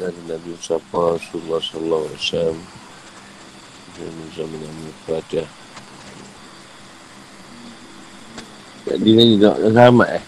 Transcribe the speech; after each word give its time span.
dari 0.00 0.20
Nabi 0.24 0.56
Mustafa 0.56 1.20
Rasulullah 1.20 1.60
Sallallahu 1.60 2.04
Alaihi 2.08 2.20
Wasallam 2.20 2.58
dan 3.92 4.14
zaman 4.32 4.60
yang 4.64 4.78
Fatihah. 5.04 5.50
Jadi 8.82 9.10
ni 9.14 9.36
nak 9.36 9.56
selamat 9.60 10.08
eh. 10.18 10.24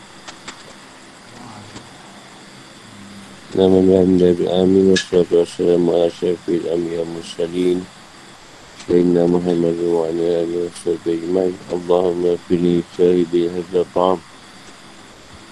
Nama 3.54 3.76
Nabi 4.04 4.44
Amin 4.50 4.90
Wassalatu 4.90 5.46
wassalamu 5.46 5.94
ala 5.94 6.10
syafi'il 6.10 6.66
amiyah 6.74 7.06
mussalin 7.06 7.86
Sayyidina 8.84 9.30
Muhammad 9.30 9.78
wa 9.80 10.10
ala 10.10 10.26
alihi 10.42 10.66
wa 10.66 10.74
sahbihi 10.74 11.54
Allahumma 11.70 12.34
fili 12.50 12.82
syahidi 12.98 13.46
hadha 13.48 13.86
ta'am 13.94 14.18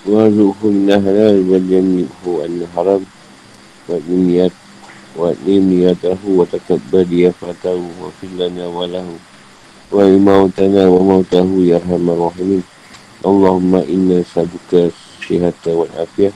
Warzuqhu 0.02 0.66
min 0.66 0.90
halal 0.90 1.46
wal 1.46 1.62
jannibhu 1.62 2.42
an 2.42 2.66
haram 3.88 3.98
Wa'nimiyat 4.02 4.54
Wa'nimiyatahu 5.16 6.38
wa 6.38 6.46
takabbadi 6.46 7.26
yafatahu 7.26 7.84
Wa 7.98 8.10
fillana 8.20 8.68
walahu 8.70 9.18
Wa 9.92 10.08
imautana 10.08 10.88
wa 10.88 11.00
mautahu 11.04 11.60
ya 11.68 11.76
rahman 11.78 12.16
rahimin. 12.16 12.62
Allahumma 13.22 13.84
inna 13.84 14.24
sabuka 14.24 14.88
sihata 15.20 15.74
wal 15.76 15.90
afiyah 15.98 16.32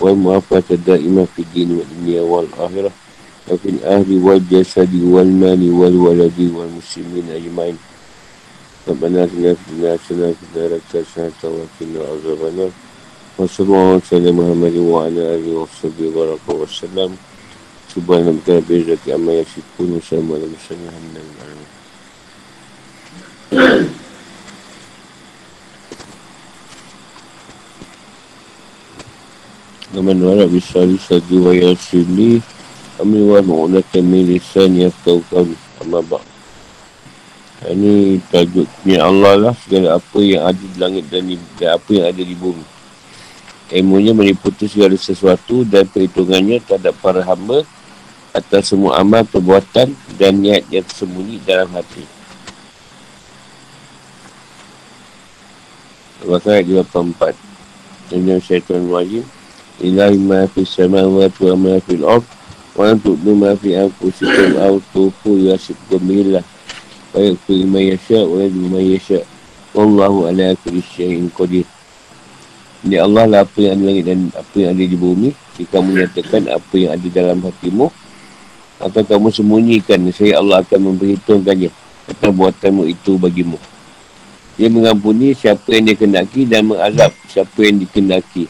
Wa 0.00 0.14
mu'afata 0.14 0.76
da'imah 0.76 1.26
fi 1.30 1.44
dini 1.54 1.78
wa 1.78 1.84
dunia 1.86 2.22
wal 2.24 2.48
akhirah 2.58 2.94
Wa 3.48 3.54
fil 3.60 3.80
ahli 3.86 4.16
wal 4.18 4.42
jasadi 4.48 5.04
wal 5.04 5.28
mali 5.30 5.70
wal 5.70 5.94
waladi 5.94 6.50
wal 6.50 6.68
muslimin 6.72 7.28
Wassalamualaikum 13.38 14.34
warahmatullahi 14.34 15.14
wabarakatuh. 15.14 15.62
Wassalamualaikum 15.62 16.10
warahmatullahi 16.10 16.74
wabarakatuh. 16.74 17.26
Subhanallah 17.86 18.42
rabbil 18.50 18.82
izzati 18.82 19.08
amma 19.14 19.32
yasifun 19.38 19.94
wa 19.94 20.02
salamun 20.02 20.42
alal 20.42 20.50
mursalin 20.50 20.86
alhamdulillah. 20.90 21.46
Naman 29.94 30.18
wala 30.18 30.44
bisali 30.50 30.98
sadi 30.98 31.38
wa 31.38 31.54
yasili 31.54 32.42
Amin 32.98 33.22
wa 33.22 33.38
mu'unaka 33.38 34.02
min 34.02 34.34
lisan 34.34 34.74
yaftau 34.82 35.22
kami 35.30 35.54
Amma 35.78 36.02
ba' 36.02 36.26
Ini 37.70 38.18
tajuk 38.34 38.66
punya 38.82 39.06
Allah 39.06 39.34
lah 39.38 39.54
Segala 39.62 40.02
apa 40.02 40.18
yang 40.18 40.42
ada 40.42 40.58
di 40.58 40.76
langit 40.76 41.06
dan, 41.06 41.30
di, 41.30 41.38
dan 41.56 41.78
apa 41.78 41.88
yang 41.94 42.10
ada 42.10 42.22
di 42.26 42.34
bumi 42.34 42.77
ilmunya 43.72 44.16
meliputi 44.16 44.64
segala 44.68 44.96
sesuatu 44.96 45.64
dan 45.64 45.84
perhitungannya 45.88 46.64
terhadap 46.64 46.96
para 47.04 47.20
hamba 47.24 47.64
atas 48.32 48.72
semua 48.72 49.00
amal, 49.00 49.24
perbuatan 49.24 49.92
dan 50.16 50.32
niat 50.40 50.68
yang 50.68 50.84
tersembunyi 50.84 51.40
dalam 51.42 51.68
hati. 51.72 52.04
Maka 56.26 56.58
ayat 56.58 56.82
84 56.90 58.10
Dengan 58.10 58.42
syaitan 58.42 58.82
wajib 58.90 59.22
Ilahi 59.78 60.18
ma 60.18 60.50
fi 60.50 60.66
samawati 60.66 61.46
wa 61.46 61.54
ma 61.54 61.74
fi 61.78 61.94
al-ard 62.02 62.26
wa 62.74 62.90
antu'nu 62.90 63.32
ma 63.38 63.54
fi 63.54 63.78
anfusikum 63.78 64.58
aw 64.58 64.74
tufu 64.90 65.38
yasibkum 65.38 66.02
billah 66.02 66.42
wa 67.14 67.18
yakfir 67.22 67.62
ma 67.70 67.78
yasha' 67.78 68.26
wa 68.26 68.42
yadu 68.42 68.66
yasha' 68.74 69.22
wallahu 69.78 70.26
ala 70.26 70.58
kulli 70.66 70.82
syai'in 70.82 71.30
qadir 71.30 71.77
ini 72.86 72.96
Allah 72.98 73.24
lah 73.26 73.40
apa 73.42 73.58
yang 73.58 73.74
ada 73.74 73.84
langit 73.90 74.04
dan 74.06 74.18
apa 74.34 74.54
yang 74.54 74.70
ada 74.74 74.84
di 74.86 74.96
bumi. 74.98 75.30
Jika 75.58 75.82
kamu 75.82 75.88
nyatakan 75.98 76.42
apa 76.46 76.74
yang 76.78 76.90
ada 76.94 77.08
dalam 77.10 77.38
hatimu, 77.42 77.86
atau 78.78 79.02
kamu 79.02 79.28
sembunyikan, 79.34 79.98
saya 80.14 80.38
Allah 80.38 80.62
akan 80.62 80.94
memperhitungkannya 80.94 81.70
atas 82.06 82.30
buatanmu 82.30 82.86
itu 82.86 83.18
bagimu. 83.18 83.58
Dia 84.54 84.70
mengampuni 84.70 85.34
siapa 85.34 85.70
yang 85.74 85.90
dia 85.90 85.98
kendaki 85.98 86.46
dan 86.46 86.66
mengazab 86.70 87.10
siapa 87.26 87.58
yang 87.62 87.82
dikendaki. 87.82 88.46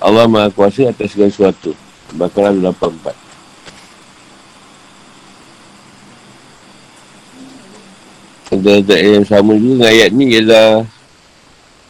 Allah 0.00 0.24
Maha 0.24 0.48
Kuasa 0.48 0.88
atas 0.88 1.12
segala 1.12 1.28
sesuatu. 1.28 1.76
Bakaran 2.16 2.64
84. 2.64 3.28
Ada-ada 8.48 8.96
yang 8.96 9.28
sama 9.28 9.52
juga 9.60 9.84
dengan 9.84 9.92
ayat 9.92 10.08
ni 10.16 10.24
ialah 10.32 10.88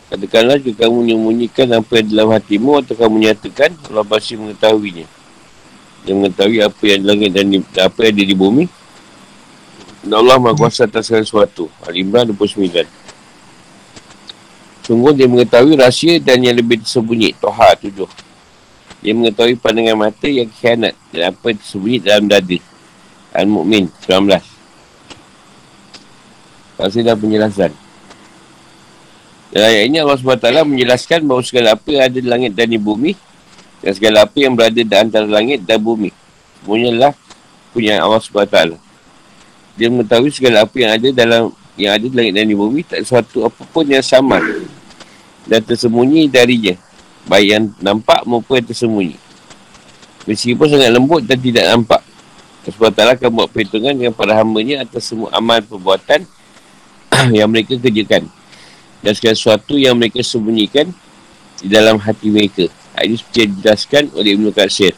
Katakanlah 0.08 0.56
jika 0.56 0.88
kamu 0.88 1.04
menyembunyikan 1.04 1.68
apa 1.76 2.00
yang 2.00 2.08
dalam 2.08 2.28
hatimu 2.32 2.80
atau 2.80 2.96
kamu 2.96 3.28
nyatakan 3.28 3.76
Allah 3.92 4.08
pasti 4.08 4.40
mengetahuinya. 4.40 5.04
Dia 6.08 6.16
mengetahui 6.16 6.64
apa 6.64 6.82
yang 6.88 7.00
di 7.04 7.06
langit 7.12 7.30
dan 7.36 7.44
apa 7.84 7.98
yang 8.08 8.12
ada 8.16 8.24
di 8.24 8.36
bumi. 8.36 8.64
Dan 10.00 10.24
Allah 10.24 10.40
maha 10.40 10.56
kuasa 10.56 10.88
atas 10.88 11.12
segala 11.12 11.28
sesuatu. 11.28 11.68
Al-Imran 11.84 12.32
29. 12.32 12.88
Sungguh 14.88 15.12
dia 15.12 15.28
mengetahui 15.28 15.76
rahsia 15.76 16.16
dan 16.16 16.40
yang 16.40 16.56
lebih 16.56 16.80
tersembunyi. 16.80 17.36
Toha 17.36 17.76
7. 17.76 17.92
Dia 19.04 19.12
mengetahui 19.12 19.60
pandangan 19.60 20.08
mata 20.08 20.24
yang 20.24 20.48
khianat 20.48 20.96
dan 21.12 21.36
apa 21.36 21.52
yang 21.52 21.58
tersembunyi 21.60 21.98
dalam 22.00 22.24
dada. 22.24 22.58
Al-Mu'min 23.36 23.92
19. 24.08 24.40
Kasih 26.80 27.04
dah 27.04 27.12
penjelasan. 27.12 27.87
Dalam 29.48 29.68
ayat 29.72 29.84
ini 29.88 29.96
Allah 29.96 30.20
SWT 30.20 30.48
menjelaskan 30.68 31.24
bahawa 31.24 31.40
segala 31.40 31.68
apa 31.72 31.88
yang 31.88 32.04
ada 32.04 32.18
di 32.20 32.28
langit 32.28 32.52
dan 32.52 32.68
di 32.68 32.76
bumi 32.76 33.16
dan 33.80 33.96
segala 33.96 34.28
apa 34.28 34.36
yang 34.36 34.52
berada 34.52 34.76
di 34.76 34.92
antara 34.92 35.24
langit 35.24 35.64
dan 35.64 35.80
bumi 35.80 36.12
semuanya 36.60 36.90
lah 36.92 37.12
punya 37.72 37.96
Allah 37.96 38.20
SWT. 38.20 38.76
Dia 39.80 39.88
mengetahui 39.88 40.28
segala 40.36 40.68
apa 40.68 40.76
yang 40.76 40.92
ada 40.92 41.08
dalam 41.16 41.42
yang 41.80 41.96
ada 41.96 42.04
di 42.04 42.12
langit 42.12 42.32
dan 42.36 42.44
di 42.44 42.52
bumi 42.52 42.84
tak 42.84 43.00
sesuatu 43.00 43.48
apapun 43.48 43.88
yang 43.88 44.04
sama 44.04 44.36
dan 45.48 45.64
tersembunyi 45.64 46.28
darinya 46.28 46.76
baik 47.24 47.46
yang 47.48 47.64
nampak 47.80 48.28
maupun 48.28 48.60
yang 48.60 48.68
tersembunyi. 48.68 49.16
Meskipun 50.28 50.66
sangat 50.68 50.92
lembut 50.92 51.24
dan 51.24 51.40
tidak 51.40 51.64
nampak. 51.72 52.04
Allah 52.68 52.92
SWT 52.92 53.00
akan 53.16 53.28
buat 53.32 53.48
perhitungan 53.48 53.96
dengan 53.96 54.12
para 54.12 54.36
hambanya 54.36 54.84
atas 54.84 55.08
semua 55.08 55.32
amal 55.32 55.56
perbuatan 55.64 56.28
yang 57.38 57.48
mereka 57.48 57.80
kerjakan 57.80 58.28
dan 59.02 59.12
segala 59.14 59.34
sesuatu 59.38 59.74
yang 59.78 59.94
mereka 59.94 60.22
sembunyikan 60.22 60.90
di 61.62 61.68
dalam 61.70 61.98
hati 61.98 62.30
mereka. 62.30 62.66
Ini 62.98 63.14
seperti 63.14 63.38
yang 63.46 63.50
dijelaskan 63.54 64.04
oleh 64.18 64.30
Ibn 64.34 64.46
Qasir. 64.50 64.94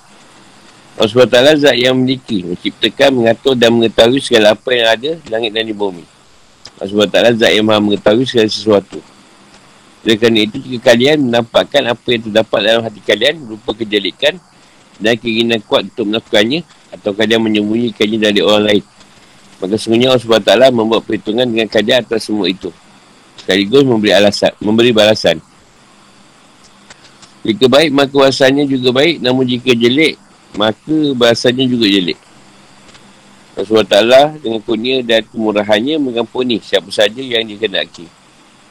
Allah 0.97 1.09
SWT 1.09 1.65
zat 1.65 1.77
yang 1.77 1.97
memiliki, 1.97 2.45
menciptakan, 2.45 3.13
mengatur 3.13 3.57
dan 3.57 3.73
mengetahui 3.73 4.21
segala 4.21 4.53
apa 4.57 4.69
yang 4.73 4.89
ada 4.89 5.11
di 5.17 5.29
langit 5.29 5.53
dan 5.53 5.65
di 5.69 5.77
bumi. 5.77 6.05
Allah 6.81 6.89
SWT 6.89 7.41
zat 7.41 7.53
yang 7.53 7.65
maha 7.69 7.81
mengetahui 7.81 8.25
segala 8.25 8.49
sesuatu. 8.49 9.01
Oleh 10.01 10.17
kerana 10.17 10.41
itu, 10.49 10.57
jika 10.65 10.97
kalian 10.97 11.29
menampakkan 11.29 11.85
apa 11.93 12.07
yang 12.09 12.23
terdapat 12.25 12.61
dalam 12.65 12.83
hati 12.89 13.01
kalian 13.05 13.37
berupa 13.37 13.71
kejelikan 13.77 14.41
dan 14.97 15.13
keinginan 15.21 15.61
kuat 15.61 15.93
untuk 15.93 16.09
melakukannya 16.09 16.65
atau 16.89 17.13
kalian 17.13 17.41
menyembunyikannya 17.45 18.19
dari 18.21 18.41
orang 18.41 18.65
lain. 18.65 18.85
Maka 19.61 19.77
sebenarnya 19.77 20.17
Allah 20.17 20.25
SWT 20.25 20.53
membuat 20.73 21.05
perhitungan 21.05 21.45
dengan 21.45 21.69
kalian 21.69 22.01
atas 22.01 22.33
semua 22.33 22.49
itu 22.49 22.73
sekaligus 23.41 23.83
memberi 23.83 24.13
alasan, 24.13 24.53
memberi 24.61 24.93
balasan. 24.93 25.41
Jika 27.41 27.73
baik, 27.73 27.91
maka 27.91 28.13
balasannya 28.13 28.69
juga 28.69 28.93
baik. 28.93 29.25
Namun 29.25 29.49
jika 29.49 29.73
jelek, 29.73 30.21
maka 30.55 30.97
balasannya 31.17 31.65
juga 31.65 31.89
jelek. 31.89 32.19
Rasulullah 33.57 34.37
dengan 34.37 34.61
kurnia 34.63 35.03
dan 35.05 35.25
kemurahannya 35.27 35.97
mengampuni 36.01 36.61
siapa 36.61 36.89
saja 36.93 37.21
yang 37.21 37.45
dikenaki. 37.45 38.07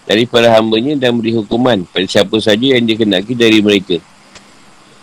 Dari 0.10 0.26
para 0.26 0.50
hambanya 0.58 0.98
dan 0.98 1.18
beri 1.18 1.38
hukuman 1.38 1.86
pada 1.86 2.06
siapa 2.10 2.38
saja 2.42 2.78
yang 2.78 2.86
dikenaki 2.86 3.38
dari 3.38 3.62
mereka. 3.62 4.02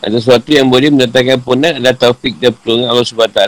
Ada 0.03 0.19
sesuatu 0.19 0.51
yang 0.51 0.67
boleh 0.67 0.91
mendatangkan 0.91 1.39
ampunan 1.43 1.73
adalah 1.79 1.95
taufik 1.95 2.39
dan 2.39 2.55
pertolongan 2.55 2.89
Allah 2.91 3.07
SWT 3.07 3.41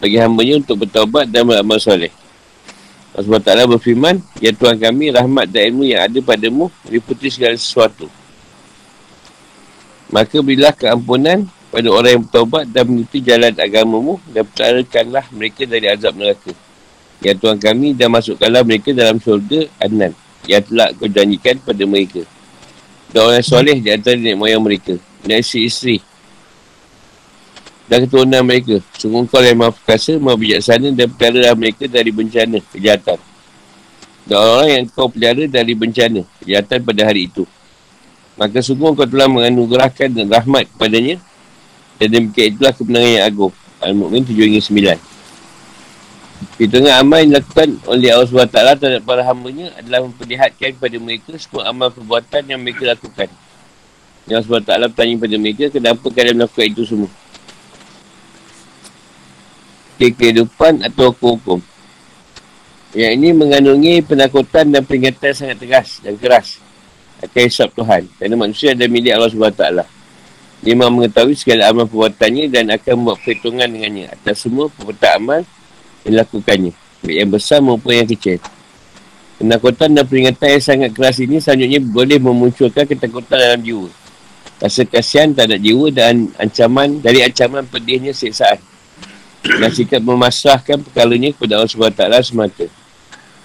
bagi 0.00 0.16
hambanya 0.20 0.54
untuk 0.60 0.76
bertaubat 0.84 1.28
dan 1.32 1.48
beramal 1.48 1.80
soleh. 1.80 2.12
Allah 3.14 3.38
SWT 3.38 3.70
berfirman, 3.78 4.18
Ya 4.42 4.50
Tuhan 4.50 4.74
kami, 4.74 5.14
rahmat 5.14 5.46
dan 5.46 5.70
ilmu 5.70 5.86
yang 5.86 6.02
ada 6.02 6.18
padamu, 6.18 6.66
meliputi 6.82 7.30
segala 7.30 7.54
sesuatu. 7.54 8.10
Maka 10.10 10.42
berilah 10.42 10.74
keampunan 10.74 11.46
pada 11.70 11.88
orang 11.94 12.10
yang 12.18 12.22
bertobat 12.26 12.64
dan 12.70 12.90
mengikuti 12.90 13.22
jalan 13.22 13.54
agamamu 13.54 14.18
dan 14.30 14.42
pertarakanlah 14.46 15.24
mereka 15.30 15.62
dari 15.62 15.86
azab 15.86 16.14
neraka. 16.18 16.50
Ya 17.22 17.38
Tuhan 17.38 17.62
kami, 17.62 17.94
dan 17.94 18.10
masukkanlah 18.10 18.66
mereka 18.66 18.90
dalam 18.90 19.22
syurga 19.22 19.70
Anan 19.78 20.12
yang 20.44 20.62
telah 20.66 20.90
kau 20.92 21.06
janjikan 21.06 21.56
pada 21.62 21.82
mereka. 21.86 22.26
Dan 23.14 23.20
orang 23.30 23.46
soleh 23.46 23.78
di 23.78 23.94
antara 23.94 24.18
nenek 24.18 24.36
moyang 24.36 24.62
mereka. 24.62 24.98
Dan 25.22 25.38
isteri-isteri 25.38 26.02
dan 27.84 28.08
keturunan 28.08 28.42
mereka. 28.44 28.80
Sungguh 28.96 29.28
kau 29.28 29.44
yang 29.44 29.60
maha 29.60 29.72
perkasa, 29.72 30.16
maha 30.16 30.36
bijaksana 30.40 30.88
dan 30.96 31.08
pelihara 31.12 31.52
mereka 31.52 31.84
dari 31.84 32.08
bencana, 32.08 32.58
kejahatan. 32.72 33.18
Dan 34.24 34.38
orang 34.40 34.68
yang 34.72 34.84
kau 34.88 35.08
pelihara 35.12 35.44
dari 35.44 35.72
bencana, 35.76 36.24
kejahatan 36.40 36.78
pada 36.80 37.02
hari 37.04 37.28
itu. 37.28 37.44
Maka 38.40 38.64
sungguh 38.64 38.96
kau 38.96 39.06
telah 39.06 39.28
menganugerahkan 39.30 40.10
rahmat 40.26 40.66
kepadanya 40.74 41.22
Dan 41.94 42.10
demikian 42.10 42.58
itulah 42.58 42.74
kebenaran 42.74 43.10
yang 43.14 43.26
agung. 43.30 43.54
Al-Mu'min 43.78 44.26
7 44.26 44.34
hingga 44.34 44.62
9. 44.98 45.14
Perhitungan 46.58 46.94
amal 46.98 47.22
yang 47.22 47.30
dilakukan 47.38 47.68
oleh 47.86 48.10
Allah 48.10 48.26
SWT 48.26 48.58
terhadap 48.82 49.02
para 49.06 49.22
hambanya 49.22 49.70
adalah 49.78 50.02
memperlihatkan 50.02 50.74
kepada 50.74 50.96
mereka 50.98 51.30
semua 51.38 51.70
amal 51.70 51.94
perbuatan 51.94 52.42
yang 52.50 52.58
mereka 52.58 52.90
lakukan. 52.90 53.30
Yang 54.26 54.36
Allah 54.42 54.60
SWT 54.60 54.90
bertanya 54.90 55.14
kepada 55.14 55.36
mereka, 55.38 55.64
kenapa 55.70 56.06
kalian 56.10 56.34
melakukan 56.42 56.66
itu 56.66 56.82
semua? 56.82 57.10
Kehidupan 59.94 60.82
atau 60.82 61.14
hukum-hukum. 61.14 61.62
Yang 62.94 63.12
ini 63.18 63.28
mengandungi 63.34 63.94
penakutan 64.06 64.70
dan 64.70 64.82
peringatan 64.86 65.34
sangat 65.34 65.58
tegas 65.58 65.98
dan 66.02 66.14
keras 66.14 66.62
akan 67.24 67.42
hisap 67.46 67.68
Tuhan. 67.74 68.06
Kerana 68.20 68.34
manusia 68.38 68.76
ada 68.76 68.84
milik 68.86 69.12
Allah 69.14 69.30
SWT. 69.32 69.64
Dia 70.64 70.74
mahu 70.78 70.90
mengetahui 71.02 71.36
segala 71.36 71.68
amal 71.68 71.84
perbuatannya 71.84 72.48
dan 72.48 72.72
akan 72.72 72.92
membuat 72.96 73.18
perhitungan 73.20 73.68
dengannya 73.68 74.08
atas 74.08 74.48
semua 74.48 74.72
perbuatan 74.72 75.10
amal 75.20 75.40
yang 76.06 76.12
dilakukannya. 76.16 76.72
Yang 77.04 77.30
besar 77.36 77.58
maupun 77.60 77.92
yang 78.00 78.08
kecil. 78.08 78.40
Penakutan 79.36 79.92
dan 79.92 80.04
peringatan 80.08 80.48
yang 80.56 80.64
sangat 80.64 80.90
keras 80.94 81.20
ini 81.20 81.36
selanjutnya 81.42 81.80
boleh 81.84 82.18
memunculkan 82.22 82.84
ketakutan 82.88 83.36
dalam 83.36 83.60
jiwa. 83.60 83.90
Rasa 84.62 84.86
kasihan 84.88 85.34
tak 85.34 85.52
ada 85.52 85.58
jiwa 85.60 85.92
dan 85.92 86.32
ancaman 86.40 87.02
dari 87.02 87.20
ancaman 87.20 87.66
pedihnya 87.68 88.14
siksaan. 88.16 88.56
Dan 89.44 89.70
sikap 89.70 90.00
memasrahkan 90.00 90.80
perkalanya 90.80 91.30
kepada 91.36 91.60
Allah 91.60 91.68
SWT 91.68 92.02
semata. 92.24 92.64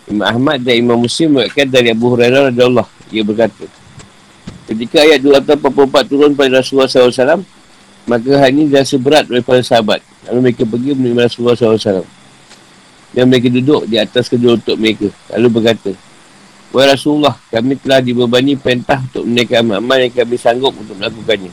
Imam 0.08 0.26
Ahmad 0.26 0.64
dan 0.64 0.80
Imam 0.80 0.98
Muslim 0.98 1.38
mengatakan 1.38 1.68
dari 1.70 1.92
Abu 1.92 2.10
Hurairah 2.16 2.50
radhiyallahu 2.50 2.90
ia 3.10 3.26
berkata, 3.26 3.66
ketika 4.70 5.02
ayat 5.02 5.22
244 5.22 6.10
turun 6.10 6.32
pada 6.38 6.62
Rasulullah 6.62 6.90
SAW, 6.90 7.42
maka 8.06 8.30
hal 8.38 8.50
ini 8.54 8.70
dah 8.70 8.86
seberat 8.86 9.26
oleh 9.30 9.42
para 9.42 9.62
sahabat. 9.62 10.02
Lalu 10.30 10.50
mereka 10.50 10.64
pergi 10.66 10.94
menerima 10.94 11.30
Rasulullah 11.30 11.58
SAW. 11.58 12.06
Dan 13.10 13.26
mereka 13.26 13.50
duduk 13.50 13.90
di 13.90 13.98
atas 13.98 14.30
kedua 14.30 14.58
untuk 14.58 14.78
mereka. 14.78 15.10
Lalu 15.34 15.48
berkata, 15.50 15.92
Wahai 16.70 16.94
Rasulullah, 16.94 17.34
kami 17.50 17.82
telah 17.82 17.98
dibebani 17.98 18.54
perintah 18.54 19.02
untuk 19.02 19.26
menaikkan 19.26 19.66
amal-amal 19.66 19.98
yang 20.06 20.14
kami 20.14 20.38
sanggup 20.38 20.70
untuk 20.78 20.94
melakukannya. 21.02 21.50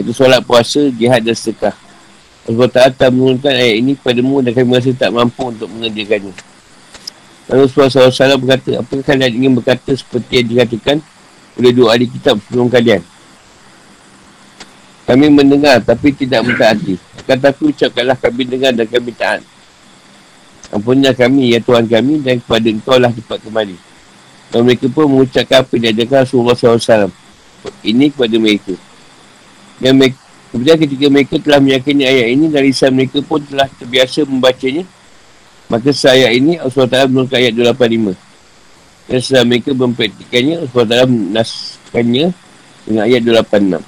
Itu 0.00 0.16
solat 0.16 0.40
puasa, 0.48 0.88
jihad 0.88 1.20
dan 1.20 1.36
sedekah. 1.36 1.76
Allah 2.44 2.68
Ta'ala 2.68 3.08
menurunkan 3.08 3.52
ayat 3.56 3.76
ini 3.80 3.92
kepadamu 3.96 4.44
dan 4.44 4.52
kami 4.52 4.66
merasa 4.68 4.92
tak 4.92 5.10
mampu 5.16 5.48
untuk 5.48 5.68
mengerjakannya. 5.72 6.34
Lalu 7.48 7.60
Rasulullah 7.68 8.12
SAW 8.12 8.40
berkata, 8.40 8.70
apakah 8.80 9.04
kalian 9.04 9.32
ingin 9.36 9.52
berkata 9.56 9.92
seperti 9.92 10.40
yang 10.40 10.48
dikatakan 10.52 10.96
oleh 11.60 11.72
dua 11.72 11.96
ahli 11.96 12.08
kitab 12.08 12.40
sebelum 12.44 12.68
kalian? 12.68 13.00
Kami 15.04 15.28
mendengar 15.28 15.84
tapi 15.84 16.16
tidak 16.16 16.40
mentaati. 16.48 16.96
Akan 17.20 17.36
tapi 17.40 17.72
ucapkanlah 17.72 18.16
kami 18.16 18.42
dengar 18.48 18.72
dan 18.72 18.88
kami 18.88 19.12
taat. 19.12 19.44
Ampunilah 20.72 21.12
kami, 21.12 21.52
ya 21.52 21.60
Tuhan 21.60 21.84
kami 21.84 22.24
dan 22.24 22.40
kepada 22.40 22.66
engkau 22.72 22.96
lah 22.96 23.12
cepat 23.12 23.38
kembali. 23.44 23.76
Dan 24.48 24.64
mereka 24.64 24.88
pun 24.88 25.04
mengucapkan 25.12 25.60
apa 25.60 25.72
yang 25.76 25.92
diajarkan 25.92 26.18
Rasulullah 26.24 26.56
SAW. 26.56 27.12
Ini 27.84 28.08
kepada 28.12 28.36
mereka. 28.40 28.74
Dan 29.76 30.00
mereka, 30.00 30.23
kemudian 30.54 30.78
ketika 30.78 31.06
mereka 31.10 31.34
telah 31.42 31.58
meyakini 31.58 32.06
ayat 32.06 32.26
ini, 32.30 32.46
dari 32.46 32.70
lisan 32.70 32.94
mereka 32.94 33.18
pun 33.26 33.42
telah 33.42 33.66
terbiasa 33.66 34.22
membacanya, 34.22 34.86
Maka 35.64 35.90
saya 35.96 36.28
ini 36.28 36.60
Allah 36.60 36.70
SWT 36.70 37.08
menurunkan 37.08 37.40
ayat 37.40 37.52
285. 37.56 38.14
Dan 39.08 39.18
setelah 39.20 39.44
mereka 39.48 39.70
mempraktikannya, 39.72 40.54
Allah 40.60 40.70
SWT 40.70 40.96
menaskannya 41.08 42.26
dengan 42.84 43.02
ayat 43.08 43.20
286. 43.24 43.80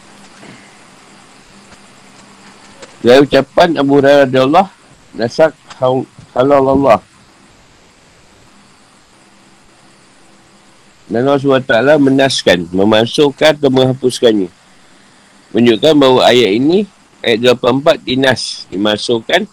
Dari 3.07 3.19
ucapan 3.23 3.69
Abu 3.77 3.93
Hurairah 4.01 4.27
Allah, 4.51 4.67
nasak 5.15 5.53
halal 6.35 6.65
Allah. 6.75 7.01
Dan 11.07 11.23
Allah 11.23 11.39
SWT 11.39 12.03
menaskan, 12.03 12.67
memasukkan 12.73 13.63
atau 13.63 13.71
menghapuskannya. 13.71 14.51
Menunjukkan 15.57 15.97
bahawa 15.97 16.29
ayat 16.29 16.53
ini, 16.53 16.85
ayat 17.25 17.57
84 17.57 18.05
dinas, 18.05 18.69
dimasukkan 18.69 19.49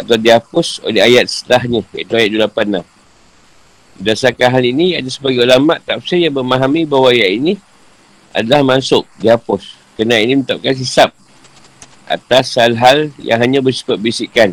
atau 0.00 0.16
dihapus 0.16 0.80
oleh 0.88 1.04
ayat 1.04 1.28
setelahnya 1.28 1.84
iaitu 1.92 2.16
ayat 2.16 2.48
286 2.48 2.94
berdasarkan 3.94 4.48
hal 4.50 4.64
ini 4.66 4.98
ada 4.98 5.06
sebagai 5.06 5.46
ulama 5.46 5.78
tafsir 5.78 6.18
yang 6.18 6.34
memahami 6.34 6.82
bahawa 6.82 7.14
ayat 7.14 7.30
ini 7.38 7.52
adalah 8.34 8.66
masuk 8.66 9.06
dihapus. 9.22 9.78
Kerana 9.94 10.18
ini 10.18 10.42
menetapkan 10.42 10.74
hisap 10.74 11.14
atas 12.10 12.58
hal-hal 12.58 13.14
yang 13.22 13.38
hanya 13.38 13.62
bersifat 13.62 13.96
bisikan 14.02 14.50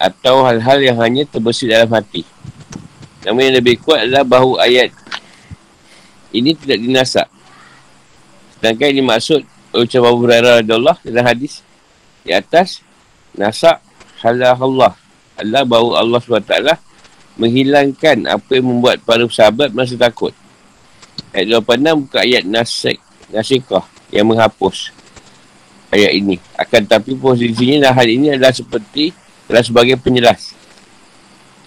atau 0.00 0.44
hal-hal 0.48 0.80
yang 0.80 0.96
hanya 1.04 1.28
terbesit 1.28 1.68
dalam 1.68 1.92
hati. 1.92 2.24
Namun 3.28 3.52
yang 3.52 3.56
lebih 3.60 3.76
kuat 3.84 4.08
adalah 4.08 4.24
bahawa 4.24 4.64
ayat 4.64 4.88
ini 6.32 6.56
tidak 6.56 6.80
dinasak. 6.80 7.28
Sedangkan 8.56 8.88
ini 8.88 9.02
maksud 9.04 9.44
ucapan 9.78 10.08
Abu 10.08 10.20
Hurairah 10.24 10.56
dalam 10.64 11.24
hadis 11.26 11.60
di 12.24 12.32
atas 12.32 12.80
nasak 13.36 13.78
halah 14.24 14.56
Allah. 14.56 14.92
Allah 15.36 15.62
bahawa 15.68 16.00
Allah 16.00 16.20
SWT 16.20 16.56
menghilangkan 17.36 18.24
apa 18.24 18.50
yang 18.56 18.72
membuat 18.72 19.04
para 19.04 19.22
sahabat 19.28 19.70
merasa 19.76 19.94
takut. 20.00 20.32
Ayat 21.36 21.60
86 21.60 22.08
buka 22.08 22.18
ayat 22.24 22.44
nasik, 22.48 22.96
nasikah 23.28 23.84
yang 24.08 24.24
menghapus 24.32 24.96
ayat 25.92 26.16
ini. 26.16 26.40
Akan 26.56 26.88
tapi 26.88 27.12
posisinya 27.12 27.88
dan 27.88 27.92
hal 27.92 28.08
ini 28.08 28.32
adalah 28.32 28.56
seperti 28.56 29.12
adalah 29.46 29.64
sebagai 29.64 30.00
penjelas. 30.00 30.56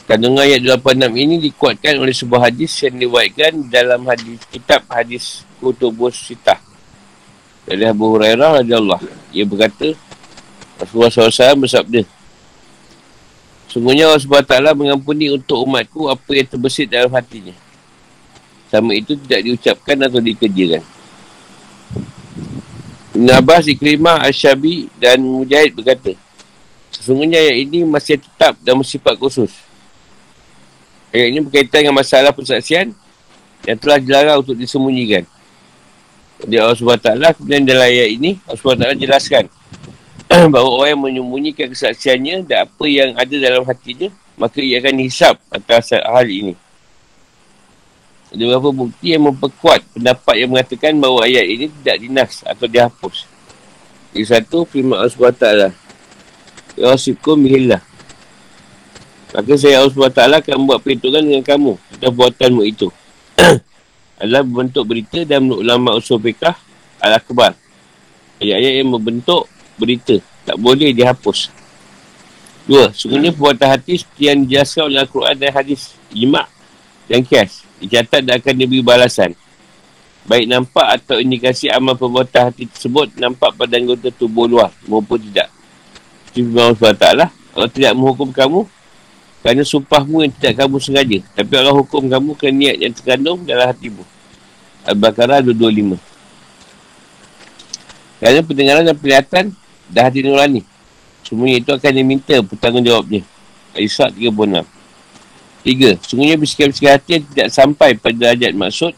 Kandungan 0.09 0.41
ayat 0.41 0.65
86 0.65 1.13
ini 1.13 1.35
dikuatkan 1.37 2.01
oleh 2.01 2.17
sebuah 2.17 2.49
hadis 2.49 2.73
yang 2.81 2.97
diwaikan 2.97 3.69
dalam 3.69 4.09
hadis 4.09 4.41
kitab 4.49 4.81
hadis 4.89 5.45
Kutubus 5.61 6.17
Sitah. 6.17 6.68
Dari 7.69 7.85
Abu 7.85 8.17
Hurairah 8.17 8.65
radhiyallahu 8.65 9.05
Ia 9.29 9.45
berkata 9.45 9.93
Rasulullah 10.81 11.13
SAW 11.13 11.61
bersabda 11.69 12.01
Sungguhnya 13.69 14.09
Allah 14.09 14.17
SWT 14.17 14.73
mengampuni 14.73 15.29
untuk 15.29 15.61
umatku 15.61 16.09
apa 16.09 16.25
yang 16.33 16.49
terbesit 16.49 16.89
dalam 16.89 17.13
hatinya. 17.13 17.53
Sama 18.73 18.97
itu 18.97 19.13
tidak 19.13 19.45
diucapkan 19.45 19.97
atau 20.09 20.17
dikerjakan. 20.17 20.81
Ibn 23.13 23.29
Abbas, 23.29 23.69
Ikrimah, 23.69 24.25
Asyabi 24.25 24.89
dan 24.97 25.21
Mujahid 25.21 25.77
berkata, 25.77 26.17
Sesungguhnya 26.89 27.37
ayat 27.37 27.69
ini 27.69 27.85
masih 27.85 28.17
tetap 28.17 28.57
dan 28.65 28.73
bersifat 28.73 29.13
khusus. 29.21 29.53
Ayat 31.13 31.29
ini 31.29 31.39
berkaitan 31.45 31.85
dengan 31.85 32.01
masalah 32.01 32.33
persaksian 32.33 32.89
yang 33.69 33.77
telah 33.77 34.01
dilarang 34.01 34.41
untuk 34.41 34.57
disembunyikan. 34.57 35.29
Jadi 36.39 36.55
Allah 36.55 36.75
SWT, 36.75 37.09
kemudian 37.35 37.63
dalam 37.67 37.83
ayat 37.83 38.09
ini, 38.15 38.39
Allah 38.47 38.59
SWT 38.63 38.95
jelaskan 38.95 39.43
bahawa 40.53 40.69
orang 40.71 40.89
yang 40.95 41.03
menyembunyikan 41.03 41.67
kesaksiannya 41.67 42.47
dan 42.47 42.63
apa 42.63 42.85
yang 42.87 43.11
ada 43.19 43.35
dalam 43.35 43.67
hatinya, 43.67 44.07
maka 44.39 44.63
ia 44.63 44.79
akan 44.79 44.93
dihisap 45.03 45.35
atas 45.51 45.99
hal 45.99 46.27
ini. 46.29 46.55
Ada 48.29 48.45
beberapa 48.45 48.69
bukti 48.71 49.17
yang 49.17 49.25
memperkuat 49.25 49.81
pendapat 49.97 50.35
yang 50.37 50.49
mengatakan 50.53 50.93
bahawa 51.01 51.25
ayat 51.25 51.45
ini 51.49 51.65
tidak 51.81 51.97
dinas 51.97 52.33
atau 52.45 52.69
dihapus. 52.69 53.25
Yang 54.13 54.27
satu, 54.37 54.63
firman 54.69 55.01
Allah 55.01 55.11
SWT. 55.11 55.45
Ya 56.79 56.93
Rasikum 56.93 57.35
bihillah. 57.41 57.81
Maka 59.33 59.53
saya 59.59 59.81
Allah 59.83 59.93
SWT 59.93 60.21
akan 60.45 60.57
buat 60.65 60.79
perhitungan 60.79 61.21
dengan 61.25 61.43
kamu 61.43 61.73
atas 61.99 62.11
buatanmu 62.15 62.63
itu. 62.63 62.87
adalah 64.19 64.43
berbentuk 64.43 64.83
berita 64.83 65.23
dan 65.23 65.47
menurut 65.47 65.63
ulama 65.63 65.89
usul 65.95 66.19
fiqah 66.19 66.55
al-akbar. 66.99 67.55
Ayat-ayat 68.39 68.83
yang 68.83 68.91
membentuk 68.91 69.47
berita. 69.79 70.19
Tak 70.43 70.59
boleh 70.59 70.91
dihapus. 70.91 71.51
Dua, 72.69 72.93
sungguhnya 72.93 73.33
perbuatan 73.33 73.67
hati 73.79 74.03
yang 74.21 74.45
dijelaskan 74.45 74.93
oleh 74.93 74.99
Al-Quran 75.01 75.35
dan 75.39 75.51
hadis 75.55 75.95
imak 76.13 76.45
dan 77.09 77.25
kias. 77.25 77.65
Dicatat 77.79 78.21
dan 78.21 78.37
akan 78.37 78.53
diberi 78.59 78.83
balasan. 78.83 79.33
Baik 80.27 80.45
nampak 80.45 81.01
atau 81.01 81.17
indikasi 81.17 81.71
amal 81.71 81.97
perbuatan 81.97 82.53
hati 82.53 82.69
tersebut 82.69 83.17
nampak 83.17 83.55
pada 83.57 83.73
anggota 83.79 84.13
tubuh 84.13 84.45
luar 84.45 84.69
maupun 84.85 85.17
tidak. 85.17 85.49
Jadi 86.29 86.45
Allah 86.53 86.77
SWT 86.77 87.05
Allah 87.57 87.69
tidak 87.73 87.91
menghukum 87.97 88.29
kamu 88.29 88.69
kerana 89.39 89.63
sumpahmu 89.63 90.27
yang 90.27 90.33
tidak 90.35 90.53
kamu 90.63 90.77
sengaja. 90.83 91.19
Tapi 91.35 91.53
Allah 91.55 91.75
hukum 91.75 92.03
kamu 92.11 92.35
kerana 92.35 92.57
niat 92.59 92.75
yang 92.83 92.93
terkandung 92.93 93.47
dalam 93.47 93.71
hatimu. 93.71 94.03
Al-Baqarah 94.83 95.39
225. 95.43 95.95
Kerana 98.19 98.39
pendengaran 98.43 98.83
dan 98.83 98.95
penglihatan 98.99 99.45
dah 99.87 100.03
hati 100.03 100.19
nurani. 100.27 100.61
Semuanya 101.23 101.63
itu 101.63 101.71
akan 101.71 101.91
diminta 101.95 102.35
bertanggungjawabnya. 102.43 103.23
Isra' 103.79 104.11
36. 104.11 104.67
Tiga, 105.59 105.91
sungguhnya 106.03 106.35
bisikan-bisikan 106.39 106.91
hati 106.99 107.19
yang 107.19 107.23
tidak 107.31 107.47
sampai 107.51 107.95
pada 107.95 108.15
derajat 108.15 108.55
maksud 108.55 108.95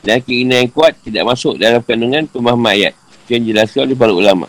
dan 0.00 0.24
keinginan 0.24 0.64
yang 0.64 0.72
kuat 0.72 0.96
tidak 1.04 1.28
masuk 1.28 1.60
dalam 1.60 1.84
kandungan 1.84 2.24
pemahaman 2.24 2.72
ayat. 2.72 2.94
Itu 3.24 3.36
yang 3.36 3.44
dijelaskan 3.48 3.80
oleh 3.88 3.96
para 3.96 4.12
ulama. 4.12 4.46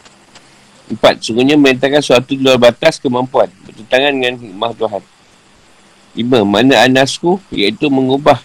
Empat, 0.92 1.24
sungguhnya 1.24 1.56
merintahkan 1.56 2.04
suatu 2.04 2.36
luar 2.36 2.60
batas 2.60 3.00
kemampuan. 3.00 3.48
Bertentangan 3.64 4.12
dengan 4.12 4.34
hikmah 4.40 4.72
Tuhan. 4.76 5.04
Lima, 6.12 6.44
mana 6.44 6.84
anasku, 6.84 7.40
iaitu 7.56 7.88
mengubah 7.88 8.44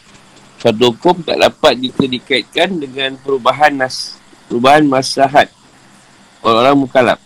suatu 0.57 0.95
hukum 0.95 1.21
tak 1.23 1.39
dapat 1.39 1.75
jika 1.79 2.05
dikaitkan 2.07 2.79
dengan 2.79 3.19
perubahan 3.21 3.75
nas, 3.75 4.17
perubahan 4.47 4.87
masahat 4.87 5.51
orang-orang 6.47 6.77
mukalab. 6.79 7.19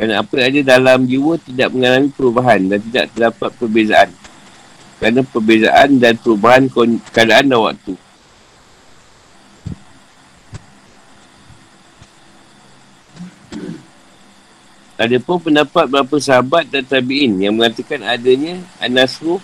Kerana 0.00 0.24
apa 0.24 0.34
ada 0.40 0.60
dalam 0.64 1.04
jiwa 1.04 1.36
tidak 1.38 1.68
mengalami 1.70 2.08
perubahan 2.10 2.60
dan 2.66 2.80
tidak 2.80 3.04
terdapat 3.12 3.50
perbezaan. 3.60 4.10
Kerana 4.98 5.20
perbezaan 5.22 5.88
dan 6.00 6.14
perubahan 6.16 6.64
keadaan 7.12 7.46
dan 7.52 7.60
waktu. 7.60 7.94
Ada 15.00 15.16
pun 15.18 15.40
pendapat 15.40 15.88
beberapa 15.88 16.20
sahabat 16.20 16.68
dan 16.68 16.84
tabi'in 16.84 17.40
yang 17.40 17.56
mengatakan 17.56 18.04
adanya 18.04 18.60
Anasru 18.76 19.40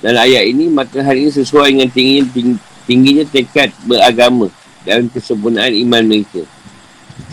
dalam 0.00 0.24
ayat 0.24 0.48
ini 0.48 0.70
maka 0.70 1.04
hal 1.04 1.14
ini 1.18 1.28
sesuai 1.28 1.74
dengan 1.74 1.90
tingginya, 1.90 2.56
tingginya 2.88 3.24
tekad 3.28 3.70
beragama 3.84 4.48
dan 4.86 5.10
kesempurnaan 5.12 5.74
iman 5.84 6.02
mereka. 6.06 6.42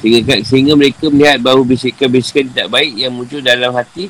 Sehingga, 0.01 0.41
sehingga 0.41 0.73
mereka 0.73 1.07
melihat 1.07 1.39
bahawa 1.39 1.61
bisikan-bisikan 1.63 2.49
tidak 2.51 2.67
baik 2.73 2.93
yang 2.97 3.13
muncul 3.13 3.39
dalam 3.39 3.71
hati 3.71 4.09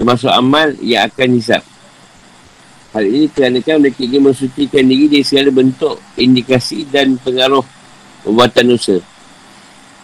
termasuk 0.00 0.32
amal 0.32 0.74
yang 0.82 1.06
akan 1.06 1.28
hisap. 1.38 1.62
Hal 2.94 3.04
ini 3.06 3.26
kerana 3.30 3.58
mereka 3.58 4.00
ingin 4.06 4.22
mensucikan 4.22 4.86
diri 4.86 5.06
dari 5.10 5.26
segala 5.26 5.50
bentuk 5.50 5.98
indikasi 6.14 6.86
dan 6.86 7.18
pengaruh 7.18 7.62
perbuatan 8.22 8.74
usaha. 8.74 9.13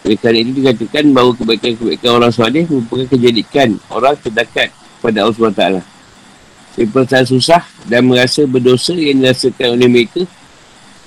Oleh 0.01 0.17
kerana 0.17 0.37
itu 0.41 0.51
dikatakan 0.57 1.13
bahawa 1.13 1.31
kebaikan-kebaikan 1.37 2.09
orang 2.17 2.33
soleh 2.33 2.65
merupakan 2.65 3.05
kejadikan 3.05 3.77
orang 3.93 4.17
terdekat 4.17 4.73
kepada 4.73 5.17
Allah 5.25 5.35
SWT. 5.37 5.63
Seperti 6.71 7.17
susah 7.27 7.63
dan 7.85 8.07
merasa 8.07 8.47
berdosa 8.47 8.95
yang 8.95 9.21
dirasakan 9.21 9.77
oleh 9.77 9.89
mereka 9.91 10.23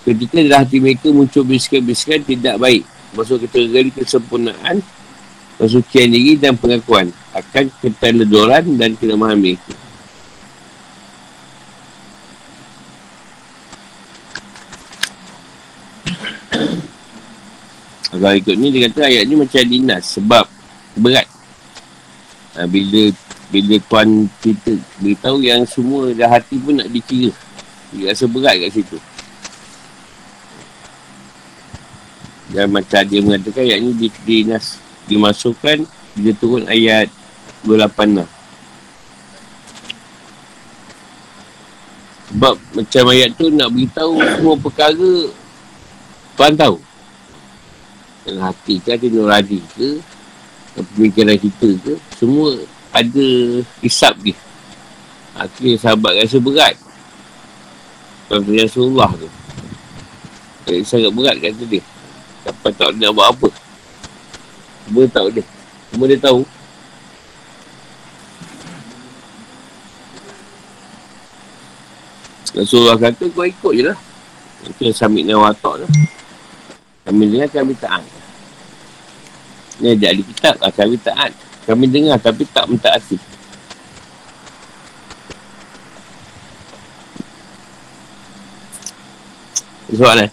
ketika 0.05 0.37
dalam 0.45 0.61
hati 0.63 0.77
mereka 0.79 1.09
muncul 1.11 1.43
bisikan-bisikan 1.43 2.21
tidak 2.23 2.61
baik. 2.61 2.85
Maksud 3.15 3.47
kategori 3.47 3.91
kesempurnaan, 3.95 4.83
kesucian 5.59 6.11
diri 6.11 6.35
dan 6.39 6.55
pengakuan 6.59 7.11
akan 7.35 7.71
keteledoran 7.83 8.79
dan 8.79 8.95
kelemahan 8.99 9.39
mereka. 9.39 9.84
Kalau 18.15 18.31
ikut 18.31 18.55
ni 18.55 18.71
dia 18.71 18.87
kata 18.87 19.11
ayat 19.11 19.27
ni 19.27 19.35
macam 19.35 19.59
dinas 19.67 20.07
sebab 20.07 20.47
berat. 20.95 21.27
Ha, 22.55 22.63
bila 22.71 23.11
bila 23.51 23.75
tuan 23.91 24.31
kita 24.39 24.79
beritahu 25.03 25.43
yang 25.43 25.67
semua 25.67 26.15
dah 26.15 26.31
hati 26.31 26.63
pun 26.63 26.79
nak 26.79 26.87
dikira. 26.95 27.35
Dia 27.91 28.15
rasa 28.15 28.31
berat 28.31 28.55
kat 28.63 28.71
situ. 28.71 28.99
Dan 32.55 32.71
macam 32.71 33.03
dia 33.03 33.19
mengatakan 33.19 33.67
ayat 33.67 33.79
ni 33.83 33.91
di, 33.99 34.09
dinas 34.23 34.79
dimasukkan 35.11 35.83
dia 36.15 36.33
turun 36.39 36.71
ayat 36.71 37.11
28 37.67 38.23
lah. 38.23 38.29
Sebab 42.31 42.55
macam 42.79 43.03
ayat 43.11 43.31
tu 43.35 43.51
nak 43.51 43.75
beritahu 43.75 44.23
semua 44.23 44.55
perkara 44.59 45.13
Tuan 46.35 46.55
tahu 46.55 46.94
dalam 48.25 48.41
hati 48.49 48.81
ke 48.81 48.97
ada 48.97 49.07
nuradi 49.07 49.61
ke 49.77 50.01
pemikiran 50.97 51.37
kita 51.37 51.69
ke 51.85 51.93
semua 52.17 52.57
ada 52.89 53.27
hisap 53.85 54.17
dia. 54.25 54.37
Akhirnya 55.37 55.77
sahabat 55.77 56.15
rasa 56.15 56.39
berat. 56.41 56.75
Tuan 58.31 58.41
Rasulullah 58.49 59.11
tu. 59.19 59.29
Eh, 60.73 60.81
sangat 60.87 61.11
berat 61.13 61.37
kata 61.43 61.65
dia. 61.69 61.83
Sampai 62.47 62.73
tak 62.73 62.97
nak 62.97 63.13
buat 63.13 63.29
apa. 63.35 63.49
Semua 64.87 65.05
tahu 65.11 65.29
dia. 65.35 65.45
Semua 65.91 66.07
dia 66.07 66.21
tahu. 66.23 66.41
Rasulullah 72.55 72.97
kata 72.97 73.25
kau 73.35 73.43
ikut 73.43 73.73
je 73.75 73.83
lah. 73.91 73.99
Itu 74.65 74.81
yang 74.87 74.97
samit 74.97 75.27
dengan 75.27 75.45
watak 75.45 75.83
tu 75.83 75.89
kami 77.05 77.29
dengar 77.29 77.49
kami 77.53 77.77
taat. 77.77 78.01
Ni 79.83 79.99
ada 79.99 80.07
ahli 80.15 80.23
kitab 80.23 80.55
lah 80.63 80.71
kami 80.71 80.97
taat. 81.03 81.33
Kami 81.67 81.85
dengar 81.91 82.21
tapi 82.21 82.47
tak 82.47 82.71
mentaati. 82.71 83.19
Soalan. 89.95 90.31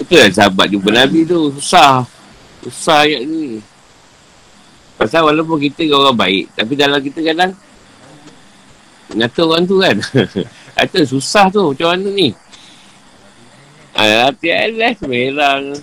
Itu 0.00 0.12
lah 0.16 0.28
sahabat 0.32 0.66
jumpa 0.72 0.90
Nabi 0.92 1.24
tu. 1.24 1.52
Susah. 1.56 2.04
Susah 2.64 3.08
ayat 3.08 3.24
ni. 3.24 3.64
Pasal 5.00 5.24
walaupun 5.24 5.56
kita 5.56 5.88
orang 5.92 6.16
baik. 6.16 6.52
Tapi 6.52 6.72
dalam 6.76 7.00
kita 7.00 7.20
kadang 7.24 7.52
Ngata 9.12 9.40
orang 9.44 9.64
tu 9.68 9.76
kan 9.76 9.96
Kata 10.72 10.98
susah 11.06 11.46
tu 11.52 11.70
macam 11.70 11.94
mana 11.94 12.08
ni? 12.10 12.34
Hati 13.92 14.48
Allah 14.48 14.96
semerang 14.96 15.76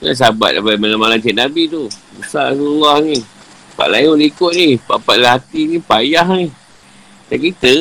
Ya 0.00 0.16
sahabat 0.16 0.56
dapat 0.56 0.80
malam-malam 0.80 1.20
Cik 1.20 1.36
Nabi 1.36 1.68
tu. 1.68 1.84
Susah 2.24 2.56
Rasulullah 2.56 3.04
ni. 3.04 3.20
Pak 3.76 3.88
lain 3.92 4.16
boleh 4.16 4.28
ikut 4.32 4.52
ni. 4.56 4.68
Papat 4.80 5.16
lah 5.20 5.36
hati 5.36 5.68
ni 5.68 5.76
payah 5.76 6.24
ni. 6.24 6.48
Tak 7.28 7.36
kita. 7.36 7.74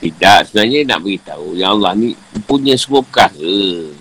Tidak, 0.00 0.38
sebenarnya 0.48 0.78
nak 0.88 1.00
beritahu. 1.04 1.52
Yang 1.52 1.70
Allah 1.76 1.92
ni 1.92 2.08
punya 2.48 2.72
semua 2.80 3.04
perkara 3.04 3.92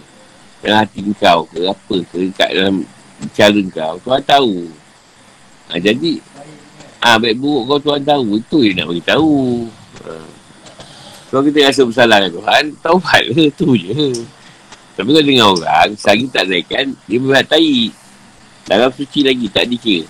dalam 0.68 0.84
hati 0.84 1.00
kau 1.16 1.48
ke 1.48 1.64
apa 1.64 1.96
ke 2.12 2.28
kat 2.36 2.52
dalam 2.52 2.84
cara 3.32 3.62
kau, 3.72 3.96
Tuhan 4.04 4.22
tahu. 4.28 4.68
Ha, 5.72 5.80
jadi, 5.80 6.20
ah 7.00 7.16
ha, 7.16 7.20
baik 7.24 7.40
buruk 7.40 7.72
kau 7.72 7.80
Tuhan 7.88 8.04
tahu, 8.04 8.36
itu 8.36 8.58
yang 8.68 8.84
nak 8.84 8.88
beritahu. 8.92 9.64
Ha. 10.04 10.12
Kalau 11.32 11.42
kita 11.48 11.58
rasa 11.72 11.82
bersalah 11.88 12.18
dengan 12.20 12.34
Tuhan, 12.44 12.64
tahu 12.84 12.98
hal 13.00 13.26
tu 13.56 13.80
je. 13.80 14.28
Tapi 15.00 15.08
kalau 15.08 15.24
dengar 15.24 15.50
orang, 15.56 15.90
sehari 15.96 16.28
tak 16.28 16.52
naikkan, 16.52 16.92
dia 17.08 17.18
berhatai. 17.24 17.96
Dalam 18.68 18.92
suci 18.92 19.24
lagi, 19.24 19.48
tak 19.48 19.72
dikira. 19.72 20.04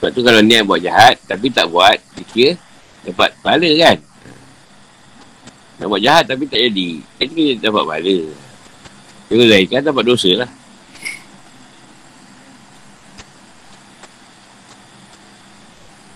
Sebab 0.00 0.08
tu 0.16 0.24
kalau 0.24 0.40
niat 0.40 0.64
buat 0.64 0.80
jahat, 0.80 1.20
tapi 1.28 1.52
tak 1.52 1.68
buat, 1.68 2.00
dikira, 2.16 2.56
dapat 3.04 3.36
pahala 3.44 3.70
kan? 3.76 3.98
Nak 5.76 5.86
buat 5.92 6.00
jahat 6.00 6.24
tapi 6.24 6.48
tak 6.48 6.56
jadi. 6.56 6.88
Kita 7.20 7.68
dapat 7.68 7.84
pahala. 7.84 8.45
Dia 9.26 9.42
lain 9.42 9.66
kan 9.66 9.82
dapat 9.82 10.04
dosa 10.06 10.30
lah. 10.38 10.50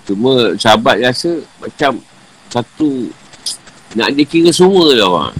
Cuma 0.06 0.54
sahabat 0.58 1.02
rasa 1.02 1.42
macam 1.62 2.02
satu 2.50 3.10
nak 3.94 4.14
dikira 4.14 4.50
semua 4.54 4.94
lah 4.94 5.06
orang. 5.06 5.36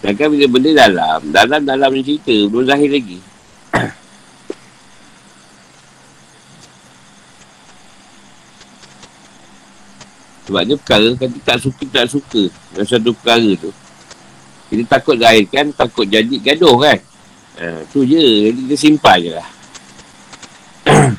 Dan 0.00 0.12
kan 0.16 0.32
bila 0.32 0.46
benda 0.48 0.70
dalam, 0.72 1.18
dalam-dalam 1.28 1.90
ni 1.92 2.02
cerita, 2.02 2.34
belum 2.48 2.66
lahir 2.66 2.90
lagi. 2.90 3.18
Sebab 10.50 10.66
dia 10.66 10.74
perkara 10.74 11.08
kata 11.14 11.38
tak 11.46 11.58
suka 11.62 11.84
tak 11.94 12.06
suka 12.10 12.42
Dengan 12.74 12.86
satu 12.90 13.14
perkara 13.14 13.50
tu 13.54 13.70
Kita 14.70 14.86
takut 14.86 15.18
lahirkan 15.18 15.74
Takut 15.74 16.06
jadi 16.06 16.30
gaduh 16.38 16.78
kan? 16.78 16.98
Ha, 17.58 17.82
Tu 17.90 18.06
je. 18.06 18.48
Jadi 18.48 18.70
kita 18.70 18.76
simpan 18.78 19.18
je 19.18 19.34
lah. 19.34 19.48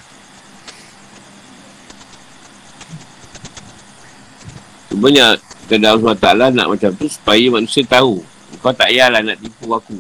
Sebenarnya 4.90 5.36
Kata 5.72 5.88
Allah 5.88 6.16
SWT 6.16 6.52
nak 6.52 6.68
macam 6.68 6.92
tu 6.96 7.08
Supaya 7.12 7.48
manusia 7.52 7.84
tahu. 7.88 8.24
Kau 8.60 8.76
tak 8.76 8.92
payahlah 8.92 9.24
nak 9.24 9.40
tipu 9.40 9.72
aku. 9.72 10.00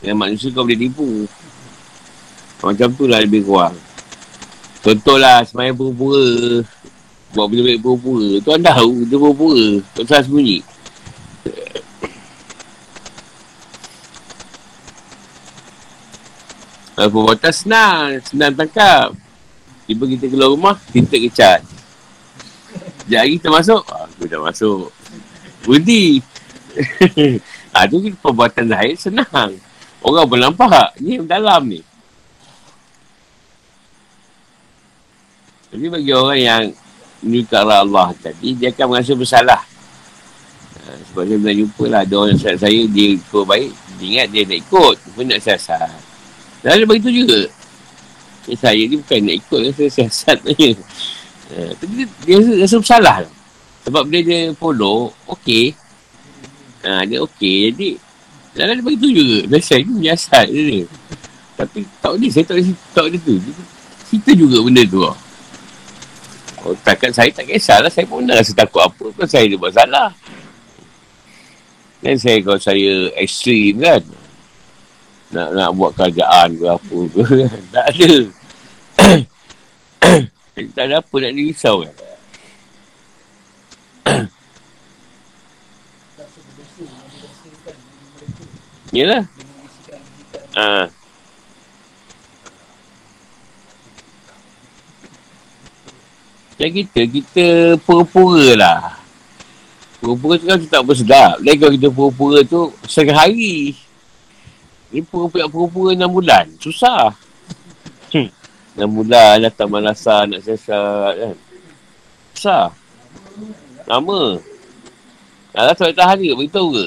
Yang 0.00 0.16
manusia 0.16 0.48
kau 0.52 0.64
boleh 0.64 0.80
tipu. 0.80 1.28
Macam 2.64 2.88
tu 2.96 3.04
lah 3.04 3.20
lebih 3.20 3.44
kurang. 3.44 3.76
Contohlah 4.80 5.44
Semayang 5.44 5.76
pura-pura 5.76 6.64
Buat 7.34 7.46
benda 7.50 7.62
baik 7.66 7.80
pura-pura. 7.82 8.30
Tuan 8.40 8.60
tahu 8.62 9.04
dia 9.04 9.16
pura-pura. 9.18 9.66
Tuan 9.92 10.22
sembunyi. 10.24 10.58
Perbuatan 16.94 17.52
senang. 17.52 18.22
Senang 18.22 18.54
tangkap. 18.54 19.10
Tiba 19.84 20.04
kita 20.08 20.30
keluar 20.30 20.54
rumah, 20.54 20.76
kita 20.94 21.18
kecat. 21.18 21.60
Sekejap 23.04 23.20
lagi 23.20 23.34
kita 23.36 23.48
masuk. 23.50 23.82
Ah, 23.90 24.06
aku 24.08 24.24
dah 24.24 24.40
masuk. 24.40 24.88
Berhenti. 25.66 26.22
ha, 27.74 27.84
tu 27.90 28.00
perbuatan 28.22 28.64
zahir 28.70 28.96
senang. 28.96 29.50
Orang 30.00 30.24
pun 30.30 30.38
nampak. 30.40 30.96
Ni 31.02 31.20
dalam 31.20 31.68
ni. 31.68 31.80
Jadi 35.74 35.86
bagi 35.90 36.12
orang 36.14 36.38
yang 36.38 36.64
menyuka 37.18 37.66
Allah 37.66 38.14
tadi, 38.22 38.54
dia 38.54 38.70
akan 38.70 38.86
merasa 38.94 39.12
bersalah. 39.18 39.62
Ha, 40.78 40.94
sebab 41.10 41.26
saya 41.26 41.38
pernah 41.40 41.56
jumpa 41.56 41.84
lah, 41.90 42.00
ada 42.06 42.14
orang 42.14 42.38
yang 42.38 42.60
saya, 42.60 42.80
dia 42.86 43.06
ikut 43.18 43.44
baik, 43.48 43.72
dia 43.98 44.06
ingat 44.06 44.26
dia 44.30 44.42
nak 44.46 44.58
ikut, 44.60 44.94
pun 45.16 45.24
nak 45.26 45.40
siasat. 45.42 46.03
Dan 46.64 46.80
ada 46.80 46.84
begitu 46.88 47.12
juga. 47.12 47.44
Eh, 48.48 48.56
saya 48.56 48.80
ni 48.80 48.96
bukan 48.96 49.20
nak 49.20 49.36
ikut, 49.36 49.60
saya 49.76 49.90
siasat 49.92 50.38
saja. 50.40 50.70
Ha, 51.44 51.76
tapi 51.76 51.92
dia, 51.92 52.06
dia 52.24 52.34
rasa, 52.40 52.52
rasa 52.56 52.76
bersalah. 52.80 53.16
Sebab 53.84 54.08
bila 54.08 54.24
dia 54.24 54.56
follow, 54.56 55.12
okey. 55.28 55.76
Ha, 56.80 57.04
dia 57.04 57.20
okey, 57.20 57.68
jadi 57.68 57.88
dan 58.54 58.70
ada 58.70 58.80
begitu 58.80 59.10
juga. 59.10 59.38
Biasa 59.50 59.82
ni 59.82 59.92
biasa 59.98 60.38
je. 60.46 60.86
Tapi 61.58 61.78
tak 61.98 62.10
boleh, 62.14 62.30
saya 62.30 62.44
tak 62.46 62.54
boleh 62.58 62.66
tak 62.94 63.02
boleh 63.10 63.20
tu. 63.20 63.34
Kita 64.14 64.30
juga 64.38 64.56
benda 64.62 64.82
tu 64.86 64.98
lah. 65.02 65.16
Oh, 66.64 66.74
takkan 66.86 67.10
saya 67.10 67.28
tak 67.34 67.50
kisahlah. 67.50 67.90
Saya 67.90 68.06
pun 68.06 68.22
dah 68.24 68.38
rasa 68.38 68.54
takut 68.54 68.86
apa. 68.86 69.10
Kan 69.18 69.26
saya 69.26 69.44
dia 69.50 69.58
buat 69.58 69.74
salah. 69.74 70.14
Dan 71.98 72.14
saya 72.14 72.38
kalau 72.46 72.60
saya 72.62 73.10
ekstrim 73.18 73.82
kan. 73.82 74.02
Nak 75.34 75.48
nak 75.50 75.70
buat 75.74 75.90
kerajaan 75.98 76.48
ke 76.54 76.66
apa 76.70 76.96
ke. 77.10 77.22
tak 77.74 77.86
ada. 77.90 78.12
tak 80.78 80.84
ada 80.86 80.94
apa 81.02 81.14
nak 81.18 81.32
risau 81.34 81.82
kan. 81.82 81.94
Yalah. 88.94 89.26
Ha. 90.54 90.86
Macam 96.54 96.70
kita, 96.70 97.00
kita 97.10 97.46
pura-pura 97.82 98.54
lah. 98.54 98.80
Pura-pura 99.98 100.38
tu 100.38 100.46
kan 100.46 100.62
kita 100.62 100.78
tak 100.78 100.86
bersedap. 100.86 101.42
Lagi 101.42 101.58
kalau 101.58 101.74
kita 101.74 101.88
pura-pura 101.90 102.38
tu 102.46 102.70
setengah 102.86 103.26
hari. 103.26 103.83
Ni 104.94 105.02
pura-pura 105.02 105.90
enam 105.90 106.06
bulan. 106.06 106.46
Susah. 106.62 107.10
Hmm. 108.14 108.30
Enam 108.78 109.02
bulan 109.02 109.42
datang 109.42 109.66
malasan 109.66 110.30
nak 110.30 110.46
siasat 110.46 111.12
kan. 111.18 111.34
Susah. 112.30 112.70
Lama. 113.90 114.38
Alah 115.50 115.74
tak 115.74 115.98
tahan 115.98 116.22
ke? 116.22 116.30
Beritahu 116.38 116.78
ke? 116.78 116.86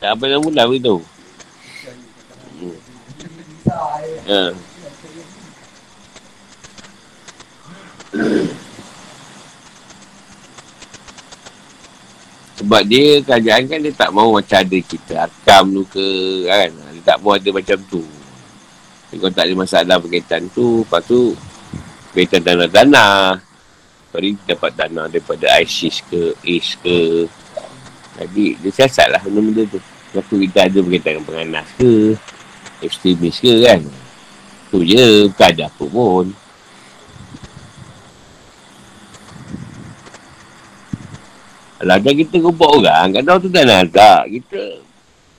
Tak 0.00 0.16
apa 0.16 0.24
enam 0.24 0.40
bulan 0.40 0.64
beritahu. 0.72 1.04
Hmm. 2.56 2.76
Ha. 4.24 4.56
Sebab 12.60 12.82
dia 12.84 13.24
kerajaan 13.24 13.64
kan 13.72 13.78
dia 13.80 13.92
tak 13.96 14.12
mahu 14.12 14.36
macam 14.36 14.60
ada 14.60 14.78
kita 14.84 15.14
akam 15.24 15.80
tu 15.80 15.82
ke 15.88 16.06
kan. 16.44 16.68
Dia 16.68 17.02
tak 17.08 17.16
mahu 17.24 17.32
ada 17.40 17.48
macam 17.56 17.78
tu. 17.88 18.04
Kalau 19.10 19.32
tak 19.32 19.48
ada 19.48 19.54
masalah 19.56 19.96
berkaitan 19.96 20.44
tu, 20.52 20.84
lepas 20.84 21.00
tu 21.08 21.32
berkaitan 22.12 22.44
dana-dana. 22.44 23.40
Lepas 24.12 24.20
dapat 24.44 24.70
dana 24.76 25.08
daripada 25.08 25.48
ISIS 25.56 26.04
ke, 26.04 26.36
ACE 26.44 26.76
ke. 26.84 27.24
Jadi 28.20 28.60
dia 28.60 28.70
siasat 28.76 29.08
lah 29.08 29.24
benda-benda 29.24 29.64
tu. 29.64 29.80
Kenapa 30.12 30.34
kita 30.36 30.58
ada 30.68 30.78
berkaitan 30.84 31.10
dengan 31.16 31.26
penganas 31.26 31.66
ke, 31.80 31.90
ekstremis 32.84 33.40
ke 33.40 33.54
kan. 33.64 33.80
Tu 34.68 34.78
je, 34.84 35.32
bukan 35.32 35.48
ada 35.48 35.64
apa 35.64 35.84
pun. 35.88 36.26
Lagak 41.80 42.12
kita 42.12 42.36
rupak 42.44 42.68
orang, 42.68 43.08
kadang 43.16 43.40
tu 43.40 43.48
dah 43.48 43.64
nazak. 43.64 44.28
Kita 44.28 44.60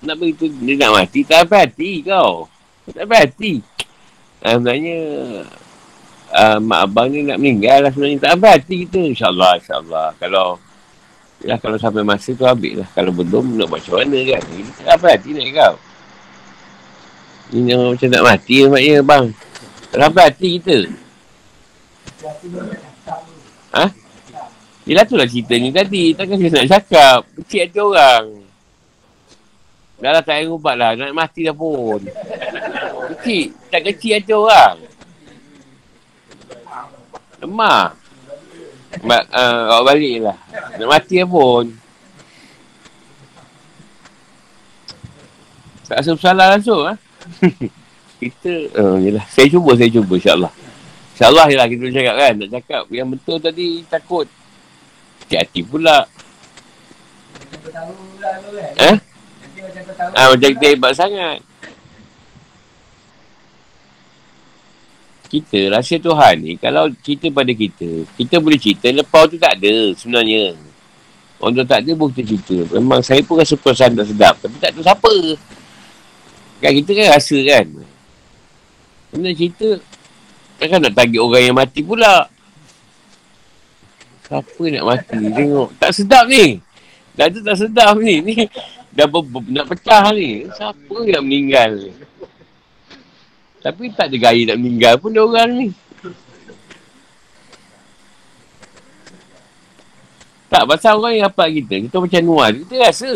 nak 0.01 0.15
begitu, 0.17 0.49
dia 0.65 0.73
nak 0.81 0.91
mati, 0.97 1.21
tak 1.21 1.45
apa 1.45 1.69
hati 1.69 2.01
kau. 2.01 2.49
Tak 2.89 3.05
apa 3.05 3.15
hati. 3.21 3.61
Ha, 4.41 4.57
sebenarnya, 4.57 4.97
uh, 6.33 6.57
mak 6.57 6.79
abang 6.89 7.13
ni 7.13 7.21
nak 7.21 7.37
meninggal 7.37 7.85
lah 7.85 7.91
sebenarnya. 7.93 8.25
Tak 8.25 8.33
apa 8.41 8.47
hati 8.57 8.75
kita, 8.89 8.99
insyaAllah, 9.05 9.61
insyaAllah. 9.61 10.07
Kalau, 10.17 10.57
ya, 11.45 11.61
kalau 11.61 11.77
sampai 11.77 12.01
masa 12.01 12.33
tu 12.33 12.41
habis 12.49 12.73
lah. 12.73 12.89
Kalau 12.97 13.13
belum, 13.13 13.61
nak 13.61 13.69
buat 13.69 13.85
macam 13.85 14.01
mana 14.01 14.19
kan. 14.25 14.41
Kita 14.41 14.81
tak 14.81 14.95
apa 14.97 15.07
hati 15.13 15.29
nak 15.37 15.45
kau. 15.53 15.75
Ini 17.51 17.75
macam 17.75 18.09
nak 18.09 18.23
mati 18.25 18.55
maknanya 18.65 19.03
bang. 19.05 19.25
Tak 19.91 20.07
apa 20.09 20.19
hati 20.25 20.49
kita. 20.57 20.77
Ha? 23.77 23.85
Yelah 24.89 25.05
tu 25.05 25.13
lah 25.13 25.29
cerita 25.29 25.53
ni 25.53 25.69
tadi. 25.69 26.17
Takkan 26.17 26.41
saya 26.41 26.65
nak 26.65 26.69
cakap. 26.73 27.19
Kecil 27.37 27.69
hati 27.69 27.79
orang. 27.79 28.25
Dah 30.01 30.09
lah 30.17 30.21
tak 30.25 30.41
payah 30.41 30.49
ubat 30.49 30.75
lah. 30.75 30.91
Nak 30.97 31.13
mati 31.13 31.45
dah 31.45 31.53
pun. 31.53 32.01
Kecil. 33.13 33.53
Tak 33.69 33.81
kecil 33.85 34.17
hati 34.17 34.33
orang. 34.33 34.75
Lemah. 37.45 37.93
Mak, 39.05 39.23
uh, 39.29 39.61
awak 39.77 39.83
balik 39.93 40.17
lah. 40.25 40.37
Nak 40.81 40.89
mati 40.89 41.21
dah 41.21 41.29
pun. 41.29 41.65
Tak 45.85 45.97
rasa 46.01 46.11
bersalah 46.15 46.47
langsung 46.55 46.81
ha? 46.87 46.95
kita, 48.23 48.53
uh, 48.79 48.97
yelah. 48.97 49.27
Saya 49.29 49.45
cuba, 49.53 49.77
saya 49.77 49.91
cuba 49.91 50.17
insyaAllah. 50.17 50.53
InsyaAllah 51.13 51.45
je 51.45 51.55
lah 51.59 51.67
kita 51.69 51.83
cakap 51.93 52.15
kan. 52.17 52.33
Nak 52.41 52.49
cakap 52.57 52.83
yang 52.89 53.07
betul 53.13 53.37
tadi 53.37 53.85
takut 53.85 54.25
sakit 55.31 55.47
hati 55.47 55.61
pula. 55.63 56.03
Eh? 58.75 58.95
Ah, 60.11 60.35
macam 60.35 60.49
kita 60.51 60.65
hebat 60.75 60.91
sangat. 60.91 61.39
Kita, 65.31 65.71
rahsia 65.71 65.95
Tuhan 65.95 66.43
ni, 66.43 66.59
kalau 66.59 66.91
cerita 66.99 67.31
pada 67.31 67.55
kita, 67.55 68.03
kita 68.19 68.43
boleh 68.43 68.59
cerita, 68.59 68.91
lepas 68.91 69.31
tu 69.31 69.39
tak 69.39 69.55
ada 69.55 69.95
sebenarnya. 69.95 70.59
Orang 71.39 71.55
tu 71.55 71.63
tak 71.63 71.87
ada 71.87 71.91
pun 71.95 72.11
kita 72.11 72.35
cerita. 72.35 72.75
Memang 72.75 72.99
saya 72.99 73.23
pun 73.23 73.39
rasa 73.39 73.55
perasaan 73.55 73.95
tak 73.95 74.11
sedap. 74.11 74.35
Tapi 74.43 74.55
tak 74.59 74.75
tahu 74.75 74.83
siapa. 74.83 75.13
Kan 76.59 76.71
kita 76.83 76.91
kan 76.93 77.07
rasa 77.15 77.37
kan. 77.47 77.65
Sebenarnya 79.09 79.37
cerita, 79.39 79.69
kan 80.59 80.77
nak 80.83 80.93
tagih 80.93 81.23
orang 81.23 81.43
yang 81.47 81.55
mati 81.55 81.79
pula. 81.81 82.27
Siapa 84.31 84.63
nak 84.63 84.85
mati? 84.87 85.19
Tengok. 85.19 85.69
Tak 85.75 85.91
sedap 85.91 86.23
ni. 86.31 86.63
Dah 87.19 87.27
tu 87.27 87.43
tak 87.43 87.59
sedap 87.59 87.99
ni. 87.99 88.23
Ni 88.23 88.47
dah 88.95 89.03
ber, 89.03 89.27
ber, 89.27 89.43
nak 89.51 89.67
pecah 89.67 90.07
ni. 90.15 90.47
Siapa 90.55 90.95
yang 91.03 91.27
meninggal 91.27 91.75
ni? 91.75 91.91
Tapi 93.59 93.91
tak 93.91 94.07
ada 94.07 94.15
gaya 94.15 94.41
nak 94.47 94.57
meninggal 94.63 94.95
pun 95.03 95.11
dia 95.11 95.19
orang 95.19 95.51
ni. 95.51 95.69
Tak, 100.47 100.63
pasal 100.67 100.99
orang 100.99 101.13
yang 101.15 101.27
rapat 101.27 101.47
kita, 101.51 101.75
kita 101.87 101.95
macam 101.99 102.21
nuan. 102.23 102.51
Kita 102.63 102.75
rasa. 102.87 103.11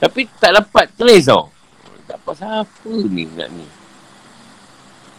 Tapi 0.00 0.20
tak 0.40 0.52
dapat 0.56 0.86
trace 0.96 1.28
tau. 1.28 1.52
Tak 2.08 2.24
apa 2.24 2.30
siapa 2.32 2.92
ni 3.12 3.28
nak 3.36 3.52
ni. 3.52 3.68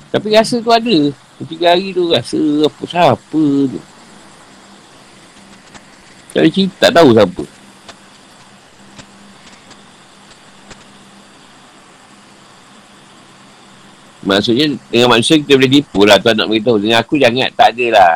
Tapi 0.09 0.27
rasa 0.33 0.57
tu 0.57 0.73
ada. 0.73 0.97
Tiga 1.45 1.77
hari 1.77 1.93
tu 1.93 2.09
rasa 2.09 2.41
apa 2.65 2.83
siapa 2.89 3.43
tu. 3.69 3.81
Tak 6.29 6.45
ada 6.45 6.49
cerita, 6.53 6.75
tak 6.77 6.91
tahu 6.93 7.09
siapa. 7.17 7.43
Maksudnya 14.19 14.65
dengan 14.93 15.09
manusia 15.09 15.41
kita 15.41 15.57
boleh 15.57 15.71
tipu 15.73 16.05
lah 16.05 16.21
tuan 16.21 16.37
nak 16.37 16.45
beritahu. 16.53 16.77
Dengan 16.77 17.01
aku 17.01 17.17
jangan, 17.17 17.49
tak 17.55 17.73
ada 17.73 17.85
lah. 17.97 18.15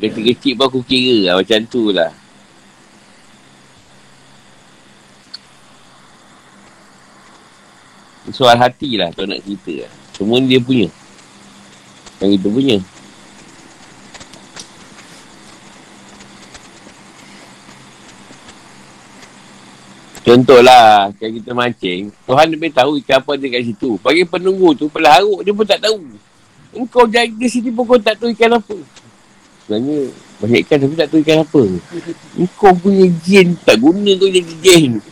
Kecil-kecil 0.00 0.56
pun 0.56 0.64
aku 0.72 0.80
kira 0.80 1.28
lah 1.28 1.34
macam 1.36 1.60
tu 1.68 1.92
lah. 1.92 2.10
Soal 8.32 8.56
hati 8.56 8.96
lah 8.96 9.12
tuan 9.12 9.28
nak 9.28 9.44
cerita 9.44 9.84
lah. 9.84 9.92
Semua 10.16 10.40
ni 10.40 10.56
dia 10.56 10.60
punya. 10.64 10.88
Yang 12.24 12.30
kita 12.40 12.48
punya. 12.48 12.76
Contohlah, 20.22 21.10
kalau 21.18 21.32
kita 21.34 21.50
mancing, 21.50 22.14
Tuhan 22.22 22.46
lebih 22.54 22.70
tahu 22.70 23.02
ikan 23.02 23.18
apa 23.18 23.30
ada 23.34 23.46
kat 23.58 23.62
situ. 23.66 23.98
Bagi 23.98 24.22
penunggu 24.22 24.70
tu, 24.78 24.86
pelaruk 24.86 25.42
dia 25.42 25.50
pun 25.50 25.66
tak 25.66 25.82
tahu. 25.82 25.98
Engkau 26.78 27.10
jaga 27.10 27.46
sini 27.50 27.74
pun 27.74 27.82
kau 27.82 27.98
tak 27.98 28.22
tahu 28.22 28.30
ikan 28.30 28.54
apa. 28.54 28.78
Sebenarnya, 29.66 30.14
banyak 30.38 30.60
ikan 30.62 30.78
tapi 30.78 30.94
tak 30.94 31.08
tahu 31.10 31.20
ikan 31.26 31.38
apa. 31.42 31.62
Engkau 32.38 32.70
punya 32.78 33.06
jin, 33.26 33.58
tak 33.66 33.82
guna 33.82 34.10
kau 34.14 34.30
jadi 34.30 34.54
jin. 34.62 35.02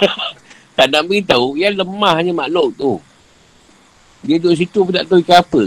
tak 0.76 0.86
nak 0.92 1.08
beritahu, 1.08 1.56
yang 1.56 1.80
lemahnya 1.80 2.36
makhluk 2.36 2.76
tu. 2.76 3.00
Dia 4.20 4.36
duduk 4.36 4.60
situ 4.60 4.84
pun 4.84 4.92
tak 4.92 5.08
tahu 5.08 5.24
ikan 5.24 5.40
apa. 5.40 5.62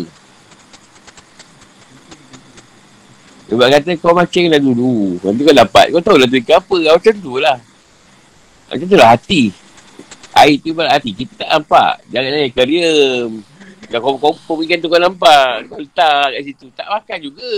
Sebab 3.49 3.67
kata 3.73 3.89
kau 3.97 4.13
mancing 4.13 4.53
lah 4.53 4.61
dulu. 4.61 5.17
Nanti 5.17 5.41
kau 5.41 5.57
dapat. 5.57 5.89
Kau 5.89 6.01
tahu 6.01 6.17
lah 6.21 6.29
tu 6.29 6.37
ikan 6.37 6.61
apa. 6.61 6.77
Macam 6.93 7.13
tu 7.17 7.33
lah. 7.41 7.57
Macam 8.73 8.89
tu 8.89 8.97
lah 8.97 9.13
hati. 9.13 9.53
Air 10.33 10.57
tu 10.57 10.73
ibarat 10.73 10.97
hati. 10.97 11.13
Kita 11.13 11.45
tak 11.45 11.49
nampak. 11.53 12.01
Jangan 12.09 12.29
nanya 12.33 12.49
karium. 12.49 13.45
Dah 13.93 13.99
kompor-kompor 14.01 14.65
ikan 14.65 14.81
tu 14.81 14.89
kau 14.89 14.97
nampak. 14.97 15.69
Kau 15.69 15.77
letak 15.77 16.33
kat 16.33 16.41
situ. 16.41 16.65
Tak 16.73 16.89
makan 16.89 17.17
juga. 17.21 17.53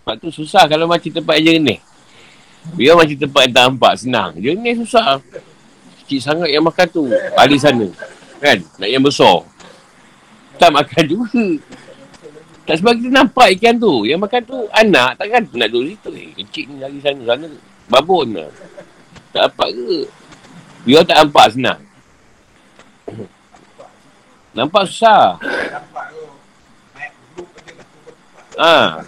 Sebab 0.00 0.14
tu 0.24 0.28
susah 0.32 0.64
kalau 0.64 0.88
macam 0.88 1.12
tempat 1.12 1.36
jernih. 1.44 1.84
Biar 2.72 2.96
macam 2.96 3.12
tempat 3.20 3.40
yang 3.44 3.52
tak 3.52 3.64
nampak. 3.68 3.92
Senang. 4.00 4.30
Jernih 4.40 4.72
susah. 4.80 5.20
Kecil 6.08 6.24
sangat 6.24 6.48
yang 6.48 6.64
makan 6.64 6.88
tu. 6.88 7.04
Ahli 7.36 7.60
sana. 7.60 7.84
Kan? 8.40 8.64
Nak 8.80 8.88
yang 8.88 9.04
besar. 9.04 9.44
Tak 10.56 10.72
makan 10.72 11.04
juga. 11.04 11.44
Tak 12.68 12.84
sebab 12.84 13.00
kita 13.00 13.08
nampak 13.08 13.48
ikan 13.56 13.80
tu. 13.80 14.04
Yang 14.04 14.28
makan 14.28 14.42
tu 14.44 14.58
anak 14.76 15.16
takkan 15.16 15.40
nak 15.56 15.72
duduk 15.72 15.96
situ. 15.96 16.10
Eh, 16.12 16.28
kecil 16.44 16.64
ni 16.68 16.76
lagi 16.84 17.00
sana. 17.00 17.24
Sana 17.24 17.48
babon 17.88 18.36
lah. 18.36 18.52
Tak 19.32 19.48
dapat 19.48 19.68
ke? 19.72 20.04
Biar 20.84 21.00
tak 21.08 21.16
nampak 21.24 21.46
senang. 21.56 21.80
Nampak 24.52 24.84
susah. 24.84 25.40
Ha. 28.60 29.00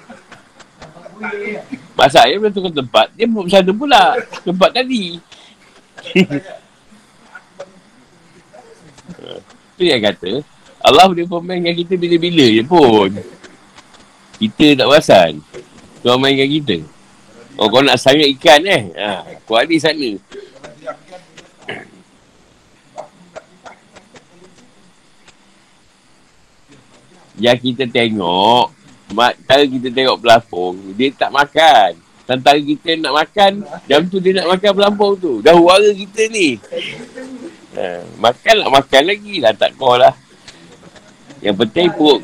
Masa 1.98 2.24
dia 2.24 2.40
boleh 2.40 2.54
tukar 2.54 2.72
tempat, 2.72 3.12
dia 3.12 3.28
pun 3.28 3.44
sana 3.44 3.72
pula. 3.76 4.16
Tempat 4.40 4.70
tadi. 4.72 5.20
Itu 9.76 9.84
yang 9.84 10.00
kata, 10.00 10.40
Allah 10.80 11.04
boleh 11.12 11.28
pemainkan 11.28 11.76
kita 11.76 12.00
bila-bila 12.00 12.46
je 12.48 12.64
pun. 12.64 13.10
Kita 14.40 14.66
tak 14.72 14.88
perasan. 14.88 15.32
Kau 16.00 16.16
mainkan 16.16 16.48
kita. 16.48 16.80
Oh, 17.60 17.68
kau 17.68 17.84
nak 17.84 18.00
sangat 18.00 18.24
ikan 18.40 18.64
eh. 18.64 18.88
Ha, 18.96 19.28
kau 19.44 19.60
ada 19.60 19.76
sana. 19.76 20.16
Yang 27.36 27.58
kita 27.60 27.84
tengok, 27.88 28.72
tentara 29.12 29.64
kita 29.68 29.88
tengok 29.92 30.16
pelampung, 30.24 30.76
dia 30.96 31.12
tak 31.12 31.32
makan. 31.32 32.00
Tentara 32.24 32.60
kita 32.60 32.96
nak 32.96 33.12
makan, 33.16 33.52
jam 33.84 34.00
tu 34.08 34.24
dia 34.24 34.40
nak 34.40 34.56
makan 34.56 34.70
pelampung 34.72 35.12
tu. 35.20 35.44
Dah 35.44 35.52
warga 35.52 35.92
kita 35.92 36.32
ni. 36.32 36.56
Ha, 37.76 38.08
makan 38.16 38.54
lah, 38.56 38.68
makan 38.72 39.02
lagi 39.04 39.36
lah. 39.36 39.52
Tak 39.52 39.76
kau 39.76 40.00
lah. 40.00 40.16
Yang 41.44 41.64
penting 41.64 41.92
perut, 41.92 42.20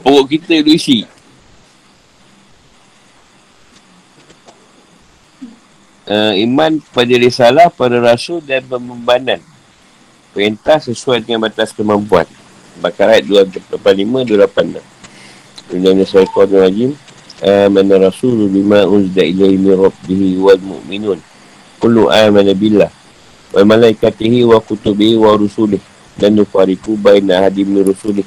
perut 0.00 0.24
kita 0.32 0.64
dulu 0.64 0.72
isi. 0.72 1.04
Uh, 6.08 6.32
iman 6.34 6.80
pada 6.90 7.14
risalah, 7.14 7.68
para 7.70 8.00
rasul 8.00 8.40
dan 8.42 8.64
pembebanan. 8.64 9.40
Perintah 10.32 10.80
sesuai 10.80 11.24
dengan 11.24 11.46
batas 11.48 11.72
kemampuan. 11.76 12.26
Bakar 12.80 13.10
ayat 13.18 13.26
285-286. 13.74 14.80
Bina 15.68 16.04
Syaitan 16.06 16.48
Rajim. 16.48 16.92
Amana 17.38 18.02
Rasul 18.02 18.50
bima 18.50 18.82
uzda 18.82 19.22
ilaihi 19.22 19.62
min 19.62 19.78
rabbihi 19.78 20.42
wal 20.42 20.58
mu'minun. 20.58 21.22
Kullu 21.78 22.10
amana 22.10 22.50
billah. 22.50 22.90
Wa 23.54 23.62
malaikatihi 23.62 24.42
wa 24.42 24.58
kutubihi 24.58 25.14
wa 25.14 25.38
rusulih. 25.38 25.78
Dan 26.18 26.34
nufariku 26.34 26.98
baina 26.98 27.46
hadim 27.46 27.70
min 27.70 27.86
rusulih. 27.86 28.26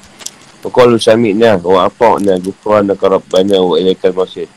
Wa 0.63 0.72
qalu 0.72 0.96
sami'na 0.96 1.60
wa 1.60 1.91
ata'na 1.91 2.39
gufranaka 2.39 3.12
rabbana 3.12 3.60
wa 3.60 3.76
ilaikal 3.76 4.15
masir. 4.15 4.48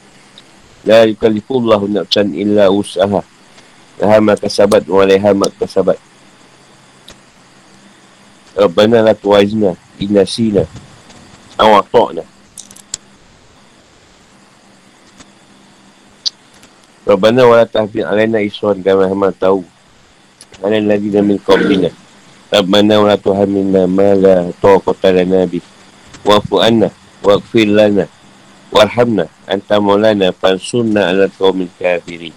La 0.84 1.08
yukallifullahu 1.08 1.88
nafsan 1.88 2.36
illa 2.36 2.68
usaha. 2.68 3.24
Laha 3.96 4.18
ma 4.20 4.36
kasabat 4.36 4.84
wa 4.84 5.00
alaiha 5.00 5.32
ma 5.32 5.48
kasabat. 5.48 5.96
Rabbana 8.52 9.00
la 9.00 9.16
tuwazna 9.16 9.74
inasina 9.96 10.68
aw 11.56 11.80
ata'na. 11.80 12.22
Rabbana 17.08 17.42
wa 17.48 17.54
la 17.60 17.66
tahfid 17.66 18.04
alaina 18.04 18.44
iswan 18.44 18.84
kama 18.84 19.08
hama 19.08 19.32
tahu. 19.32 19.64
Ala 20.60 20.76
alladhina 20.76 21.24
min 21.24 21.40
qablina. 21.40 21.88
Rabbana 22.52 23.00
wa 23.00 23.08
la 23.08 23.16
tuhamilna 23.16 23.88
ma 23.88 24.12
la 24.12 24.52
taqata 24.60 25.16
lana 25.16 25.48
bi. 25.48 25.64
Wa'fu 26.28 26.60
anna 26.60 26.92
wa'fir 27.24 27.72
lana 27.72 28.04
warhamna 28.74 29.30
anta 29.46 29.78
maulana 29.78 30.34
fansunna 30.34 31.14
ala 31.14 31.30
qaumil 31.30 31.70
kafirin 31.78 32.34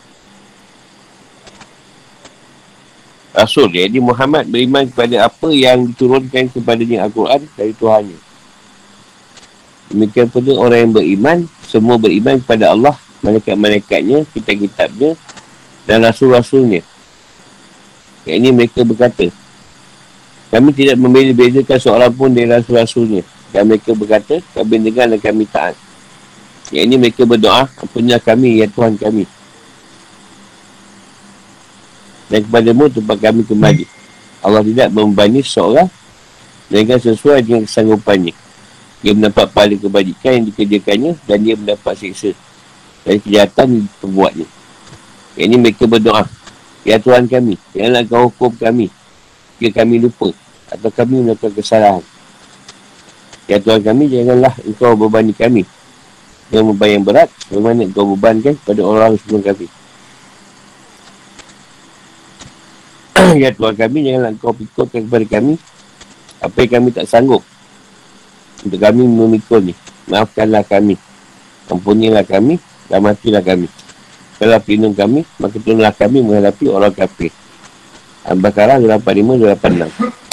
Rasul 3.38 3.70
jadi 3.70 4.02
Muhammad 4.02 4.50
beriman 4.50 4.90
kepada 4.90 5.30
apa 5.30 5.54
yang 5.54 5.86
diturunkan 5.94 6.50
kepada 6.50 6.82
dia 6.82 7.06
Al-Quran 7.06 7.46
dari 7.54 7.70
Tuhannya. 7.70 8.18
Demikian 9.94 10.26
pula 10.34 10.58
orang 10.58 10.90
yang 10.90 10.94
beriman, 10.98 11.38
semua 11.62 12.02
beriman 12.02 12.42
kepada 12.42 12.74
Allah, 12.74 12.98
malaikat-malaikatnya, 13.22 14.26
kitab-kitabnya 14.34 15.14
dan 15.86 16.02
rasul-rasulnya. 16.02 16.82
Yang 18.26 18.38
ini 18.42 18.50
mereka 18.52 18.82
berkata, 18.82 19.30
kami 20.50 20.74
tidak 20.74 20.98
membeza-bezakan 20.98 21.78
seorang 21.78 22.12
pun 22.18 22.34
dari 22.34 22.50
rasul-rasulnya. 22.50 23.22
Dan 23.54 23.70
mereka 23.70 23.94
berkata, 23.94 24.42
kami 24.58 24.82
dengar 24.82 25.14
dan 25.14 25.22
kami 25.22 25.46
taat. 25.46 25.78
Yang 26.68 26.84
ini 26.84 26.96
mereka 27.00 27.24
berdoa, 27.24 27.72
Ampunilah 27.80 28.20
kami, 28.20 28.60
ya 28.60 28.68
Tuhan 28.68 29.00
kami. 29.00 29.24
Dan 32.28 32.44
kepadamu 32.44 32.92
tempat 32.92 33.18
kami 33.24 33.42
kembali. 33.48 33.86
Allah 34.44 34.64
tidak 34.68 34.92
membebani 34.92 35.40
seorang 35.40 35.88
dengan 36.68 37.00
sesuai 37.00 37.40
dengan 37.40 37.64
kesanggupannya. 37.64 38.36
Dia 39.00 39.16
mendapat 39.16 39.48
pahala 39.56 39.80
kebajikan 39.80 40.44
yang 40.44 40.46
dikerjakannya 40.52 41.12
dan 41.24 41.38
dia 41.40 41.56
mendapat 41.56 41.96
siksa 41.96 42.36
dari 43.08 43.24
kejahatan 43.24 43.68
yang 43.72 43.84
diperbuatnya. 43.88 44.48
Yang 45.40 45.48
ini 45.48 45.56
mereka 45.56 45.84
berdoa. 45.88 46.28
Ya 46.84 47.00
Tuhan 47.00 47.32
kami, 47.32 47.56
janganlah 47.72 48.04
kau 48.04 48.28
hukum 48.28 48.52
kami. 48.60 48.92
Jika 49.64 49.84
kami 49.84 50.04
lupa 50.04 50.36
atau 50.68 50.92
kami 50.92 51.24
melakukan 51.24 51.56
kesalahan. 51.56 52.04
Ya 53.48 53.56
Tuhan 53.64 53.80
kami, 53.80 54.12
janganlah 54.12 54.52
engkau 54.68 55.00
berbani 55.00 55.32
kami 55.32 55.64
dengan 56.48 56.72
beban 56.72 56.90
yang 57.00 57.04
berat 57.04 57.30
bagaimana 57.52 57.84
kau 57.92 58.08
bebankan 58.16 58.56
pada 58.64 58.82
orang 58.84 59.20
sebelum 59.20 59.42
kami? 59.44 59.68
Ya 63.42 63.52
Tuhan 63.52 63.76
kami 63.76 64.08
janganlah 64.08 64.32
kau 64.40 64.56
pikulkan 64.56 65.04
kepada 65.04 65.26
kami 65.28 65.60
apa 66.40 66.58
yang 66.64 66.72
kami 66.80 66.88
tak 66.96 67.10
sanggup. 67.10 67.44
Untuk 68.64 68.80
kami 68.80 69.04
memikul 69.04 69.62
ni 69.68 69.74
maafkanlah 70.08 70.64
kami. 70.64 70.96
Ampunilah 71.68 72.24
kami 72.24 72.56
dan 72.88 73.04
matilah 73.04 73.44
kami. 73.44 73.68
Kalau 74.40 74.60
pelindung 74.64 74.96
kami 74.96 75.28
maka 75.42 75.60
tolonglah 75.60 75.92
kami 75.92 76.24
menghadapi 76.24 76.66
orang 76.72 76.96
kafir. 76.96 77.34
Al-Baqarah 78.28 78.80
85-86 78.80 80.27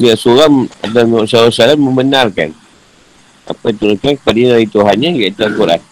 Ya 0.00 0.16
seorang 0.16 0.64
dan 0.96 1.12
Rasulullah 1.12 1.76
membenarkan 1.76 2.56
apa 3.44 3.64
yang 3.68 3.76
turunkan 3.76 4.16
kepada 4.16 4.56
dari 4.56 4.64
Tuhannya 4.64 5.10
iaitu 5.20 5.44
Al-Quran. 5.44 5.82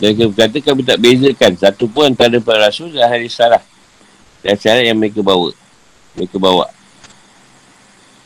Dan 0.00 0.16
kita 0.16 0.32
berkata 0.32 0.56
kami 0.64 0.80
tak 0.80 0.96
bezakan 0.96 1.52
satu 1.60 1.84
pun 1.84 2.08
antara 2.08 2.40
para 2.40 2.72
rasul 2.72 2.88
dan 2.88 3.04
hari 3.04 3.28
salah. 3.28 3.60
Dan 4.40 4.56
syarat 4.56 4.88
yang 4.88 4.96
mereka 4.96 5.20
bawa. 5.20 5.52
Mereka 6.16 6.40
bawa. 6.40 6.72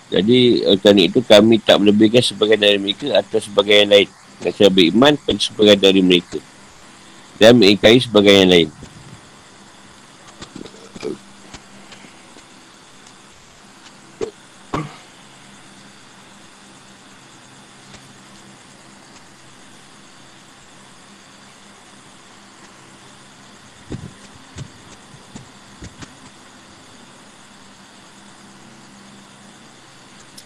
Jadi, 0.06 0.62
kerana 0.78 1.02
itu 1.02 1.18
kami 1.18 1.58
tak 1.58 1.82
melebihkan 1.82 2.22
sebagian 2.22 2.62
dari 2.62 2.78
mereka 2.78 3.18
atau 3.18 3.42
sebagian 3.42 3.90
yang 3.90 4.06
lain. 4.06 4.08
Dan 4.38 4.50
saya 4.54 4.70
beriman 4.70 5.18
pada 5.18 5.40
sebagian 5.42 5.78
dari 5.82 5.98
mereka. 5.98 6.38
Dan 7.42 7.58
mengingkari 7.58 7.98
sebagian 7.98 8.46
yang 8.46 8.52
lain. 8.54 8.68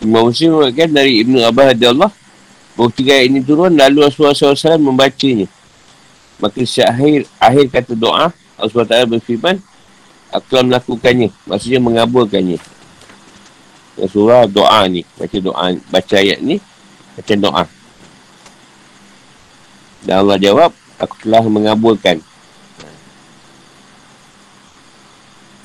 Imam 0.09 0.33
Muslim 0.33 0.57
mengatakan 0.57 0.89
dari 0.89 1.21
Ibn 1.21 1.53
Abbas 1.53 1.77
Allah 1.85 2.11
bahawa 2.73 2.95
ayat 2.97 3.29
ini 3.29 3.45
turun 3.45 3.77
lalu 3.77 4.09
Rasulullah 4.09 4.33
SAW 4.33 4.81
membacanya. 4.81 5.45
Maka 6.41 6.65
akhir, 6.65 7.29
akhir 7.37 7.65
kata 7.69 7.93
doa 7.93 8.33
Rasulullah 8.57 9.05
SWT 9.05 9.13
berfirman 9.19 9.61
aku 10.33 10.45
telah 10.49 10.65
melakukannya. 10.65 11.29
Maksudnya 11.45 11.81
mengabulkannya. 11.83 12.57
Rasulullah 14.01 14.49
doa 14.49 14.81
ni. 14.89 15.05
Baca 15.19 15.37
doa, 15.43 15.65
baca 15.93 16.15
ayat 16.17 16.39
ni. 16.41 16.57
Baca 17.19 17.35
doa. 17.37 17.65
Dan 20.07 20.15
Allah 20.25 20.39
jawab, 20.39 20.71
aku 20.97 21.15
telah 21.27 21.43
mengabulkan. 21.45 22.23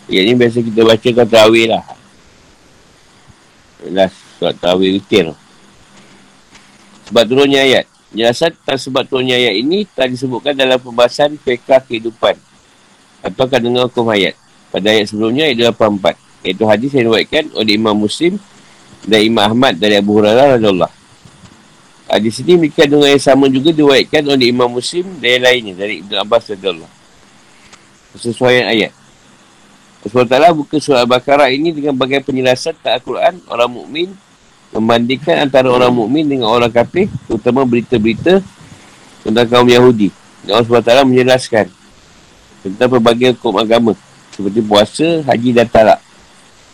Ayat 0.10 0.24
ni 0.28 0.34
biasa 0.36 0.58
kita 0.60 0.82
baca 0.84 1.08
kata 1.14 1.30
tarawih 1.30 1.70
lah. 1.72 1.86
Last 3.94 4.23
surat 4.44 4.60
tarawih 4.60 5.00
rutin. 5.00 5.32
Sebab 7.08 7.24
turunnya 7.24 7.64
ayat. 7.64 7.88
Jelasan 8.12 8.52
tentang 8.52 8.76
sebab 8.76 9.08
turunnya 9.08 9.40
ayat 9.40 9.56
ini 9.56 9.88
telah 9.88 10.12
disebutkan 10.12 10.52
dalam 10.52 10.76
pembahasan 10.84 11.40
pekah 11.40 11.80
kehidupan. 11.88 12.36
Atau 13.24 13.48
kandungan 13.48 13.88
hukum 13.88 14.12
ayat. 14.12 14.36
Pada 14.68 14.92
ayat 14.92 15.08
sebelumnya, 15.08 15.48
ayat 15.48 15.72
84. 15.72 16.20
Iaitu 16.44 16.64
hadis 16.68 16.92
yang 16.92 17.08
diwakilkan 17.08 17.56
oleh 17.56 17.74
Imam 17.80 17.96
Muslim 17.96 18.36
dan 19.08 19.24
Imam 19.24 19.48
Ahmad 19.48 19.80
dari 19.80 19.96
Abu 19.96 20.20
Hurairah 20.20 20.60
radhiyallahu 20.60 20.92
Hadis 22.04 22.44
ini 22.44 22.60
memiliki 22.60 22.84
kandungan 22.84 23.16
yang 23.16 23.24
sama 23.24 23.48
juga 23.48 23.72
diwakilkan 23.72 24.28
oleh 24.28 24.52
Imam 24.52 24.68
Muslim 24.68 25.08
dan 25.24 25.40
yang 25.40 25.44
lainnya 25.48 25.74
dari 25.80 26.04
Ibn 26.04 26.28
Abbas 26.28 26.52
radhiyallahu 26.52 26.92
Sesuai 28.20 28.68
ayat. 28.68 28.92
Ta'ala 30.04 30.52
buka 30.52 30.84
surah 30.84 31.08
Al-Baqarah 31.08 31.48
ini 31.48 31.72
dengan 31.72 31.96
bagian 31.96 32.20
penjelasan 32.20 32.76
tak 32.84 33.00
Al-Quran 33.00 33.40
orang 33.48 33.72
mukmin 33.72 34.12
membandingkan 34.74 35.46
antara 35.46 35.70
orang 35.70 35.94
mukmin 35.94 36.26
dengan 36.26 36.50
orang 36.50 36.74
kafir 36.74 37.06
terutama 37.30 37.62
berita-berita 37.64 38.42
tentang 39.22 39.46
kaum 39.46 39.70
Yahudi. 39.70 40.10
Dan 40.44 40.60
Allah 40.60 40.82
Ta'ala 40.84 41.02
menjelaskan 41.06 41.70
tentang 42.66 42.90
pelbagai 42.90 43.38
hukum 43.38 43.56
agama 43.62 43.94
seperti 44.34 44.60
puasa, 44.66 45.22
haji 45.30 45.50
dan 45.54 45.70
talak. 45.70 46.02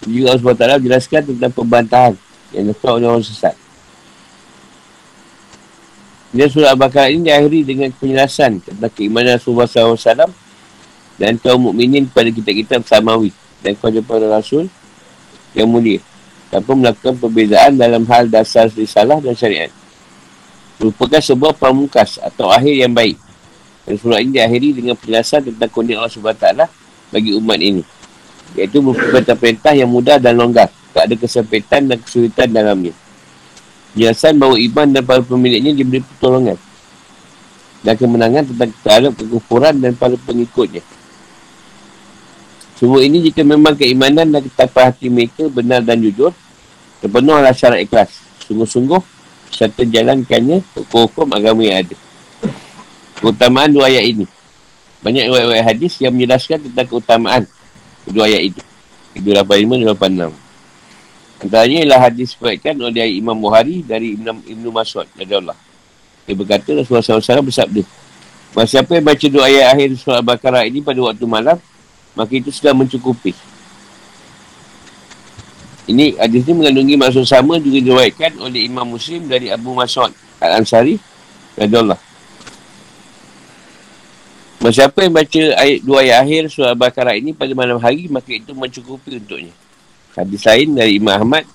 Juga 0.08 0.40
Allah 0.40 0.56
Ta'ala 0.56 0.76
menjelaskan 0.80 1.22
tentang 1.36 1.52
pembantahan 1.52 2.14
yang 2.56 2.72
dilakukan 2.72 2.92
oleh 2.98 3.08
orang 3.12 3.26
sesat. 3.28 3.54
Dan 6.30 6.46
surah 6.46 6.78
Al-Baqarah 6.78 7.10
ini 7.10 7.26
diakhiri 7.26 7.62
dengan 7.66 7.90
penjelasan 7.90 8.62
tentang 8.62 8.92
keimanan 8.94 9.42
Rasulullah 9.42 9.66
SAW 9.66 10.30
dan 11.18 11.36
kaum 11.42 11.74
mukminin 11.74 12.06
pada 12.06 12.30
kitab-kitab 12.30 12.86
samawi 12.86 13.34
dan 13.60 13.76
kepada 13.76 14.30
rasul 14.32 14.72
yang 15.52 15.68
mulia 15.68 16.00
tanpa 16.50 16.72
melakukan 16.74 17.14
perbezaan 17.18 17.78
dalam 17.78 18.04
hal 18.10 18.26
dasar 18.30 18.70
risalah 18.74 19.22
dan 19.22 19.38
syariat. 19.38 19.72
Merupakan 20.82 21.22
sebuah 21.22 21.54
pamungkas 21.56 22.18
atau 22.22 22.50
akhir 22.50 22.74
yang 22.86 22.94
baik. 22.94 23.18
Dan 23.86 23.96
surah 23.98 24.20
ini 24.22 24.38
diakhiri 24.38 24.70
dengan 24.82 24.96
penjelasan 24.98 25.50
tentang 25.50 25.70
kondisi 25.70 25.98
Allah 25.98 26.14
SWT 26.14 26.48
bagi 27.10 27.32
umat 27.38 27.60
ini. 27.62 27.84
Iaitu 28.58 28.82
merupakan 28.82 29.38
perintah 29.38 29.74
yang 29.78 29.90
mudah 29.90 30.18
dan 30.18 30.38
longgar. 30.38 30.70
Tak 30.94 31.06
ada 31.06 31.16
kesempitan 31.18 31.86
dan 31.86 31.98
kesulitan 32.02 32.50
dalamnya. 32.50 32.94
Penjelasan 33.94 34.38
bahawa 34.38 34.58
iman 34.58 34.88
dan 34.94 35.04
para 35.06 35.22
pemiliknya 35.22 35.72
diberi 35.74 36.02
pertolongan 36.02 36.58
dan 37.80 37.96
kemenangan 37.96 38.44
tentang 38.44 39.16
kekufuran 39.16 39.80
dan 39.80 39.96
para 39.96 40.16
pengikutnya 40.20 40.84
semua 42.80 43.04
ini 43.04 43.20
jika 43.28 43.44
memang 43.44 43.76
keimanan 43.76 44.32
dan 44.32 44.40
ketapan 44.40 44.88
hati 44.88 45.12
mereka 45.12 45.52
benar 45.52 45.84
dan 45.84 46.00
jujur, 46.00 46.32
terpenuhlah 47.04 47.52
syarat 47.52 47.84
ikhlas. 47.84 48.08
Sungguh-sungguh, 48.48 49.04
serta 49.52 49.84
jalankannya 49.84 50.64
hukum-hukum 50.80 51.28
agama 51.36 51.60
yang 51.68 51.84
ada. 51.84 51.96
Keutamaan 53.20 53.76
dua 53.76 53.92
ayat 53.92 54.16
ini. 54.16 54.26
Banyak 55.04 55.28
ayat-ayat 55.28 55.66
hadis 55.76 56.00
yang 56.00 56.16
menjelaskan 56.16 56.72
tentang 56.72 56.88
keutamaan 56.88 57.44
dua 58.08 58.32
ayat 58.32 58.56
itu. 58.56 58.64
285 59.20 59.84
dan 59.84 60.32
286. 60.32 61.44
Antaranya 61.44 61.78
ialah 61.84 62.00
hadis 62.08 62.28
sebutkan 62.32 62.76
oleh 62.80 63.12
Imam 63.12 63.36
Buhari 63.36 63.84
dari 63.84 64.16
Ibn, 64.16 64.40
Ibn 64.48 64.66
Masud. 64.72 65.08
Dari 65.20 65.34
Allah. 65.36 65.56
Dia 66.24 66.36
berkata 66.36 66.72
Rasulullah 66.72 67.04
SAW 67.04 67.44
bersabda. 67.44 67.84
Masa 68.56 68.80
siapa 68.80 68.96
yang 68.96 69.04
baca 69.04 69.26
dua 69.28 69.44
ayat 69.52 69.66
akhir 69.76 69.90
surah 70.00 70.24
Al-Baqarah 70.24 70.64
ini 70.64 70.80
pada 70.80 71.00
waktu 71.04 71.26
malam, 71.28 71.60
maka 72.20 72.36
itu 72.36 72.52
sudah 72.52 72.76
mencukupi. 72.76 73.32
Ini 75.88 76.20
hadis 76.20 76.44
ini 76.44 76.54
mengandungi 76.60 77.00
maksud 77.00 77.24
sama 77.24 77.56
juga 77.64 77.80
diriwayatkan 77.80 78.36
oleh 78.44 78.68
Imam 78.68 78.84
Muslim 78.84 79.26
dari 79.26 79.50
Abu 79.50 79.74
Mas'ud 79.74 80.12
Al-Ansari 80.38 81.00
radhiyallahu 81.58 82.10
Siapa 84.70 85.02
yang 85.02 85.18
baca 85.18 85.42
ayat 85.58 85.82
dua 85.82 86.06
ayat 86.06 86.30
akhir 86.30 86.42
surah 86.54 86.78
Al-Baqarah 86.78 87.18
ini 87.18 87.34
pada 87.34 87.58
malam 87.58 87.82
hari 87.82 88.06
maka 88.06 88.30
itu 88.30 88.54
mencukupi 88.54 89.18
untuknya. 89.18 89.50
Hadis 90.14 90.46
lain 90.46 90.78
dari 90.78 91.02
Imam 91.02 91.16
Ahmad 91.16 91.48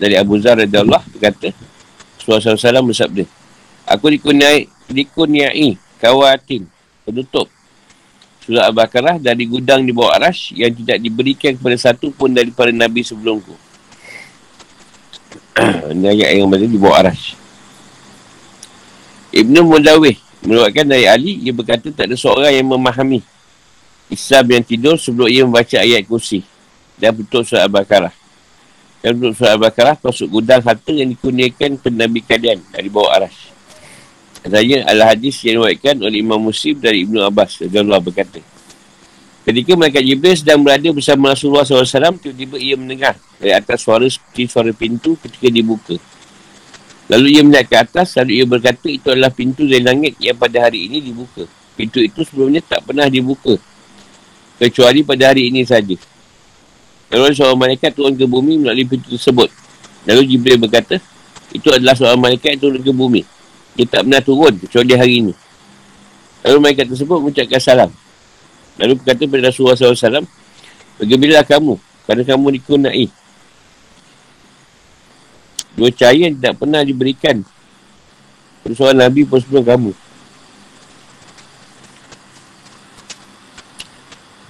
dari 0.00 0.16
Abu 0.16 0.40
Zar 0.40 0.56
radhiyallahu 0.56 1.18
berkata 1.18 1.52
Rasulullah 2.16 2.56
SAW 2.56 2.88
bersabda 2.88 3.24
Aku 3.84 4.08
dikuniai, 4.08 4.64
dikuniai 4.88 5.76
kawatin 6.00 6.64
penutup 7.04 7.52
surah 8.48 8.72
Al-Baqarah 8.72 9.20
dari 9.20 9.44
gudang 9.44 9.84
di 9.84 9.92
bawah 9.92 10.16
arash 10.16 10.56
yang 10.56 10.72
tidak 10.72 10.96
diberikan 11.04 11.52
kepada 11.52 11.76
satu 11.76 12.08
pun 12.08 12.32
daripada 12.32 12.72
Nabi 12.72 13.04
sebelumku. 13.04 13.52
Ini 15.92 16.16
ayat 16.16 16.40
yang 16.40 16.48
berada 16.48 16.64
di 16.64 16.80
bawah 16.80 16.96
arash. 16.96 17.36
Ibn 19.36 19.52
Mudawih 19.68 20.16
meruatkan 20.40 20.88
dari 20.88 21.04
Ali, 21.04 21.44
ia 21.44 21.52
berkata 21.52 21.92
tak 21.92 22.08
ada 22.08 22.16
seorang 22.16 22.56
yang 22.56 22.64
memahami 22.64 23.20
Islam 24.08 24.48
yang 24.48 24.64
tidur 24.64 24.96
sebelum 24.96 25.28
ia 25.28 25.44
membaca 25.44 25.76
ayat 25.76 26.08
kursi 26.08 26.40
dan 26.96 27.12
bentuk 27.12 27.44
surah 27.44 27.68
Al-Baqarah. 27.68 28.16
Dan 29.04 29.12
bentuk 29.20 29.36
surah 29.36 29.60
Al-Baqarah 29.60 30.00
masuk 30.00 30.40
gudang 30.40 30.64
harta 30.64 30.88
yang 30.88 31.12
dikurniakan 31.12 31.76
penabi 31.76 32.24
kalian 32.24 32.64
dari 32.72 32.88
bawah 32.88 33.12
arash. 33.12 33.57
Katanya 34.48 34.88
adalah 34.88 35.12
hadis 35.12 35.44
yang 35.44 35.60
diwakilkan 35.60 36.00
oleh 36.00 36.24
Imam 36.24 36.40
Muslim 36.40 36.80
dari 36.80 37.04
Ibnu 37.04 37.20
Abbas. 37.20 37.60
Allah 37.68 38.00
berkata. 38.00 38.40
Ketika 39.44 39.76
mereka 39.76 40.00
Jibril 40.00 40.32
sedang 40.32 40.64
berada 40.64 40.88
bersama 40.88 41.36
Rasulullah 41.36 41.68
SAW, 41.68 42.16
tiba-tiba 42.16 42.56
ia 42.56 42.72
mendengar 42.80 43.20
dari 43.36 43.52
atas 43.52 43.84
suara 43.84 44.08
seperti 44.08 44.48
suara 44.48 44.72
pintu 44.72 45.20
ketika 45.20 45.52
dibuka. 45.52 46.00
Lalu 47.12 47.36
ia 47.36 47.44
melihat 47.44 47.68
ke 47.68 47.76
atas, 47.76 48.16
lalu 48.16 48.40
ia 48.40 48.44
berkata 48.48 48.88
itu 48.88 49.04
adalah 49.12 49.28
pintu 49.28 49.68
dari 49.68 49.84
langit 49.84 50.16
yang 50.16 50.40
pada 50.40 50.64
hari 50.64 50.88
ini 50.88 51.04
dibuka. 51.04 51.44
Pintu 51.76 52.00
itu 52.00 52.24
sebelumnya 52.24 52.64
tak 52.64 52.88
pernah 52.88 53.04
dibuka. 53.04 53.52
Kecuali 54.56 55.04
pada 55.04 55.28
hari 55.28 55.52
ini 55.52 55.60
saja. 55.68 55.96
Lalu 57.12 57.36
seorang 57.36 57.68
malaikat 57.68 57.92
turun 57.92 58.16
ke 58.16 58.24
bumi 58.24 58.64
melalui 58.64 58.88
pintu 58.88 59.12
tersebut. 59.12 59.52
Lalu 60.08 60.24
Jibril 60.24 60.56
berkata, 60.56 60.96
itu 61.52 61.68
adalah 61.68 61.92
seorang 61.92 62.16
malaikat 62.16 62.56
yang 62.56 62.60
turun 62.64 62.80
ke 62.80 62.92
bumi. 62.96 63.36
Dia 63.78 63.86
tak 63.86 64.10
pernah 64.10 64.18
turun 64.18 64.58
kecuali 64.58 64.92
hari 64.98 65.14
ini. 65.22 65.34
Lalu 66.42 66.58
mereka 66.58 66.82
tersebut 66.82 67.22
mengucapkan 67.22 67.62
salam. 67.62 67.90
Lalu 68.74 68.98
berkata 68.98 69.22
kepada 69.22 69.54
Rasulullah 69.54 69.78
SAW, 69.78 70.26
Bergembiralah 70.98 71.46
kamu 71.46 71.78
kerana 71.78 72.22
kamu 72.26 72.46
dikunai. 72.58 73.06
Dua 75.78 75.94
cahaya 75.94 76.26
yang 76.26 76.34
tidak 76.34 76.58
pernah 76.58 76.82
diberikan 76.82 77.46
seorang 78.66 79.06
Nabi 79.06 79.22
pun 79.22 79.38
sebelum 79.38 79.62
kamu. 79.62 79.92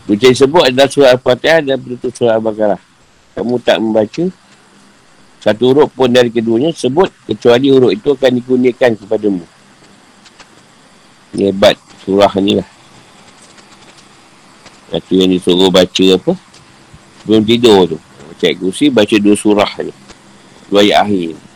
Dua 0.08 0.16
cahaya 0.16 0.36
sebut 0.40 0.64
adalah 0.64 0.88
surah 0.88 1.12
Al-Fatihah 1.12 1.60
dan 1.68 1.76
penutup 1.76 2.08
surah 2.16 2.40
Al-Baqarah. 2.40 2.80
Kamu 3.36 3.54
tak 3.60 3.76
membaca 3.76 4.24
satu 5.38 5.70
huruf 5.70 5.90
pun 5.94 6.10
dari 6.10 6.34
keduanya 6.34 6.74
sebut 6.74 7.14
kecuali 7.26 7.70
huruf 7.70 7.94
itu 7.94 8.08
akan 8.10 8.32
dikuniakan 8.42 8.90
kepadamu. 8.98 9.44
Hebat 11.38 11.78
surah 12.02 12.32
ni 12.42 12.58
lah. 12.58 12.68
Satu 14.88 15.12
yang 15.14 15.30
disuruh 15.30 15.68
baca 15.68 16.06
apa? 16.16 16.32
Sebelum 17.22 17.42
tidur 17.44 17.78
tu. 17.84 17.98
Cikgu 18.38 18.68
si 18.70 18.88
baca 18.88 19.16
dua 19.18 19.36
surah 19.36 19.72
ni. 19.84 19.92
Dua 20.72 20.80
ayat 20.82 21.06
akhir. 21.06 21.47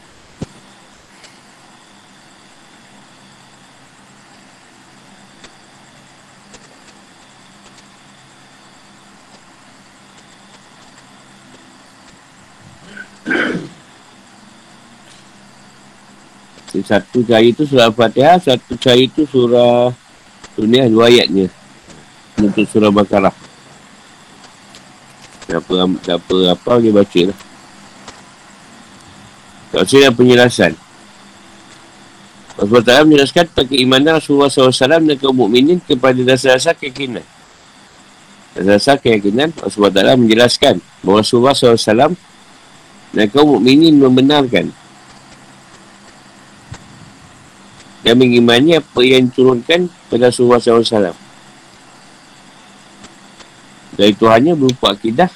Satu 16.82 17.22
cahaya 17.22 17.50
tu 17.54 17.64
surah 17.64 17.88
Al-Fatihah, 17.88 18.36
satu 18.42 18.74
cahaya 18.76 19.06
tu 19.10 19.22
surah 19.26 19.94
dunia 20.58 20.90
dua 20.90 21.08
ayatnya. 21.08 21.48
Untuk 22.38 22.66
surah 22.66 22.90
Bakarah. 22.90 23.34
Siapa, 25.46 25.74
siapa 26.00 26.36
apa 26.48 26.72
dia 26.80 26.92
baca 26.94 27.20
lah. 27.28 27.38
Maksudnya 29.72 30.10
penjelasan. 30.12 30.72
Allah 32.60 32.80
Ta'ala 32.84 33.08
menjelaskan 33.08 33.48
tentang 33.48 33.68
keimanan 33.72 34.20
Rasulullah 34.20 34.52
SAW 34.52 35.08
dan 35.08 35.16
kaum 35.16 35.32
mukminin 35.32 35.80
kepada 35.80 36.20
dasar-dasar 36.20 36.76
keyakinan. 36.76 37.24
Dasar-dasar 38.52 39.00
keyakinan 39.00 39.56
Rasulullah 39.56 39.92
Ta'ala 39.96 40.20
menjelaskan 40.20 40.84
bahawa 41.00 41.24
Rasulullah 41.24 41.56
SAW 41.56 42.12
dan 43.12 43.26
kaum 43.32 43.56
mukminin 43.56 43.96
membenarkan 43.96 44.72
dan 48.12 48.20
mengimani 48.20 48.76
apa 48.76 49.00
yang 49.00 49.24
diturunkan 49.32 49.88
pada 50.12 50.28
Rasulullah 50.28 50.60
SAW. 50.60 51.16
Dan 53.96 54.06
itu 54.12 54.28
hanya 54.28 54.52
berupa 54.52 54.92
akidah 54.92 55.32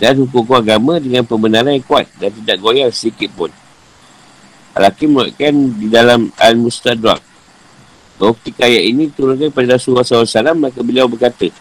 dan 0.00 0.16
hukum 0.16 0.48
agama 0.56 0.96
dengan 0.96 1.28
pembenaran 1.28 1.76
yang 1.76 1.84
kuat 1.84 2.08
dan 2.16 2.32
tidak 2.32 2.56
goyang 2.64 2.88
sedikit 2.88 3.28
pun. 3.36 3.52
Al-Hakim 4.72 5.12
menurutkan 5.12 5.52
di 5.76 5.92
dalam 5.92 6.32
Al-Mustadrak. 6.40 7.20
Bahawa 8.16 8.32
ketika 8.40 8.64
ayat 8.64 8.84
ini 8.88 9.12
turunkan 9.12 9.52
kepada 9.52 9.76
Rasulullah 9.76 10.08
SAW, 10.08 10.56
maka 10.56 10.80
beliau 10.80 11.04
berkata, 11.04 11.52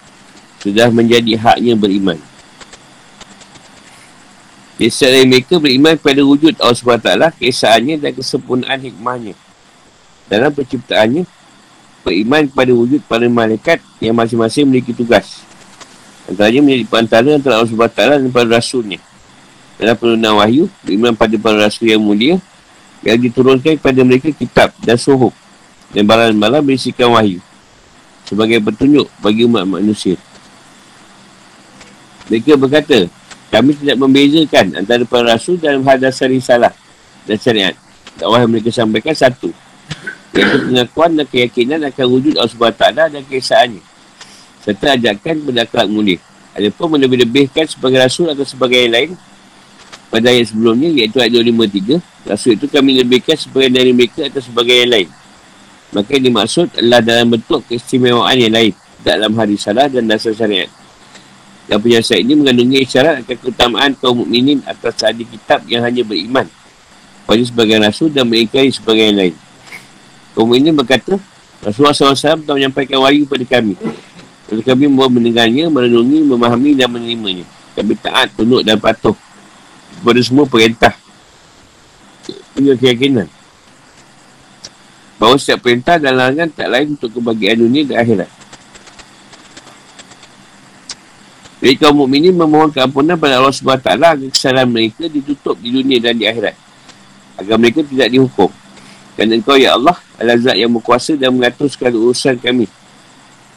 sudah 0.64 0.88
menjadi 0.88 1.36
haknya 1.36 1.76
beriman. 1.76 2.16
Kisah 4.80 5.12
dari 5.12 5.28
mereka 5.28 5.60
beriman 5.60 6.00
kepada 6.00 6.24
wujud 6.24 6.56
Allah 6.64 6.80
SWT, 6.80 7.44
kesahannya 7.44 8.00
dan 8.00 8.16
kesempurnaan 8.16 8.80
hikmahnya. 8.88 9.36
Dalam 10.28 10.52
penciptaannya, 10.52 11.24
beriman 12.04 12.48
kepada 12.48 12.72
wujud 12.72 13.04
para 13.08 13.28
malaikat 13.28 13.80
yang 14.00 14.16
masing-masing 14.16 14.68
memiliki 14.68 14.92
tugas. 14.96 15.44
Antaranya 16.28 16.60
menjadi 16.60 16.84
perantara 16.88 17.30
antara 17.40 17.54
Allah 17.64 17.72
SWT 17.72 18.00
dan 18.00 18.32
para 18.32 18.48
rasulnya. 18.48 19.00
Dalam 19.80 19.96
penurunan 19.96 20.44
wahyu, 20.44 20.64
beriman 20.84 21.16
pada 21.16 21.36
para 21.40 21.68
rasul 21.68 21.88
yang 21.88 22.04
mulia, 22.04 22.36
yang 23.06 23.16
diturunkan 23.16 23.80
kepada 23.80 24.00
mereka 24.04 24.34
kitab 24.34 24.74
dan 24.82 24.98
suhub 24.98 25.32
dan 25.94 26.04
barang-barang 26.04 26.64
berisikan 26.66 27.14
wahyu 27.14 27.40
sebagai 28.28 28.60
petunjuk 28.60 29.08
bagi 29.24 29.48
umat 29.48 29.64
manusia. 29.64 30.20
Mereka 32.28 32.60
berkata, 32.60 33.08
kami 33.48 33.72
tidak 33.80 33.96
membezakan 33.96 34.84
antara 34.84 35.08
para 35.08 35.40
rasul 35.40 35.56
dalam 35.56 35.80
hal 35.88 35.96
dasar 35.96 36.28
risalah 36.28 36.76
dan 37.24 37.40
syariat. 37.40 37.76
Dakwah 38.20 38.44
yang 38.44 38.52
mereka 38.52 38.68
sampaikan 38.76 39.16
satu. 39.16 39.56
Iaitu 40.38 40.58
pengakuan 40.70 41.18
dan 41.18 41.26
keyakinan 41.26 41.80
akan 41.90 42.06
wujud 42.14 42.34
Allah 42.38 42.54
SWT 42.54 42.86
dan 42.94 43.24
kesahannya. 43.26 43.82
Serta 44.62 44.94
ajakan 44.94 45.36
akhlak 45.58 45.88
mulia. 45.90 46.22
Ada 46.54 46.70
pun 46.74 46.94
melebih-lebihkan 46.94 47.66
sebagai 47.70 48.02
rasul 48.02 48.30
atau 48.30 48.46
sebagai 48.46 48.78
yang 48.86 48.94
lain 48.94 49.12
pada 50.08 50.32
ayat 50.32 50.56
sebelumnya 50.56 50.88
iaitu 50.88 51.20
ayat 51.20 51.36
253 51.44 52.32
Rasul 52.32 52.56
itu 52.56 52.66
kami 52.72 52.96
lebihkan 53.04 53.36
sebagai 53.36 53.70
dari 53.76 53.92
mereka 53.92 54.24
atau 54.32 54.40
sebagai 54.40 54.72
yang 54.72 54.92
lain 54.92 55.10
Maka 55.92 56.10
yang 56.16 56.26
dimaksud 56.32 56.68
adalah 56.80 57.02
dalam 57.04 57.28
bentuk 57.36 57.62
keistimewaan 57.68 58.36
yang 58.40 58.56
lain 58.56 58.74
Dalam 59.04 59.36
hari 59.36 59.60
salah 59.60 59.92
dan 59.92 60.08
dasar 60.08 60.32
syariat 60.32 60.72
Dan 61.68 61.84
penjelasan 61.84 62.24
ini 62.24 62.34
mengandungi 62.40 62.88
isyarat 62.88 63.28
akan 63.28 63.36
keutamaan 63.36 63.92
kaum 64.00 64.24
mukminin 64.24 64.64
atas 64.64 64.96
ahli 65.04 65.28
kitab 65.28 65.68
yang 65.68 65.84
hanya 65.84 66.08
beriman 66.08 66.48
pada 67.28 67.44
sebagai 67.44 67.76
rasul 67.84 68.08
dan 68.08 68.24
mengingkari 68.24 68.72
sebagai 68.72 69.12
yang 69.12 69.20
lain 69.20 69.36
Kaum 70.38 70.54
mukminin 70.54 70.78
berkata 70.78 71.18
Rasulullah 71.66 71.98
SAW 71.98 72.46
telah 72.46 72.62
menyampaikan 72.62 73.02
wahyu 73.02 73.26
kepada 73.26 73.58
kami. 73.58 73.74
Lalu 74.54 74.62
kami 74.62 74.86
mahu 74.86 75.10
mendengarnya, 75.10 75.66
merenungi, 75.66 76.30
memahami 76.30 76.78
dan 76.78 76.94
menerimanya. 76.94 77.42
Kami 77.74 77.98
taat, 77.98 78.30
tunduk 78.38 78.62
dan 78.62 78.78
patuh 78.78 79.18
kepada 79.98 80.22
semua 80.22 80.46
perintah. 80.46 80.94
Punya 82.54 82.78
keyakinan. 82.78 83.26
Bahawa 85.18 85.42
setiap 85.42 85.66
perintah 85.66 85.98
dan 85.98 86.14
larangan 86.14 86.54
tak 86.54 86.70
lain 86.70 86.94
untuk 86.94 87.18
kebahagiaan 87.18 87.58
dunia 87.58 87.82
dan 87.90 87.98
akhirat. 88.06 88.30
Jadi 91.66 91.74
kaum 91.82 91.98
mukminin 91.98 92.38
memohon 92.38 92.70
keampunan 92.70 93.18
pada 93.18 93.42
Allah 93.42 93.50
SWT 93.50 93.90
agar 93.90 94.14
kesalahan 94.30 94.70
mereka 94.70 95.10
ditutup 95.10 95.58
di 95.58 95.74
dunia 95.74 95.98
dan 95.98 96.14
di 96.14 96.30
akhirat. 96.30 96.54
Agar 97.42 97.58
mereka 97.58 97.82
tidak 97.82 98.14
dihukum 98.14 98.54
dan 99.18 99.34
engkau 99.34 99.58
ya 99.58 99.74
Allah 99.74 99.98
adalah 100.22 100.38
zat 100.38 100.56
yang 100.62 100.70
berkuasa 100.78 101.18
dan 101.18 101.34
mengatur 101.34 101.66
segala 101.74 101.98
urusan 101.98 102.38
kami. 102.38 102.70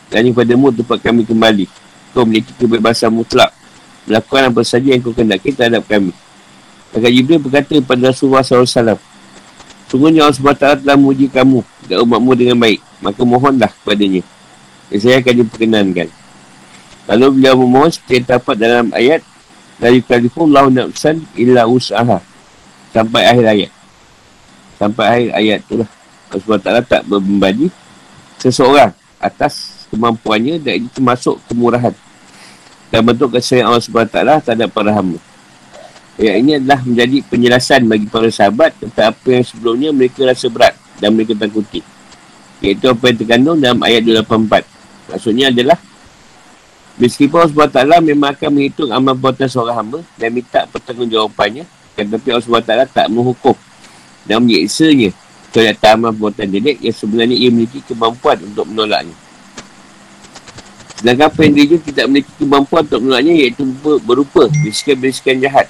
Dan 0.09 0.33
yang 0.33 0.35
padamu 0.35 0.73
tempat 0.73 1.05
kami 1.05 1.29
kembali 1.29 1.69
kau 2.17 2.25
memiliki 2.25 2.51
kebebasan 2.57 3.13
mutlak 3.13 3.53
melakukan 4.09 4.51
apa 4.51 4.65
saja 4.65 4.97
yang 4.97 5.05
kau 5.05 5.13
kendaki 5.13 5.53
terhadap 5.53 5.85
kami. 5.85 6.17
Maka 6.97 7.07
Jibril 7.13 7.39
berkata 7.39 7.77
kepada 7.77 8.11
Rasulullah 8.11 8.43
SAW 8.43 8.99
Sungguhnya 9.87 10.27
Allah 10.27 10.35
SWT 10.35 10.83
telah 10.83 10.97
menguji 10.99 11.31
kamu 11.31 11.63
dan 11.87 12.03
umatmu 12.03 12.33
dengan 12.35 12.57
baik. 12.59 12.83
Maka 12.99 13.23
mohonlah 13.23 13.71
kepadanya 13.71 14.23
Dan 14.91 14.99
saya 14.99 15.23
akan 15.23 15.35
diperkenankan. 15.45 16.09
Lalu 17.07 17.27
beliau 17.39 17.55
memohon 17.63 17.91
seperti 17.95 18.13
yang 18.19 18.25
terdapat 18.27 18.55
dalam 18.59 18.87
ayat 18.91 19.21
Dari 19.79 19.99
kalifullah 20.03 20.67
nafsan 20.71 21.23
illa 21.35 21.67
usaha 21.67 22.23
Sampai 22.91 23.23
akhir 23.27 23.47
ayat 23.47 23.71
Sampai 24.81 25.05
akhir 25.05 25.29
ayat 25.37 25.59
itulah 25.69 25.89
Allah 26.33 26.81
SWT 26.81 26.89
tak 26.89 27.03
membebani 27.05 27.69
Seseorang 28.41 28.97
atas 29.21 29.85
kemampuannya 29.93 30.57
Dan 30.57 30.89
itu 30.89 30.89
termasuk 30.97 31.37
kemurahan 31.45 31.93
Dan 32.89 33.05
bentuk 33.05 33.37
kesayang 33.37 33.69
Allah 33.69 33.85
SWT 33.85 34.17
terhadap 34.49 34.73
para 34.73 34.97
hamba 34.97 35.21
Ayat 36.21 36.37
ini 36.37 36.57
adalah 36.61 36.81
menjadi 36.85 37.17
penjelasan 37.29 37.81
bagi 37.89 38.05
para 38.05 38.29
sahabat 38.29 38.77
tentang 38.77 39.09
apa 39.09 39.29
yang 39.29 39.41
sebelumnya 39.41 39.89
mereka 39.89 40.29
rasa 40.29 40.53
berat 40.53 40.77
dan 41.01 41.17
mereka 41.17 41.33
takuti. 41.33 41.81
Iaitu 42.61 42.93
apa 42.93 43.09
yang 43.09 43.17
terkandung 43.17 43.57
dalam 43.57 43.81
ayat 43.81 44.05
284. 44.05 45.17
Maksudnya 45.17 45.49
adalah 45.49 45.81
Meskipun 47.01 47.41
Allah 47.41 47.57
SWT 47.57 48.05
memang 48.05 48.37
akan 48.37 48.51
menghitung 48.53 48.93
amal 48.93 49.17
perbuatan 49.17 49.49
seorang 49.49 49.73
hamba 49.81 49.99
dan 50.21 50.29
minta 50.37 50.69
pertanggungjawabannya 50.69 51.65
tetapi 51.97 52.29
Allah 52.29 52.45
SWT 52.45 52.73
tak 52.93 53.07
menghukum 53.09 53.57
dan 54.31 54.47
menyiksanya 54.47 55.11
terhadap 55.51 55.83
amal 55.99 56.15
perbuatan 56.15 56.47
jelek 56.55 56.79
yang 56.79 56.95
sebenarnya 56.95 57.35
ia 57.35 57.51
memiliki 57.51 57.83
kemampuan 57.83 58.39
untuk 58.47 58.63
menolaknya. 58.71 59.17
Sedangkan 61.03 61.51
dia 61.51 61.75
tidak 61.83 62.07
memiliki 62.07 62.33
kemampuan 62.39 62.87
untuk 62.87 63.03
menolaknya 63.03 63.35
iaitu 63.35 63.67
berupa 64.07 64.47
bisikan-bisikan 64.63 65.43
jahat 65.43 65.67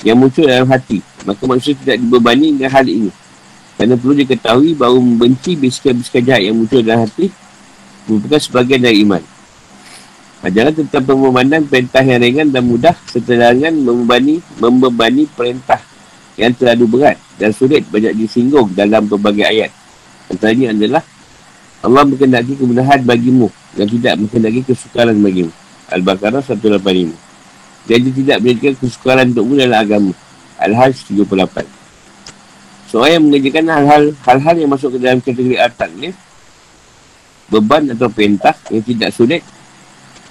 yang 0.00 0.16
muncul 0.16 0.48
dalam 0.48 0.64
hati. 0.72 1.04
Maka 1.28 1.44
manusia 1.44 1.76
tidak 1.76 2.00
dibebani 2.00 2.56
dengan 2.56 2.72
hal 2.72 2.88
ini. 2.88 3.12
Kerana 3.76 4.00
perlu 4.00 4.16
diketahui 4.24 4.72
bahawa 4.72 4.96
membenci 4.96 5.52
bisikan-bisikan 5.60 6.24
jahat 6.24 6.42
yang 6.48 6.56
muncul 6.56 6.80
dalam 6.80 7.04
hati 7.04 7.28
merupakan 8.08 8.40
sebagian 8.40 8.80
dari 8.80 9.04
iman. 9.04 9.20
Jangan 10.40 10.72
tetap 10.72 11.04
memandang 11.04 11.68
perintah 11.68 12.00
yang 12.00 12.24
ringan 12.24 12.48
dan 12.48 12.64
mudah 12.64 12.96
serta 13.04 13.36
jangan 13.52 13.76
membebani, 13.76 14.40
membebani 14.56 15.28
perintah 15.28 15.89
yang 16.40 16.56
terlalu 16.56 16.88
berat 16.88 17.20
dan 17.36 17.52
sulit 17.52 17.84
banyak 17.92 18.16
disinggung 18.16 18.72
dalam 18.72 19.04
berbagai 19.04 19.44
ayat. 19.44 19.68
Antaranya 20.32 20.72
adalah 20.72 21.04
Allah 21.84 22.04
berkendaki 22.08 22.56
kemudahan 22.56 23.04
bagimu 23.04 23.52
dan 23.76 23.86
tidak 23.92 24.16
berkendaki 24.24 24.60
kesukaran 24.64 25.20
bagimu. 25.20 25.52
Al-Baqarah 25.92 26.40
185 26.40 27.30
dan 27.88 27.98
dia 28.06 28.12
tidak 28.12 28.36
menjadikan 28.40 28.74
kesukaran 28.80 29.26
untukmu 29.32 29.54
dalam 29.56 29.76
agama. 29.76 30.12
Al-Hajj 30.60 31.12
38. 31.12 31.64
Seorang 32.92 33.12
yang 33.16 33.24
mengerjakan 33.28 33.64
hal-hal 33.70 34.02
hal-hal 34.26 34.54
yang 34.58 34.70
masuk 34.70 34.96
ke 34.96 34.98
dalam 35.00 35.18
kategori 35.22 35.56
al-taklif, 35.56 36.14
beban 37.48 37.84
atau 37.94 38.08
perintah 38.10 38.54
yang 38.68 38.84
tidak 38.84 39.10
sulit 39.14 39.42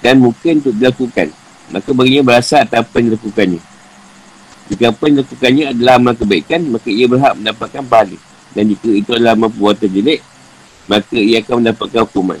dan 0.04 0.20
mungkin 0.20 0.60
untuk 0.62 0.74
dilakukan. 0.76 1.32
Maka 1.70 1.90
baginya 1.94 2.34
berasa 2.34 2.66
atas 2.66 2.82
apa 2.82 2.94
yang 2.98 3.14
dilakukannya. 3.14 3.69
Jika 4.70 4.94
apa 4.94 5.02
yang 5.10 5.14
dilakukannya 5.18 5.64
adalah 5.74 5.92
amal 5.98 6.14
kebaikan, 6.14 6.60
maka 6.70 6.88
ia 6.88 7.06
berhak 7.10 7.34
mendapatkan 7.34 7.82
pahala. 7.90 8.18
Dan 8.54 8.64
jika 8.70 8.88
itu 8.88 9.10
adalah 9.18 9.34
amal 9.34 9.50
perbuatan 9.50 9.90
jelek, 9.90 10.20
maka 10.86 11.16
ia 11.18 11.42
akan 11.42 11.54
mendapatkan 11.66 12.00
hukuman. 12.06 12.40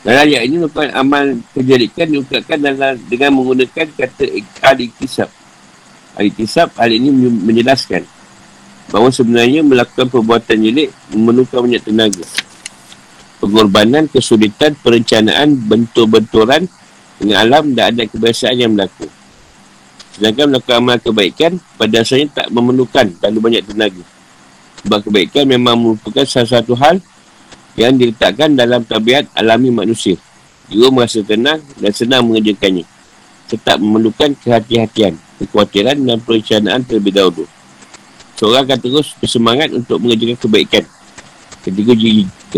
Dalam 0.00 0.24
ayat 0.24 0.48
ini 0.48 0.56
merupakan 0.64 0.88
amal 0.96 1.24
kejadikan 1.52 2.08
diungkapkan 2.08 2.56
dalam, 2.56 2.96
dengan 3.12 3.36
menggunakan 3.36 3.86
kata 3.92 4.24
al-iktisab. 4.64 5.28
Al-iktisab 6.16 6.72
hal 6.80 6.88
ini 6.88 7.12
menjelaskan 7.28 8.08
bahawa 8.88 9.12
sebenarnya 9.12 9.60
melakukan 9.60 10.08
perbuatan 10.08 10.56
jelek 10.64 10.88
memerlukan 11.12 11.68
banyak 11.68 11.82
tenaga. 11.84 12.24
Pengorbanan, 13.44 14.08
kesulitan, 14.08 14.72
perencanaan, 14.80 15.56
bentur-benturan 15.68 16.64
dengan 17.20 17.36
alam 17.44 17.76
dan 17.76 17.92
ada 17.92 18.08
kebiasaan 18.08 18.56
yang 18.56 18.72
berlaku. 18.72 19.19
Sedangkan 20.20 20.52
melakukan 20.52 20.76
amal 20.84 21.00
kebaikan 21.00 21.52
pada 21.80 22.04
asalnya 22.04 22.28
tak 22.28 22.52
memerlukan 22.52 23.08
terlalu 23.24 23.40
banyak 23.40 23.64
tenaga. 23.64 24.04
Sebab 24.84 25.00
kebaikan 25.08 25.48
memang 25.48 25.80
merupakan 25.80 26.28
salah 26.28 26.60
satu 26.60 26.76
hal 26.76 27.00
yang 27.72 27.96
diletakkan 27.96 28.52
dalam 28.52 28.84
tabiat 28.84 29.32
alami 29.32 29.72
manusia. 29.72 30.20
Dia 30.68 30.92
merasa 30.92 31.24
tenang 31.24 31.64
dan 31.80 31.92
senang 31.96 32.28
mengerjakannya. 32.28 32.84
Tetap 33.48 33.80
memerlukan 33.80 34.36
kehati-hatian 34.44 35.16
kekhawatiran 35.40 35.96
dan 36.04 36.20
perencanaan 36.20 36.84
terlebih 36.84 37.16
dahulu. 37.16 37.48
Seorang 38.36 38.68
akan 38.68 38.78
terus 38.84 39.16
bersemangat 39.16 39.72
untuk 39.72 40.04
mengerjakan 40.04 40.36
kebaikan. 40.36 40.84
Ketika, 41.64 41.92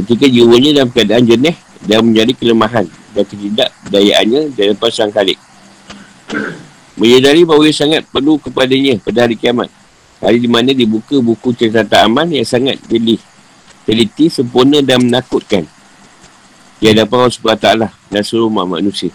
ketika 0.03 0.27
jiwanya 0.27 0.83
dalam 0.83 0.91
keadaan 0.91 1.31
jenis 1.31 1.55
dan 1.87 2.03
menjadi 2.11 2.35
kelemahan 2.35 2.91
dan 3.15 3.23
ketidakdayaannya 3.23 4.51
dari 4.51 4.75
pasang 4.75 5.15
kalik. 5.15 5.39
Menyadari 7.03 7.43
bahawa 7.43 7.67
ia 7.67 7.75
sangat 7.75 8.07
perlu 8.07 8.39
kepadanya 8.39 8.95
pada 9.03 9.27
hari 9.27 9.35
kiamat. 9.35 9.67
Hari 10.23 10.39
di 10.39 10.47
mana 10.47 10.71
dibuka 10.71 11.19
buku 11.19 11.51
catatan 11.51 12.07
aman 12.07 12.31
yang 12.31 12.47
sangat 12.47 12.79
pilih, 12.87 13.19
teliti, 13.83 14.31
sempurna 14.31 14.79
dan 14.79 15.03
menakutkan. 15.03 15.67
Ia 16.79 16.95
dapat 16.95 17.27
Allah 17.27 17.35
SWT 17.35 17.69
dan 18.07 18.23
seluruh 18.23 18.55
manusia. 18.55 19.11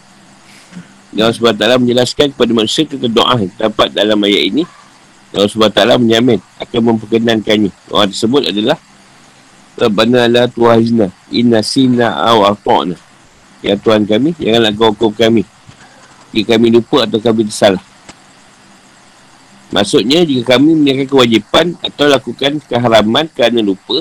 Dan 1.16 1.32
Allah 1.32 1.40
SWT 1.40 1.80
menjelaskan 1.80 2.36
kepada 2.36 2.52
manusia 2.52 2.84
tentang 2.84 3.08
doa 3.08 3.40
yang 3.40 3.52
terdapat 3.56 3.88
dalam 3.96 4.20
ayat 4.20 4.44
ini. 4.52 4.64
Dan 5.32 5.48
Allah 5.48 5.52
SWT 5.56 6.04
menjamin 6.04 6.40
akan 6.60 6.80
memperkenankannya. 6.92 7.72
Doa 7.88 8.04
tersebut 8.12 8.52
adalah 8.52 8.76
Rabbana 9.80 10.28
la 10.28 10.44
tuhazna 10.52 11.08
inna 11.32 11.64
sina 11.64 12.20
aw 12.20 12.52
ata'na. 12.52 13.00
Ya 13.64 13.80
Tuhan 13.80 14.04
kami, 14.04 14.36
janganlah 14.36 14.76
kau 14.76 14.92
hukum 14.92 15.16
kami. 15.16 15.48
Jika 16.36 16.56
kami 16.56 16.74
lupa 16.74 17.08
atau 17.08 17.20
kami 17.20 17.48
tersalah. 17.48 17.84
Maksudnya 19.68 20.24
jika 20.24 20.56
kami 20.56 20.80
meninggalkan 20.80 21.08
kewajipan 21.12 21.66
atau 21.84 22.08
lakukan 22.08 22.64
keharaman 22.64 23.28
kerana 23.36 23.60
lupa 23.60 24.00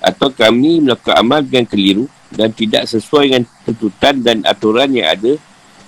atau 0.00 0.32
kami 0.32 0.80
melakukan 0.80 1.16
amal 1.20 1.44
dengan 1.44 1.68
keliru 1.68 2.04
dan 2.32 2.48
tidak 2.52 2.88
sesuai 2.88 3.24
dengan 3.28 3.44
tuntutan 3.68 4.14
dan 4.24 4.36
aturan 4.48 4.88
yang 4.96 5.12
ada 5.12 5.36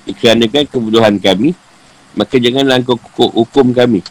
dikarenakan 0.05 0.65
kebutuhan 0.69 1.17
kami 1.17 1.57
maka 2.19 2.37
janganlah 2.37 2.83
kau 2.85 2.99
hukum 3.17 3.73
kami. 3.73 4.03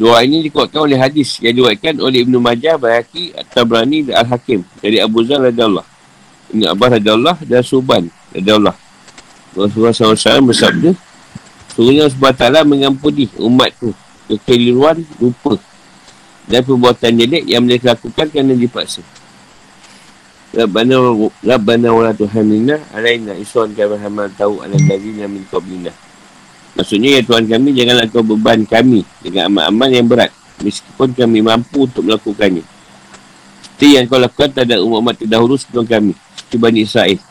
Doa 0.00 0.24
ini 0.24 0.40
dikuatkan 0.48 0.88
oleh 0.88 0.96
hadis 0.96 1.40
yang 1.44 1.52
diwakilkan 1.52 2.00
oleh 2.00 2.24
Ibn 2.24 2.40
Majah, 2.40 2.80
Bayaki, 2.80 3.36
At-Tabrani 3.36 4.08
dan 4.08 4.24
Al-Hakim 4.24 4.64
dari 4.80 4.96
Abu 4.96 5.20
Zar 5.28 5.44
radhiyallahu 5.44 5.84
Ini 6.56 6.72
Abbas 6.72 6.96
radhiyallahu 6.96 7.40
dan 7.44 7.60
Suban 7.60 8.08
radhiyallahu 8.32 8.89
Rasulullah 9.56 9.94
SAW 9.94 10.50
bersabda 10.50 10.90
Sungguhnya 11.74 12.10
Allah 12.10 12.34
SWT 12.60 12.66
mengampuni 12.66 13.30
umat 13.38 13.70
tu 13.78 13.94
kekeliruan 14.26 15.02
lupa 15.22 15.58
dan 16.50 16.66
perbuatan 16.66 17.14
jelek 17.14 17.46
yang 17.46 17.62
mereka 17.62 17.94
lakukan 17.94 18.26
kerana 18.26 18.58
dipaksa. 18.58 19.02
Rabbana 20.50 21.14
Rabbana 21.46 21.88
wa 21.94 22.02
la 22.10 22.12
tuhamilna 22.12 22.90
alaina 22.90 23.38
iswan 23.38 23.70
kama 23.70 24.02
hamal 24.02 24.26
tahu 24.34 24.66
ala 24.66 24.74
ladzina 24.74 25.30
min 25.30 25.46
qablina. 25.46 25.94
Maksudnya 26.74 27.18
ya 27.18 27.20
Tuhan 27.22 27.46
kami 27.46 27.70
janganlah 27.74 28.06
kau 28.10 28.22
beban 28.26 28.66
kami 28.66 29.06
dengan 29.22 29.50
amal-amal 29.50 29.90
yang 29.90 30.06
berat 30.10 30.30
meskipun 30.62 31.14
kami 31.14 31.38
mampu 31.38 31.86
untuk 31.86 32.02
melakukannya. 32.02 32.66
Seperti 33.62 33.86
yang 33.94 34.04
kau 34.10 34.18
lakukan 34.18 34.50
terhadap 34.52 34.82
umat-umat 34.82 35.14
terdahulu 35.22 35.54
sebelum 35.54 35.86
kami. 35.86 36.12
Bani 36.50 36.82
Israel. 36.82 37.29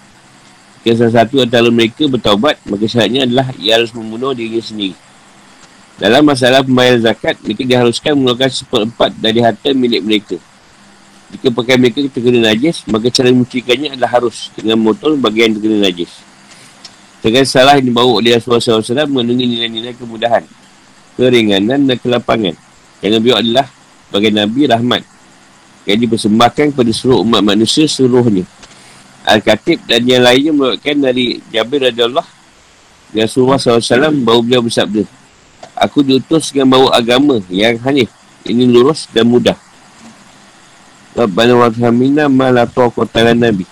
Jika 0.79 0.95
salah 0.95 1.23
satu 1.23 1.43
antara 1.43 1.67
mereka 1.67 2.07
bertaubat, 2.07 2.55
maka 2.63 2.87
syaratnya 2.87 3.27
adalah 3.27 3.51
ia 3.59 3.75
harus 3.75 3.91
membunuh 3.91 4.31
diri 4.31 4.63
sendiri. 4.63 4.95
Dalam 5.99 6.23
masalah 6.23 6.63
pembayaran 6.63 7.03
zakat, 7.03 7.35
mereka 7.43 7.67
diharuskan 7.67 8.15
mengeluarkan 8.15 8.47
seperempat 8.47 9.11
dari 9.19 9.43
harta 9.43 9.75
milik 9.75 9.99
mereka. 9.99 10.37
Jika 11.35 11.51
pakai 11.51 11.75
mereka 11.75 11.99
terkena 12.07 12.47
najis, 12.47 12.87
maka 12.87 13.11
cara 13.11 13.29
mencurikannya 13.35 13.99
adalah 13.99 14.11
harus 14.15 14.47
dengan 14.55 14.79
motor 14.79 15.19
bagian 15.19 15.59
terkena 15.59 15.91
najis. 15.91 16.09
Dengan 17.19 17.43
salah 17.43 17.75
yang 17.75 17.91
dibawa 17.91 18.23
oleh 18.23 18.39
Rasulullah 18.39 18.63
SAW 18.63 19.11
mengandungi 19.11 19.45
nilai-nilai 19.45 19.93
kemudahan, 19.99 20.47
keringanan 21.19 21.83
dan 21.83 21.97
kelapangan. 21.99 22.55
Yang 23.03 23.11
lebih 23.19 23.33
adalah 23.35 23.67
bagi 24.07 24.31
Nabi 24.31 24.61
rahmat 24.71 25.03
yang 25.83 25.99
dipersembahkan 25.99 26.71
kepada 26.71 26.91
seluruh 26.95 27.27
umat 27.27 27.43
manusia 27.43 27.83
seluruhnya. 27.91 28.47
Al-Khatib 29.29 29.85
dan 29.85 30.01
yang 30.09 30.25
lainnya 30.25 30.49
merupakan 30.49 30.97
dari 30.97 31.37
Jabir 31.53 31.85
radhiyallahu 31.85 32.29
Rasulullah 33.13 33.57
SAW 33.57 34.21
baru 34.21 34.41
beliau 34.41 34.61
bersabda 34.65 35.05
Aku 35.79 36.03
diutus 36.03 36.51
dengan 36.51 36.75
bawa 36.75 36.91
agama 36.91 37.39
yang 37.47 37.79
hanif. 37.87 38.11
Ini 38.43 38.67
lurus 38.67 39.07
dan 39.15 39.31
mudah. 39.31 39.55
Rabbana 41.15 41.55
wa 41.55 41.71
tahamina 41.71 42.27
ma 42.27 42.51
la 42.51 42.67
taqata 42.67 43.31
nabi 43.33 43.65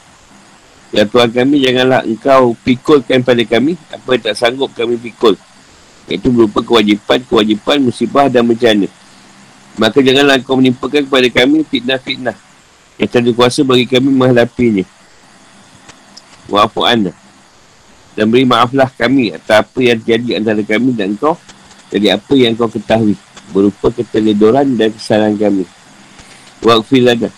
Ya 0.95 1.03
Tuhan 1.03 1.29
kami 1.29 1.61
janganlah 1.61 2.01
engkau 2.07 2.55
pikulkan 2.63 3.21
pada 3.21 3.43
kami 3.43 3.75
apa 3.91 4.07
yang 4.15 4.23
tak 4.23 4.35
sanggup 4.39 4.71
kami 4.71 4.95
pikul 4.95 5.35
Itu 6.07 6.31
berupa 6.31 6.63
kewajipan-kewajipan 6.63 7.83
musibah 7.83 8.31
dan 8.31 8.47
bencana. 8.47 8.87
Maka 9.75 9.99
janganlah 9.99 10.39
engkau 10.39 10.55
menimpakan 10.55 11.03
kepada 11.05 11.27
kami 11.29 11.67
fitnah-fitnah 11.67 12.35
Yang 12.97 13.09
tak 13.11 13.27
kuasa 13.35 13.61
bagi 13.67 13.85
kami 13.85 14.09
menghadapinya 14.15 14.96
wa'afu 16.47 16.83
anda? 16.83 17.11
Dan 18.17 18.33
beri 18.33 18.49
maaflah 18.49 18.89
kami 18.89 19.35
atas 19.37 19.61
apa 19.61 19.77
yang 19.77 20.01
terjadi 20.01 20.41
antara 20.41 20.61
kami 20.65 20.91
dan 20.97 21.13
kau. 21.13 21.37
Dari 21.87 22.11
apa 22.11 22.33
yang 22.35 22.57
kau 22.57 22.67
ketahui 22.67 23.15
berupa 23.55 23.93
keteledoran 23.93 24.75
dan 24.75 24.91
kesalahan 24.91 25.37
kami. 25.37 25.63
Wa'afil 26.65 27.05
lada 27.05 27.29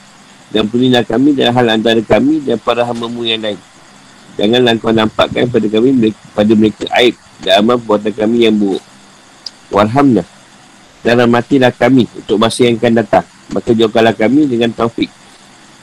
dan 0.49 0.65
berilah 0.65 1.05
kami 1.05 1.37
dan 1.37 1.53
hal 1.53 1.67
antara 1.69 2.01
kami 2.01 2.41
dan 2.41 2.57
para 2.57 2.81
hamamu 2.81 3.21
yang 3.27 3.43
lain. 3.43 3.59
Janganlah 4.39 4.73
kau 4.79 4.89
nampakkan 4.95 5.45
pada 5.51 5.67
kami 5.67 6.15
pada 6.33 6.51
mereka 6.55 6.87
aib 7.03 7.13
dan 7.43 7.61
amal 7.61 7.77
perbuatan 7.77 8.13
kami 8.15 8.47
yang 8.47 8.55
buruk. 8.55 8.81
Walhamdulillah 9.69 10.25
dan 11.05 11.13
rahmatilah 11.21 11.71
kami 11.75 12.09
untuk 12.17 12.39
masa 12.41 12.65
yang 12.65 12.79
akan 12.79 12.93
datang. 13.03 13.25
Maka 13.49 13.73
jauhkanlah 13.73 14.15
kami 14.15 14.47
dengan 14.47 14.71
taufik 14.73 15.09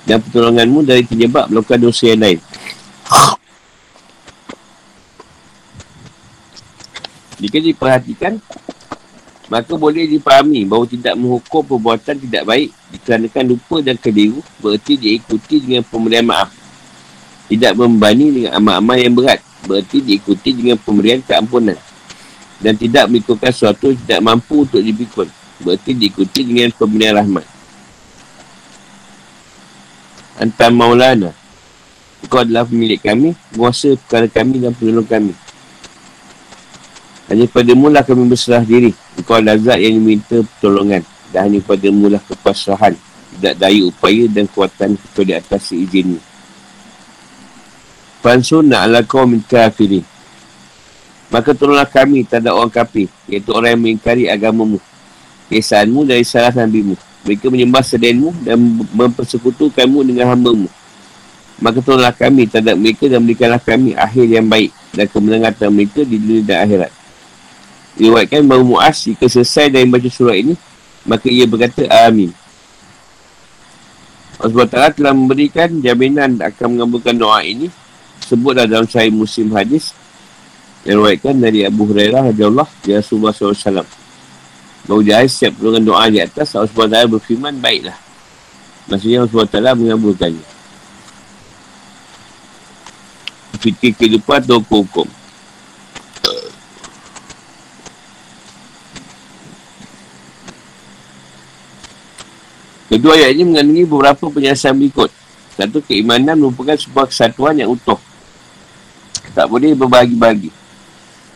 dan 0.07 0.22
pertolonganmu 0.22 0.87
dari 0.87 1.03
penyebab 1.03 1.51
melakukan 1.51 1.83
dosa 1.83 2.14
yang 2.14 2.22
lain 2.22 2.39
jika 7.36 7.59
diperhatikan, 7.61 8.40
maka 9.46 9.72
boleh 9.78 10.11
dipahami 10.11 10.66
bahawa 10.66 10.90
tidak 10.90 11.14
menghukum 11.14 11.62
perbuatan 11.62 12.18
tidak 12.18 12.42
baik 12.42 12.68
dikarenakan 12.90 13.44
lupa 13.54 13.76
dan 13.78 13.94
keliru 13.94 14.42
berarti 14.59 14.98
diikuti 14.98 15.62
dengan 15.62 15.86
pemberian 15.86 16.26
maaf. 16.26 16.50
Tidak 17.46 17.78
membani 17.78 18.26
dengan 18.42 18.59
amal-amal 18.59 18.98
yang 18.98 19.14
berat 19.14 19.38
berarti 19.62 20.02
diikuti 20.02 20.50
dengan 20.50 20.74
pemberian 20.82 21.22
keampunan. 21.22 21.78
Dan 22.59 22.74
tidak 22.74 23.07
mengikutkan 23.07 23.52
sesuatu 23.52 23.94
tidak 23.94 24.18
mampu 24.24 24.66
untuk 24.66 24.82
dipikul 24.82 25.28
berarti 25.62 25.94
diikuti 25.94 26.40
dengan 26.42 26.72
pemberian 26.74 27.22
rahmat. 27.22 27.46
Antar 30.42 30.74
maulana 30.74 31.45
Kau 32.25 32.41
adalah 32.41 32.64
pemilik 32.64 32.97
kami, 32.97 33.37
kuasa 33.53 33.93
perkara 34.01 34.27
kami 34.33 34.64
dan 34.64 34.73
penolong 34.73 35.05
kami. 35.05 35.37
Hanya 37.27 37.45
pada 37.51 37.73
mula 37.75 38.01
kami 38.07 38.23
berserah 38.31 38.62
diri. 38.62 38.95
Engkau 39.19 39.43
adalah 39.43 39.59
zat 39.59 39.83
yang 39.83 39.99
diminta 39.99 40.41
pertolongan. 40.41 41.03
Dan 41.35 41.41
hanya 41.51 41.59
pada 41.61 41.89
mula 41.91 42.19
kepasrahan. 42.23 42.95
Tidak 43.37 43.55
daya 43.59 43.83
upaya 43.83 44.25
dan 44.31 44.47
kuatan 44.47 44.95
kita 44.95 45.21
di 45.27 45.33
atas 45.35 45.61
seizin. 45.69 46.23
Fansunna 48.23 48.87
ala 48.87 49.03
kau 49.03 49.27
minta 49.27 49.67
kafirin. 49.67 50.07
Maka 51.27 51.51
tolonglah 51.51 51.91
kami 51.91 52.23
terhadap 52.23 52.55
orang 52.55 52.71
kafir. 52.71 53.11
Iaitu 53.27 53.51
orang 53.51 53.75
yang 53.75 53.83
mengingkari 53.83 54.31
agamamu. 54.31 54.79
Kesaanmu 55.51 56.07
dari 56.07 56.23
salah 56.23 56.55
nabimu. 56.55 56.95
Mereka 57.27 57.51
menyembah 57.51 57.83
sedainmu 57.83 58.47
dan 58.47 58.59
mempersekutukanmu 58.95 60.07
dengan 60.07 60.31
hambamu. 60.31 60.71
Maka 61.57 61.80
tolonglah 61.80 62.12
kami 62.12 62.44
terhadap 62.44 62.76
mereka 62.76 63.09
dan 63.09 63.24
berikanlah 63.24 63.62
kami 63.62 63.96
akhir 63.96 64.26
yang 64.28 64.44
baik 64.44 64.76
dan 64.92 65.09
kemenangan 65.09 65.72
mereka 65.72 66.04
di 66.04 66.16
dunia 66.20 66.42
dan 66.44 66.59
akhirat. 66.68 66.92
Diriwayatkan 67.96 68.44
bahawa 68.44 68.64
Mu'az 68.64 69.09
jika 69.09 69.24
selesai 69.24 69.72
dari 69.72 69.88
baca 69.88 70.04
surah 70.12 70.36
ini 70.36 70.52
Maka 71.09 71.32
ia 71.32 71.48
berkata 71.48 71.88
Amin. 72.04 72.28
Allah 74.36 74.68
SWT 74.68 75.00
telah 75.00 75.16
memberikan 75.16 75.80
jaminan 75.80 76.36
akan 76.36 76.76
mengabulkan 76.76 77.16
doa 77.16 77.40
ini 77.40 77.72
Sebutlah 78.20 78.68
dalam 78.68 78.84
sahih 78.84 79.09
muslim 79.09 79.48
hadis 79.57 79.96
Yang 80.84 81.00
diriwayatkan 81.00 81.34
dari 81.40 81.64
Abu 81.64 81.88
Hurairah 81.88 82.36
Allah 82.36 82.68
Ya 82.84 83.00
Rasulullah 83.00 83.32
SAW 83.32 83.88
Bahawa 84.86 85.00
dia 85.00 85.24
setiap 85.24 85.57
doa 85.59 86.04
di 86.12 86.20
atas 86.20 86.54
Allah 86.54 86.70
SWT 86.70 87.11
berfirman 87.11 87.59
baiklah. 87.59 87.98
Maksudnya 88.86 89.26
Allah 89.26 89.34
SWT 89.34 89.59
mengabulkannya 89.74 90.55
Fikir 93.57 93.96
kehidupan 93.96 94.44
atau 94.44 94.61
hukum-hukum 94.61 95.09
Kedua 102.86 103.12
ayat 103.12 103.36
ini 103.36 103.44
mengandungi 103.50 103.84
beberapa 103.84 104.24
penjelasan 104.30 104.78
berikut. 104.78 105.11
Satu, 105.52 105.84
keimanan 105.84 106.38
merupakan 106.38 106.78
sebuah 106.78 107.11
kesatuan 107.11 107.59
yang 107.59 107.74
utuh. 107.74 108.00
Tak 109.36 109.50
boleh 109.52 109.76
berbagi-bagi. 109.76 110.48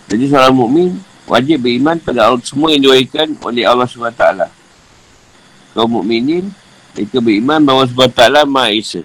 Jadi 0.08 0.24
seorang 0.30 0.56
mukmin 0.56 0.96
wajib 1.28 1.60
beriman 1.60 2.00
pada 2.00 2.32
Allah 2.32 2.40
semua 2.40 2.72
yang 2.72 2.86
diwarikan 2.86 3.36
oleh 3.44 3.68
Allah 3.68 3.84
SWT. 3.84 4.24
Kaum 5.76 6.00
mukminin 6.00 6.48
mereka 6.96 7.18
beriman 7.20 7.60
bahawa 7.60 7.84
SWT 7.84 8.22
Maha 8.48 8.70
Esa. 8.72 9.02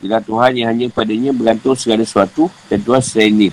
Bila 0.00 0.16
Tuhan 0.24 0.56
yang 0.56 0.68
hanya 0.72 0.88
padanya 0.88 1.28
bergantung 1.28 1.76
segala 1.76 2.00
sesuatu 2.08 2.48
dan 2.72 2.80
Tuhan 2.80 3.04
selain 3.04 3.36
ini. 3.36 3.48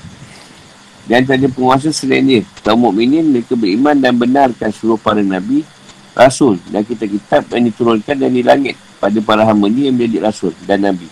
Dan 1.08 1.28
tak 1.28 1.44
ada 1.44 1.48
penguasa 1.52 1.92
selain 1.92 2.24
ini. 2.24 2.40
Kaum 2.64 2.88
mukminin 2.88 3.28
mereka 3.28 3.60
beriman 3.60 4.00
dan 4.00 4.16
benarkan 4.16 4.72
seluruh 4.72 4.96
para 4.96 5.20
Nabi, 5.20 5.68
Rasul 6.16 6.56
dan 6.72 6.88
kitab-kitab 6.88 7.52
yang 7.52 7.68
diturunkan 7.68 8.16
dari 8.16 8.40
langit 8.42 8.80
pada 9.04 9.20
para 9.20 9.44
hamba 9.44 9.68
ni 9.68 9.92
yang 9.92 9.96
menjadi 10.00 10.24
Rasul 10.24 10.56
dan 10.64 10.88
Nabi. 10.88 11.12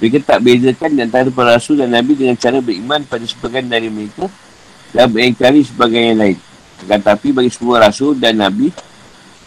Mereka 0.00 0.24
tak 0.24 0.44
bezakan 0.44 1.00
antara 1.00 1.28
para 1.32 1.56
Rasul 1.56 1.80
dan 1.80 1.92
Nabi 1.92 2.16
dengan 2.16 2.36
cara 2.36 2.60
beriman 2.60 3.00
pada 3.04 3.24
sebagian 3.28 3.68
dari 3.68 3.88
mereka 3.92 4.28
dan 4.92 5.08
mengingkari 5.12 5.64
sebagian 5.64 6.16
yang 6.16 6.18
lain. 6.20 6.38
Tetapi 6.84 7.28
bagi 7.32 7.48
semua 7.52 7.80
Rasul 7.80 8.16
dan 8.16 8.40
Nabi, 8.40 8.72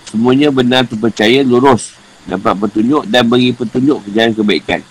semuanya 0.10 0.49
benar 0.49 0.86
terpercaya 0.86 1.45
lurus 1.45 1.93
dapat 2.26 2.57
petunjuk 2.62 3.10
dan 3.10 3.26
beri 3.26 3.53
petunjuk 3.53 4.05
ke 4.05 4.10
jalan 4.14 4.34
kebaikan. 4.34 4.82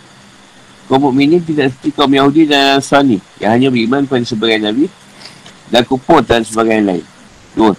Kaum 0.88 1.12
mukminin 1.12 1.44
tidak 1.44 1.68
seperti 1.76 1.92
kaum 1.92 2.08
Yahudi 2.08 2.48
dan 2.48 2.80
Nasrani 2.80 3.20
yang 3.36 3.52
hanya 3.52 3.68
beriman 3.68 4.08
pada 4.08 4.24
sebagian 4.24 4.64
Nabi 4.64 4.88
dan 5.68 5.84
kupur 5.84 6.24
dan 6.24 6.40
sebagian 6.40 6.88
lain. 6.88 7.04
Dua. 7.52 7.76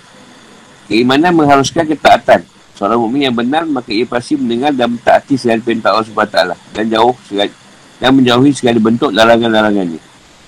Keimanan 0.86 1.34
mengharuskan 1.34 1.90
ketaatan. 1.90 2.46
Seorang 2.78 3.02
mukmin 3.02 3.28
yang 3.28 3.36
benar 3.36 3.66
maka 3.66 3.90
ia 3.90 4.06
pasti 4.06 4.38
mendengar 4.38 4.72
dan 4.78 4.94
mentaati 4.94 5.36
segala 5.36 5.60
perintah 5.60 5.90
Allah 5.98 6.06
SWT 6.06 6.38
dan 6.78 6.86
jauh 6.86 7.18
segala, 7.26 7.52
dan 7.98 8.10
menjauhi 8.14 8.52
segala 8.54 8.78
bentuk 8.78 9.12
larangan-larangannya. 9.12 10.00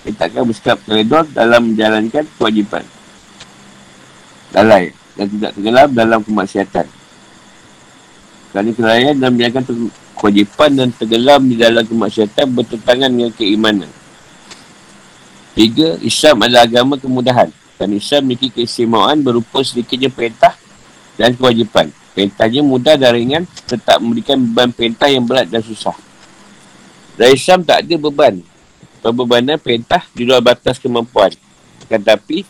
Ia 0.05 0.11
takkan 0.13 0.45
bersikap 0.45 0.77
teredor 0.85 1.25
dalam 1.33 1.73
menjalankan 1.73 2.23
kewajipan. 2.37 2.85
Lalai 4.53 4.93
dan 5.17 5.27
tidak 5.33 5.51
tenggelam 5.57 5.89
dalam 5.91 6.19
kemaksiatan. 6.21 6.85
Kerana 8.53 8.69
kelalaian 8.75 9.15
dan 9.17 9.29
menjalankan 9.33 9.63
kewajipan 10.21 10.77
dan 10.77 10.93
tenggelam 10.93 11.49
di 11.49 11.57
dalam 11.57 11.81
kemaksiatan 11.81 12.45
bertentangan 12.53 13.09
dengan 13.09 13.33
keimanan. 13.33 13.89
Tiga, 15.57 15.97
Islam 16.05 16.45
adalah 16.45 16.69
agama 16.69 17.01
kemudahan. 17.01 17.49
Dan 17.81 17.97
Islam 17.97 18.29
memiliki 18.29 18.53
keistimewaan 18.53 19.25
berupa 19.25 19.65
sedikitnya 19.65 20.13
perintah 20.13 20.53
dan 21.17 21.33
kewajipan. 21.33 21.89
Perintahnya 22.13 22.61
mudah 22.61 22.93
dan 22.93 23.17
ringan, 23.17 23.43
tetap 23.65 23.97
memberikan 23.97 24.37
beban 24.37 24.69
perintah 24.69 25.09
yang 25.09 25.25
berat 25.25 25.49
dan 25.49 25.65
susah. 25.65 25.97
Dan 27.17 27.33
Islam 27.33 27.65
tak 27.65 27.81
ada 27.81 27.95
beban. 27.97 28.45
Pembebanan 29.01 29.57
perintah 29.57 30.05
di 30.13 30.29
luar 30.29 30.45
batas 30.45 30.77
kemampuan. 30.77 31.33
Tetapi, 31.89 32.45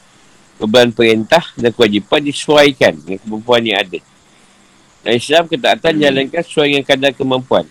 beban 0.60 0.92
perintah 0.92 1.48
dan 1.56 1.72
kewajipan 1.72 2.20
disesuaikan 2.28 3.00
dengan 3.00 3.20
kemampuan 3.24 3.64
yang 3.64 3.80
ada. 3.80 4.11
Dan 5.02 5.18
Islam 5.18 5.44
ketaatan 5.50 5.94
hmm. 5.98 6.02
jalankan 6.02 6.42
sesuai 6.46 6.68
dengan 6.70 6.86
kadar 6.86 7.12
kemampuan. 7.18 7.66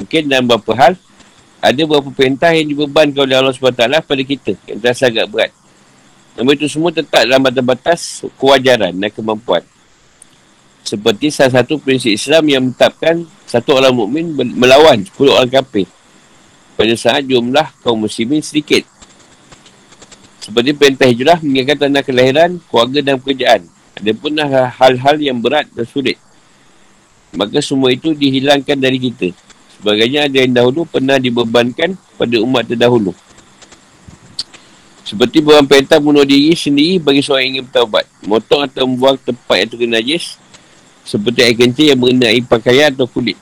Mungkin 0.00 0.22
dalam 0.32 0.48
beberapa 0.48 0.72
hal, 0.76 0.92
ada 1.60 1.80
beberapa 1.84 2.08
perintah 2.08 2.50
yang 2.56 2.72
dibebankan 2.72 3.20
oleh 3.28 3.36
Allah 3.36 3.52
SWT 3.52 3.84
pada 4.00 4.22
kita 4.24 4.56
yang 4.64 4.78
terasa 4.80 5.12
agak 5.12 5.28
berat. 5.28 5.52
Namun 6.40 6.56
itu 6.56 6.72
semua 6.72 6.88
tetap 6.88 7.28
dalam 7.28 7.44
batas-batas 7.44 8.24
kewajaran 8.40 8.96
dan 8.96 9.10
kemampuan. 9.12 9.60
Seperti 10.80 11.28
salah 11.28 11.60
satu 11.60 11.76
prinsip 11.76 12.16
Islam 12.16 12.48
yang 12.48 12.62
menetapkan 12.64 13.28
satu 13.44 13.76
orang 13.76 13.92
mukmin 13.92 14.32
melawan 14.32 15.04
10 15.04 15.20
orang 15.28 15.52
kafir. 15.52 15.84
Pada 16.80 16.94
saat 16.96 17.28
jumlah 17.28 17.68
kaum 17.84 18.08
muslimin 18.08 18.40
sedikit. 18.40 18.88
Seperti 20.40 20.72
perintah 20.72 21.04
hijrah 21.04 21.36
mengingatkan 21.44 21.92
tanda 21.92 22.00
kelahiran, 22.00 22.56
keluarga 22.72 23.00
dan 23.04 23.14
pekerjaan. 23.20 23.60
Ada 24.00 24.12
pun 24.16 24.32
hal-hal 24.40 25.16
yang 25.20 25.44
berat 25.44 25.68
dan 25.76 25.84
sulit. 25.84 26.16
Maka 27.30 27.62
semua 27.62 27.94
itu 27.94 28.10
dihilangkan 28.10 28.74
dari 28.74 28.98
kita. 28.98 29.30
Sebagainya 29.78 30.28
ada 30.28 30.36
yang 30.42 30.52
dahulu 30.52 30.84
pernah 30.84 31.16
dibebankan 31.16 31.96
pada 32.18 32.36
umat 32.42 32.68
terdahulu. 32.68 33.14
Seperti 35.06 35.42
buang 35.42 35.66
perintah 35.66 35.98
bunuh 35.98 36.22
diri 36.22 36.54
sendiri 36.54 37.02
bagi 37.02 37.24
seorang 37.24 37.42
yang 37.48 37.52
ingin 37.58 37.64
bertawabat. 37.70 38.04
Motong 38.22 38.62
atau 38.66 38.86
membuang 38.86 39.18
tempat 39.18 39.56
yang 39.56 39.68
terkena 39.72 39.92
najis. 39.98 40.38
Seperti 41.02 41.38
air 41.42 41.56
kencing 41.56 41.86
yang 41.90 41.98
mengenai 41.98 42.40
pakaian 42.44 42.92
atau 42.94 43.08
kulit. 43.08 43.34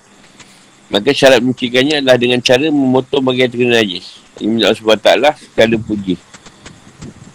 Maka 0.89 1.12
syarat 1.12 1.45
mencikannya 1.45 2.01
adalah 2.01 2.16
dengan 2.16 2.41
cara 2.41 2.72
memotong 2.72 3.20
bagian 3.20 3.53
terkena 3.53 3.82
najis. 3.82 4.22
Ini 4.39 4.64
Allah 4.64 4.78
SWT 4.78 5.11
sekala 5.43 5.76
puji 5.76 6.14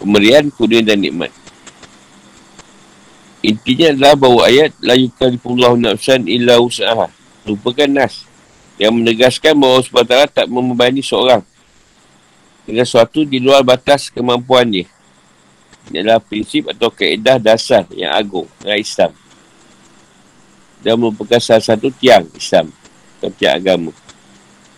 pemberian, 0.04 0.52
kurnia 0.52 0.84
dan 0.84 1.00
nikmat. 1.00 1.32
Intinya 3.44 3.92
adalah 3.92 4.16
bahawa 4.16 4.42
ayat 4.48 4.72
la 4.80 4.96
yukallifullahu 4.96 5.76
nafsan 5.76 6.24
illa 6.32 6.64
usaha. 6.64 7.12
Lupakan 7.44 7.92
nas 7.92 8.24
yang 8.80 8.96
menegaskan 8.96 9.52
bahawa 9.60 9.84
Allah 9.84 10.32
tak 10.32 10.48
membebani 10.48 11.04
seorang 11.04 11.44
dengan 12.64 12.88
sesuatu 12.88 13.28
di 13.28 13.44
luar 13.44 13.60
batas 13.60 14.08
kemampuan 14.08 14.72
dia. 14.72 14.88
Ini 15.92 16.08
adalah 16.08 16.24
prinsip 16.24 16.72
atau 16.72 16.88
kaedah 16.88 17.36
dasar 17.36 17.84
yang 17.92 18.16
agung 18.16 18.48
dalam 18.64 18.80
Islam. 18.80 19.12
Dan 20.80 20.96
merupakan 20.96 21.40
salah 21.44 21.64
satu 21.64 21.92
tiang 21.92 22.24
Islam 22.40 22.72
atau 23.20 23.28
tiang 23.36 23.60
agama. 23.60 23.92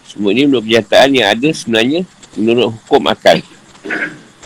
Semua 0.10 0.34
ini 0.34 0.50
menurut 0.50 0.66
pernyataan 0.66 1.10
yang 1.14 1.30
ada 1.30 1.50
sebenarnya 1.54 2.02
menurut 2.34 2.74
hukum 2.74 3.06
akal. 3.10 3.38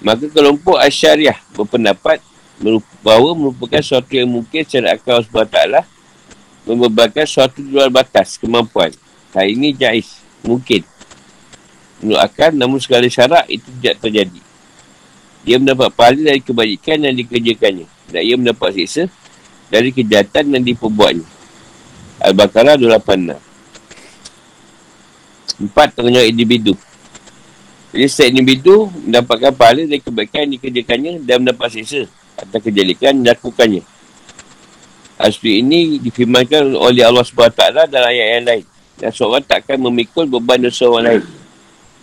Maka 0.04 0.28
kelompok 0.32 0.80
Asyariah 0.80 1.40
berpendapat 1.56 2.20
bahawa 3.00 3.32
merupakan 3.36 3.80
sesuatu 3.80 4.12
yang 4.12 4.28
mungkin 4.28 4.68
secara 4.68 5.00
akal 5.00 5.24
SWT 5.24 5.88
membebankan 6.68 7.24
sesuatu 7.24 7.64
di 7.64 7.72
luar 7.72 7.88
batas 7.88 8.36
kemampuan. 8.36 8.92
Hal 9.32 9.48
ini 9.48 9.72
jais, 9.72 10.20
mungkin. 10.44 10.84
Menurut 12.04 12.20
akal, 12.20 12.52
namun 12.52 12.78
segala 12.84 13.08
syarat 13.08 13.48
itu 13.48 13.66
tidak 13.80 14.04
terjadi. 14.04 14.42
Dia 15.48 15.56
mendapat 15.56 15.90
pahala 15.96 16.36
dari 16.36 16.44
kebajikan 16.44 17.00
yang 17.00 17.16
dikerjakannya. 17.16 17.88
Dan 18.12 18.22
ia 18.22 18.36
mendapat 18.36 18.76
siksa 18.76 19.08
dari 19.72 19.96
kejahatan 19.96 20.52
yang 20.52 20.64
diperbuatnya. 20.68 21.24
Al-Baqarah 22.20 22.76
286. 22.76 23.40
Empat, 25.60 25.96
tengah 25.96 26.24
individu. 26.28 26.76
Jadi 27.96 28.06
setiap 28.06 28.30
individu 28.36 28.76
mendapatkan 29.08 29.52
pahala 29.56 29.82
dari 29.88 30.04
kebaikan 30.04 30.46
yang 30.46 30.54
dikerjakannya 30.60 31.12
dan 31.24 31.42
mendapat 31.42 31.74
siksa 31.74 32.19
atas 32.40 32.60
kejelikan 32.64 33.20
yang 33.20 33.36
dilakukannya. 33.36 33.84
Aspek 35.20 35.60
ini 35.60 36.00
difirmankan 36.00 36.80
oleh 36.80 37.04
Allah 37.04 37.28
SWT 37.28 37.60
dalam 37.92 38.08
ayat 38.08 38.28
yang 38.40 38.46
lain. 38.48 38.66
Dan 39.00 39.12
seorang 39.12 39.44
takkan 39.44 39.76
memikul 39.80 40.28
beban 40.28 40.64
dosa 40.64 40.88
orang 40.88 41.20
lain. 41.20 41.24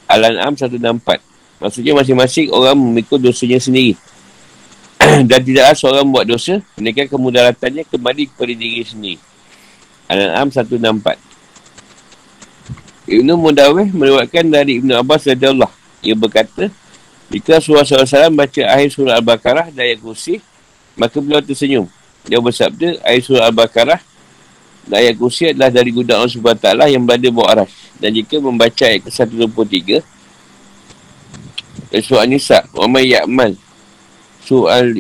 Al-An'am 0.07 0.53
164. 0.53 1.61
Maksudnya 1.61 1.93
masing-masing 1.97 2.53
orang 2.53 2.77
memikul 2.77 3.17
dosanya 3.17 3.57
sendiri. 3.57 3.97
dan 5.29 5.41
tidaklah 5.41 5.77
seorang 5.77 6.07
buat 6.09 6.29
dosa, 6.29 6.61
mereka 6.77 7.09
kemudaratannya 7.09 7.89
kembali 7.89 8.23
kepada 8.33 8.53
diri 8.53 8.85
sendiri. 8.85 9.21
Al-An'am 10.13 10.53
164. 10.53 11.17
Ibn 13.07 13.29
Mudawih 13.39 13.89
meriwayatkan 13.95 14.51
dari 14.51 14.83
Ibn 14.83 15.01
Abbas 15.01 15.31
radhiyallahu 15.31 15.87
ia 16.07 16.15
berkata 16.15 16.71
jika 17.27 17.59
Rasulullah 17.59 17.83
SAW 17.83 18.31
baca 18.39 18.63
akhir 18.71 18.89
surah 18.95 19.19
Al-Baqarah 19.19 19.67
dan 19.75 19.83
ayat 19.83 19.99
kursi 19.99 20.39
maka 20.95 21.19
beliau 21.19 21.43
tersenyum. 21.43 21.87
Dia 22.27 22.39
bersabda 22.39 23.03
akhir 23.03 23.23
surah 23.27 23.51
Al-Baqarah 23.51 24.01
dan 24.87 24.97
ayat 25.03 25.19
kursi 25.19 25.51
adalah 25.51 25.75
dari 25.75 25.91
gudang 25.91 26.23
Allah 26.23 26.31
SWT 26.31 26.67
yang 26.87 27.03
berada 27.03 27.29
bawah 27.35 27.51
aras. 27.51 27.73
Dan 27.99 28.15
jika 28.15 28.39
membaca 28.39 28.87
ayat 28.87 29.03
ke-123 29.11 29.99
surah 31.99 32.23
An-Nisa 32.23 32.63
wa 32.71 32.87
may 32.87 33.11
ya'mal 33.11 33.59
su'al 34.47 34.95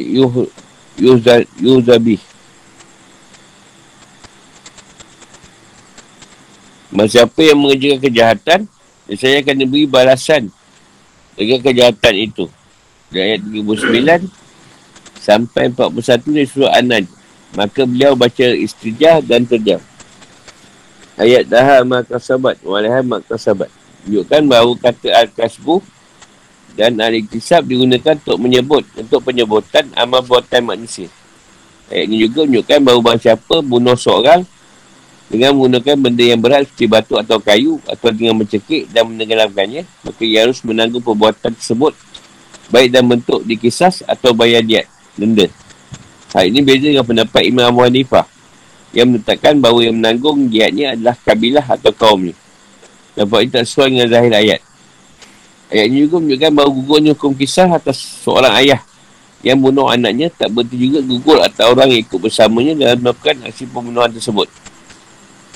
yuhzabih. 1.63 2.19
Masa 6.91 7.23
siapa 7.23 7.41
yang 7.45 7.61
mengerjakan 7.61 8.01
kejahatan, 8.03 8.61
saya 9.15 9.45
akan 9.45 9.55
diberi 9.55 9.87
balasan 9.87 10.51
dengan 11.37 11.61
kejahatan 11.63 12.15
itu. 12.17 12.45
Dari 13.13 13.37
ayat 13.37 13.41
39 13.47 15.23
sampai 15.23 15.71
41 15.71 16.35
ni 16.35 16.43
surah 16.49 16.73
Anad. 16.81 17.05
Maka 17.55 17.87
beliau 17.87 18.19
baca 18.19 18.47
istijah 18.53 19.23
dan 19.23 19.47
terjam. 19.47 19.79
Ayat 21.17 21.49
daha 21.49 21.81
maka 21.87 22.21
sabat, 22.21 22.61
walahan 22.61 23.07
maka 23.07 23.41
sabat. 23.41 23.73
Tunjukkan 24.05 24.43
bahawa 24.45 24.77
kata 24.77 25.09
Al-Kasbu 25.25 25.81
dan 26.77 27.01
Al-Iktisab 27.01 27.65
digunakan 27.65 28.21
untuk 28.21 28.37
menyebut, 28.37 28.85
untuk 29.01 29.25
penyebutan 29.25 29.89
amal 29.97 30.21
buatan 30.21 30.69
manusia. 30.69 31.09
Ayat 31.89 32.11
ini 32.11 32.29
juga 32.29 32.45
menunjukkan 32.45 32.79
bahawa 32.85 33.17
siapa 33.17 33.57
bunuh 33.65 33.97
seorang 33.97 34.45
dengan 35.27 35.59
menggunakan 35.59 35.97
benda 35.99 36.25
yang 36.25 36.39
berat 36.39 36.71
seperti 36.71 36.87
batu 36.87 37.15
atau 37.19 37.43
kayu 37.43 37.83
atau 37.87 38.09
dengan 38.15 38.39
mencekik 38.39 38.87
dan 38.95 39.11
menenggelamkannya 39.11 39.83
maka 40.07 40.23
ia 40.23 40.47
harus 40.47 40.63
menanggung 40.63 41.03
perbuatan 41.03 41.51
tersebut 41.55 41.99
baik 42.71 42.95
dalam 42.95 43.19
bentuk 43.19 43.43
dikisas 43.47 44.03
atau 44.07 44.35
bayar 44.35 44.63
diat 44.63 44.87
denda. 45.15 45.47
Hal 46.35 46.53
ini 46.53 46.61
beza 46.61 46.93
dengan 46.93 47.07
pendapat 47.07 47.43
Imam 47.49 47.65
Abu 47.65 47.81
Hanifah 47.87 48.27
yang 48.93 49.09
menetapkan 49.13 49.57
bahawa 49.57 49.89
yang 49.89 49.97
menanggung 49.97 50.51
jihadnya 50.53 50.93
adalah 50.93 51.17
kabilah 51.17 51.65
atau 51.65 51.91
kaumnya. 51.95 52.37
Nampak 53.17 53.39
ini 53.41 53.51
tak 53.51 53.65
sesuai 53.65 53.89
dengan 53.89 54.09
zahir 54.13 54.33
ayat. 54.37 54.61
Ayat 55.73 55.87
ini 55.89 55.99
juga 56.07 56.17
menunjukkan 56.21 56.53
bahawa 56.53 56.71
gugurnya 56.71 57.11
hukum 57.17 57.33
kisah 57.33 57.67
atas 57.73 57.99
seorang 58.23 58.53
ayah 58.61 58.81
yang 59.45 59.63
bunuh 59.63 59.89
anaknya 59.89 60.29
tak 60.33 60.53
berarti 60.53 60.77
juga 60.77 60.99
gugur 61.01 61.39
atau 61.41 61.73
orang 61.73 61.93
yang 61.93 62.03
ikut 62.03 62.19
bersamanya 62.19 62.73
dalam 62.77 62.99
melakukan 63.01 63.37
aksi 63.47 63.65
pembunuhan 63.71 64.11
tersebut. 64.13 64.51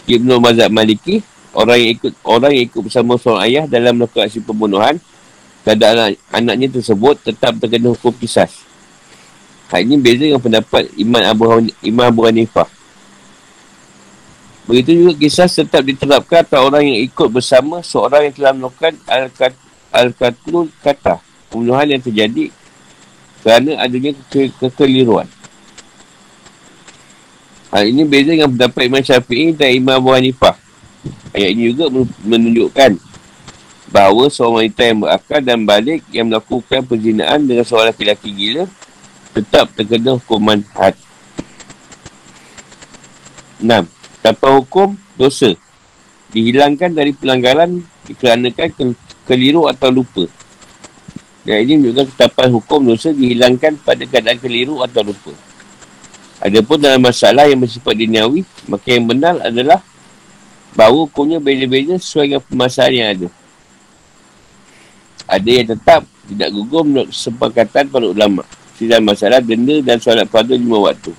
Ibn 0.08 0.28
Mazhab 0.40 0.70
Maliki, 0.72 1.20
orang 1.52 1.76
yang 1.80 1.90
ikut 1.98 2.12
orang 2.24 2.50
yang 2.54 2.64
ikut 2.70 2.80
bersama 2.86 3.18
seorang 3.20 3.42
ayah 3.48 3.64
dalam 3.66 3.98
melakukan 3.98 4.28
aksi 4.28 4.40
pembunuhan 4.40 4.96
keadaan 5.66 5.92
anak, 5.92 6.12
anaknya 6.32 6.68
tersebut 6.80 7.20
tetap 7.20 7.58
terkena 7.60 7.92
hukum 7.92 8.14
kisah. 8.16 8.48
Hal 9.70 9.86
ini 9.86 10.00
beza 10.00 10.26
dengan 10.26 10.42
pendapat 10.42 10.90
Imam 10.98 11.22
Abu, 11.22 11.44
Imam 11.84 12.04
Abu 12.08 12.26
Hanifah. 12.26 12.66
Begitu 14.66 14.90
juga 15.02 15.12
kisah 15.18 15.50
tetap 15.50 15.82
diterapkan 15.82 16.46
atau 16.46 16.70
orang 16.70 16.86
yang 16.86 17.02
ikut 17.06 17.28
bersama 17.30 17.82
seorang 17.82 18.30
yang 18.30 18.34
telah 18.34 18.52
melakukan 18.54 18.94
Al-Qatul 19.90 20.70
kata 20.78 21.18
pembunuhan 21.50 21.86
yang 21.90 22.02
terjadi 22.02 22.54
kerana 23.42 23.82
adanya 23.82 24.14
ke- 24.30 24.54
kekeliruan. 24.62 25.26
Hal 27.70 27.86
ini 27.86 28.02
beza 28.02 28.34
dengan 28.34 28.50
pendapat 28.50 28.82
Imam 28.90 29.02
Syafi'i 29.02 29.54
dan 29.54 29.70
Imam 29.70 29.94
Abu 29.94 30.10
Hanifah. 30.10 30.58
Ayat 31.30 31.54
ini 31.54 31.70
juga 31.70 31.86
menunjukkan 32.26 32.98
bahawa 33.90 34.26
seorang 34.26 34.66
wanita 34.66 34.82
yang 34.86 34.98
berakal 35.02 35.40
dan 35.42 35.58
balik 35.62 36.02
yang 36.10 36.26
melakukan 36.30 36.82
perzinaan 36.82 37.46
dengan 37.46 37.62
seorang 37.62 37.94
lelaki 37.94 38.30
gila 38.34 38.66
tetap 39.30 39.70
terkena 39.78 40.18
hukuman 40.18 40.66
had. 40.74 40.98
6. 43.62 43.86
Tanpa 44.20 44.48
hukum, 44.58 44.98
dosa. 45.14 45.54
Dihilangkan 46.34 46.90
dari 46.90 47.14
pelanggaran 47.14 47.82
dikarenakan 48.06 48.68
ke- 48.74 48.98
keliru 49.26 49.70
atau 49.70 49.94
lupa. 49.94 50.26
Dan 51.46 51.62
ini 51.62 51.78
menunjukkan 51.78 52.06
ketapan 52.14 52.48
hukum 52.50 52.80
dosa 52.82 53.14
dihilangkan 53.14 53.78
pada 53.80 54.02
keadaan 54.06 54.38
keliru 54.42 54.82
atau 54.82 55.06
lupa. 55.06 55.49
Adapun 56.40 56.80
dalam 56.80 57.04
masalah 57.04 57.44
yang 57.52 57.60
bersifat 57.60 57.92
duniawi, 58.00 58.48
maka 58.64 58.88
yang 58.88 59.04
benar 59.04 59.36
adalah 59.44 59.84
bahawa 60.72 61.04
hukumnya 61.04 61.36
beza-beza 61.36 62.00
sesuai 62.00 62.24
dengan 62.32 62.42
permasalahan 62.48 62.96
yang 62.96 63.08
ada. 63.12 63.28
Ada 65.30 65.50
yang 65.52 65.66
tetap 65.76 66.02
tidak 66.26 66.48
gugur 66.56 66.82
menurut 66.88 67.12
sepakatan 67.12 67.84
para 67.92 68.06
ulama. 68.08 68.42
Tidak 68.80 68.98
masalah 69.04 69.44
denda 69.44 69.84
dan 69.84 70.00
solat 70.00 70.24
fardu 70.32 70.56
lima 70.56 70.80
waktu. 70.80 71.12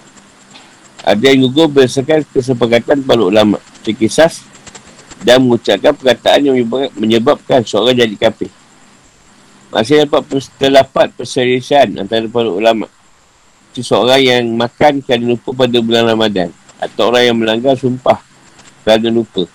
Ada 1.06 1.22
yang 1.32 1.46
gugur 1.46 1.70
berdasarkan 1.70 2.26
kesepakatan 2.34 3.06
para 3.06 3.22
ulama. 3.22 3.62
Terkisas 3.86 4.42
dan 5.22 5.46
mengucapkan 5.46 5.94
perkataan 5.94 6.50
yang 6.50 6.58
menyebabkan 6.98 7.62
seorang 7.62 7.94
jadi 7.94 8.16
kafir. 8.18 8.50
Masih 9.70 10.04
dapat 10.04 10.26
terdapat 10.58 11.08
perselisihan 11.14 11.88
antara 12.02 12.26
para 12.26 12.50
ulama. 12.50 12.90
Seseorang 13.72 14.20
yang 14.20 14.44
makan 14.60 15.00
kerana 15.00 15.32
lupa 15.32 15.56
pada 15.56 15.78
bulan 15.80 16.04
Ramadan. 16.12 16.52
Atau 16.82 17.14
orang 17.14 17.24
yang 17.32 17.38
melanggar 17.40 17.78
sumpah 17.80 18.20
kerana 18.84 19.08
lupa. 19.08 19.48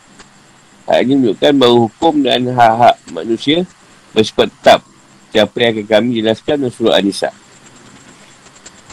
Hal 0.86 1.02
ini 1.02 1.18
menunjukkan 1.18 1.52
bahawa 1.58 1.76
hukum 1.90 2.14
dan 2.22 2.46
hak-hak 2.46 2.96
manusia 3.10 3.66
bersifat 4.14 4.48
tetap. 4.54 4.80
Siapa 5.34 5.54
yang 5.58 5.70
akan 5.74 5.86
kami 5.90 6.08
jelaskan 6.22 6.54
dalam 6.62 6.72
surah 6.72 6.94
An-Nisa. 7.02 7.30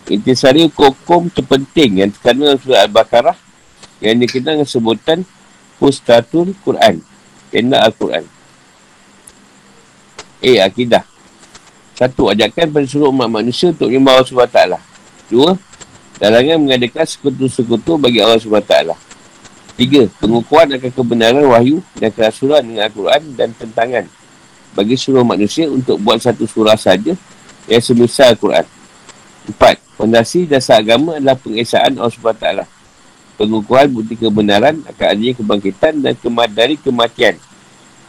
Intisari 0.09 0.67
hukum 0.67 1.32
terpenting 1.32 2.03
yang 2.03 2.09
terkandung 2.11 2.51
dalam 2.51 2.59
surah 2.59 2.82
Al-Baqarah 2.89 3.38
yang 4.03 4.19
dikenal 4.19 4.59
dengan 4.59 4.67
sebutan 4.67 5.24
Pustatul 5.78 6.57
Quran. 6.65 6.99
Tenda 7.53 7.80
Al-Quran. 7.86 8.26
Eh, 10.43 10.59
akidah. 10.59 11.07
Satu, 11.95 12.28
ajakan 12.34 12.74
pada 12.74 12.86
seluruh 12.89 13.13
umat 13.13 13.30
manusia 13.32 13.71
untuk 13.71 13.88
menyembah 13.88 14.19
Allah 14.19 14.28
SWT. 14.28 14.93
Dua, 15.32 15.55
dalangan 16.19 16.59
mengadakan 16.59 17.05
sekutu-sekutu 17.07 17.95
bagi 17.99 18.19
Allah 18.19 18.39
SWT. 18.39 18.76
Tiga, 19.74 20.05
pengukuhan 20.21 20.69
akan 20.78 20.91
kebenaran 20.93 21.45
wahyu 21.49 21.82
dan 21.97 22.13
kerasulan 22.13 22.61
dengan 22.61 22.86
Al-Quran 22.86 23.21
dan 23.34 23.49
tentangan 23.57 24.05
bagi 24.78 24.93
seluruh 24.93 25.26
manusia 25.26 25.65
untuk 25.65 25.97
buat 25.97 26.21
satu 26.21 26.45
surah 26.45 26.78
saja 26.78 27.17
yang 27.65 27.82
semisal 27.82 28.38
Al-Quran. 28.38 28.65
Empat, 29.49 29.82
fondasi 29.97 30.45
dasar 30.45 30.80
agama 30.80 31.17
adalah 31.17 31.36
pengesaan 31.36 31.97
Allah 31.97 32.13
SWT. 32.13 32.47
Pengukuhan 33.34 33.89
bukti 33.89 34.13
kebenaran 34.13 34.86
akan 34.86 35.05
adanya 35.09 35.34
kebangkitan 35.41 35.93
dan 36.05 36.13
kemadari 36.21 36.78
kematian 36.78 37.41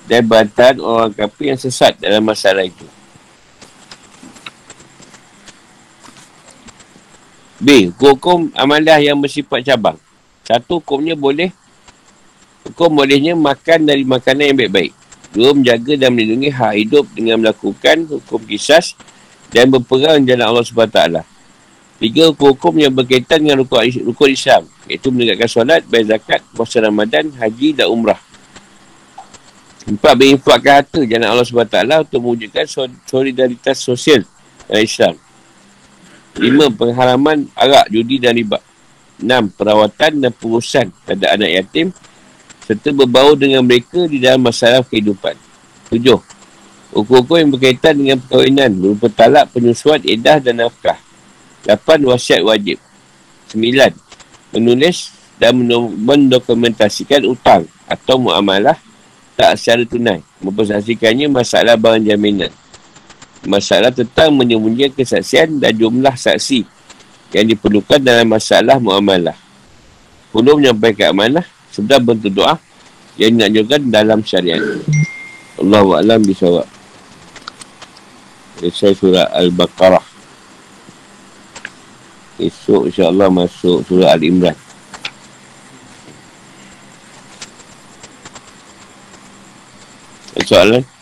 dan 0.05 0.21
bantahan 0.29 0.77
orang 0.85 1.17
kafir 1.17 1.57
yang 1.57 1.61
sesat 1.61 1.97
dalam 1.97 2.21
masalah 2.21 2.69
itu. 2.69 2.85
B. 7.63 7.91
Hukum 7.95 8.51
amalah 8.55 8.99
yang 8.99 9.19
bersifat 9.19 9.63
cabang. 9.63 9.99
Satu, 10.45 10.83
hukumnya 10.83 11.15
boleh 11.15 11.55
Hukum 12.65 12.97
bolehnya 12.97 13.37
makan 13.37 13.85
dari 13.85 14.09
makanan 14.09 14.57
yang 14.57 14.59
baik-baik. 14.59 14.93
Dua, 15.37 15.53
menjaga 15.53 16.01
dan 16.01 16.17
melindungi 16.17 16.49
hak 16.49 16.73
hidup 16.81 17.05
dengan 17.13 17.45
melakukan 17.45 18.09
hukum 18.09 18.41
kisah 18.49 18.97
dan 19.53 19.69
berperang 19.69 20.25
jalan 20.25 20.49
Allah 20.49 20.65
SWT. 20.65 21.01
Tiga, 22.01 22.33
hukum-hukum 22.33 22.75
yang 22.81 22.93
berkaitan 22.97 23.45
dengan 23.45 23.61
rukun 23.69 24.33
Islam. 24.33 24.65
Iaitu 24.89 25.13
menegakkan 25.13 25.49
solat, 25.49 25.85
bayar 25.85 26.17
zakat, 26.17 26.41
puasa 26.57 26.81
Ramadan, 26.81 27.29
haji 27.37 27.77
dan 27.77 27.93
umrah. 27.93 28.19
Empat, 29.85 30.17
berinfakkan 30.17 30.81
harta 30.81 31.01
jalan 31.05 31.29
Allah 31.29 31.45
SWT 31.45 31.77
untuk 32.09 32.21
mewujudkan 32.25 32.65
solidaritas 33.05 33.77
sosial 33.77 34.25
dalam 34.65 34.89
Islam. 34.89 35.15
Lima, 36.35 36.67
pengharaman 36.67 37.47
arak, 37.55 37.87
judi 37.95 38.19
dan 38.19 38.35
riba. 38.35 38.59
Enam, 39.23 39.47
perawatan 39.55 40.19
dan 40.19 40.33
pengurusan 40.35 40.91
terhadap 41.07 41.31
anak 41.39 41.51
yatim 41.63 41.95
serta 42.67 42.91
berbau 42.91 43.39
dengan 43.39 43.63
mereka 43.63 44.09
di 44.11 44.19
dalam 44.19 44.43
masalah 44.43 44.83
kehidupan. 44.83 45.39
Tujuh, 45.95 46.19
hukum-hukum 46.91 47.39
yang 47.39 47.51
berkaitan 47.55 47.95
dengan 47.95 48.19
perkahwinan 48.19 48.75
berupa 48.75 49.07
talak, 49.15 49.55
penyusuan, 49.55 50.03
edah 50.03 50.43
dan 50.43 50.59
nafkah. 50.59 50.99
Lapan, 51.63 51.99
wasiat 52.11 52.43
wajib. 52.43 52.83
Sembilan, 53.47 53.95
menulis 54.51 55.15
dan 55.39 55.55
mendokumentasikan 56.03 57.23
utang 57.31 57.63
atau 57.87 58.19
muamalah 58.19 58.81
tak 59.39 59.55
secara 59.55 59.87
tunai. 59.87 60.19
Mempersaksikannya 60.43 61.31
masalah 61.31 61.79
barang 61.79 62.03
jaminan 62.03 62.64
masalah 63.45 63.93
tentang 63.93 64.33
menyembunyikan 64.33 64.93
kesaksian 64.97 65.61
dan 65.61 65.77
jumlah 65.77 66.13
saksi 66.17 66.65
yang 67.33 67.47
diperlukan 67.49 68.01
dalam 68.01 68.29
masalah 68.29 68.81
muamalah. 68.81 69.37
Perlu 70.35 70.59
menyampaikan 70.59 71.15
amanah 71.15 71.47
sebelah 71.71 72.01
bentuk 72.03 72.33
doa 72.35 72.59
yang 73.21 73.39
dianjurkan 73.39 73.91
dalam 73.91 74.21
syariat. 74.27 74.63
Allahu 75.59 75.95
a'lam 75.95 76.23
bisawab. 76.27 76.67
Selesai 78.59 78.99
surah 78.99 79.27
Al-Baqarah. 79.35 80.03
Esok 82.39 82.91
insyaAllah 82.91 83.31
masuk 83.31 83.87
surah 83.87 84.15
Al-Imran. 84.15 84.59
Soalan? 90.45 90.94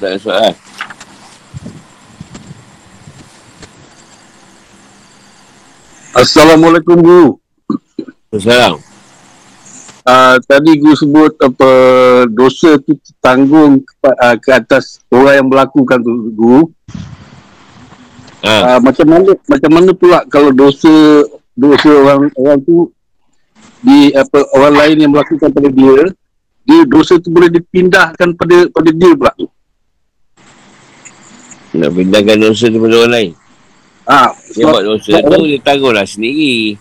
Tak 0.00 0.08
ada 0.08 0.16
soalan. 0.16 0.54
Assalamualaikum 6.16 6.96
Guru. 7.04 7.28
Assalamualaikum. 8.32 8.80
Uh, 10.00 10.36
tadi 10.48 10.72
Guru 10.80 10.96
sebut 10.96 11.36
apa 11.44 11.70
dosa 12.32 12.80
tu 12.80 12.96
tanggung 13.20 13.84
ke, 13.84 14.08
uh, 14.08 14.36
ke 14.40 14.50
atas 14.56 15.04
orang 15.12 15.44
yang 15.44 15.48
melakukan 15.52 16.00
tu 16.00 16.32
Guru. 16.32 16.60
Ha. 18.40 18.52
Uh, 18.56 18.78
macam 18.80 19.04
mana 19.04 19.36
macam 19.36 19.70
mana 19.70 19.90
pula 19.92 20.24
kalau 20.32 20.48
dosa 20.48 21.28
dosa 21.52 21.92
orang 21.92 22.32
orang 22.40 22.58
tu 22.64 22.88
di 23.84 24.16
apa 24.16 24.48
orang 24.56 24.74
lain 24.80 24.96
yang 25.04 25.12
melakukan 25.12 25.52
pada 25.52 25.68
dia 25.68 26.08
dia 26.64 26.80
dosa 26.88 27.20
tu 27.20 27.28
boleh 27.28 27.52
dipindahkan 27.52 28.32
pada 28.32 28.64
pada 28.72 28.90
dia 28.96 29.12
pula 29.12 29.36
tu. 29.36 29.44
Nak 31.70 31.90
pindahkan 31.94 32.36
dosa 32.42 32.66
kepada 32.66 32.94
orang 32.98 33.12
lain. 33.14 33.32
Ah, 34.10 34.34
Dia 34.56 34.66
buat 34.66 34.82
dosa 34.82 35.12
tu, 35.22 35.38
dia 35.46 35.58
tanggunglah 35.62 36.02
sendiri. 36.02 36.74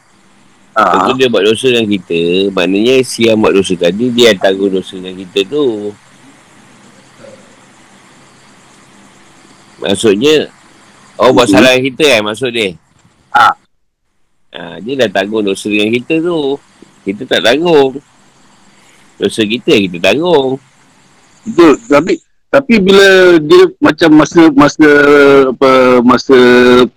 ah, 0.73 1.05
Lepas 1.05 1.13
dia 1.13 1.27
buat 1.29 1.43
dosa 1.45 1.67
dengan 1.69 1.87
kita, 1.93 2.21
maknanya 2.49 2.95
si 3.05 3.29
yang 3.29 3.37
buat 3.37 3.53
dosa 3.53 3.73
tadi, 3.77 4.09
dia 4.09 4.33
yang 4.33 4.39
tanggung 4.41 4.73
dosa 4.73 4.97
dengan 4.97 5.13
kita 5.21 5.39
tu. 5.45 5.93
Maksudnya, 9.79 10.49
oh 11.21 11.31
buat 11.31 11.47
salah 11.47 11.77
kita 11.77 12.19
kan 12.19 12.21
maksud 12.27 12.51
dia? 12.51 12.73
Ah. 13.31 13.53
Ha, 14.49 14.81
dia 14.81 15.05
dah 15.05 15.09
tanggung 15.21 15.45
dosa 15.45 15.69
dengan 15.69 15.93
kita 15.93 16.17
tu. 16.19 16.57
Kita 17.05 17.23
tak 17.29 17.45
tanggung. 17.45 18.01
Dosa 19.21 19.41
kita 19.45 19.71
kita 19.77 19.97
tanggung. 20.01 20.57
Betul. 21.45 21.77
Tapi 21.85 22.13
tapi 22.49 22.81
bila 22.81 23.37
dia 23.37 23.69
macam 23.77 24.09
masa 24.17 24.41
masa 24.57 24.89
apa 25.53 25.71
masa 26.01 26.37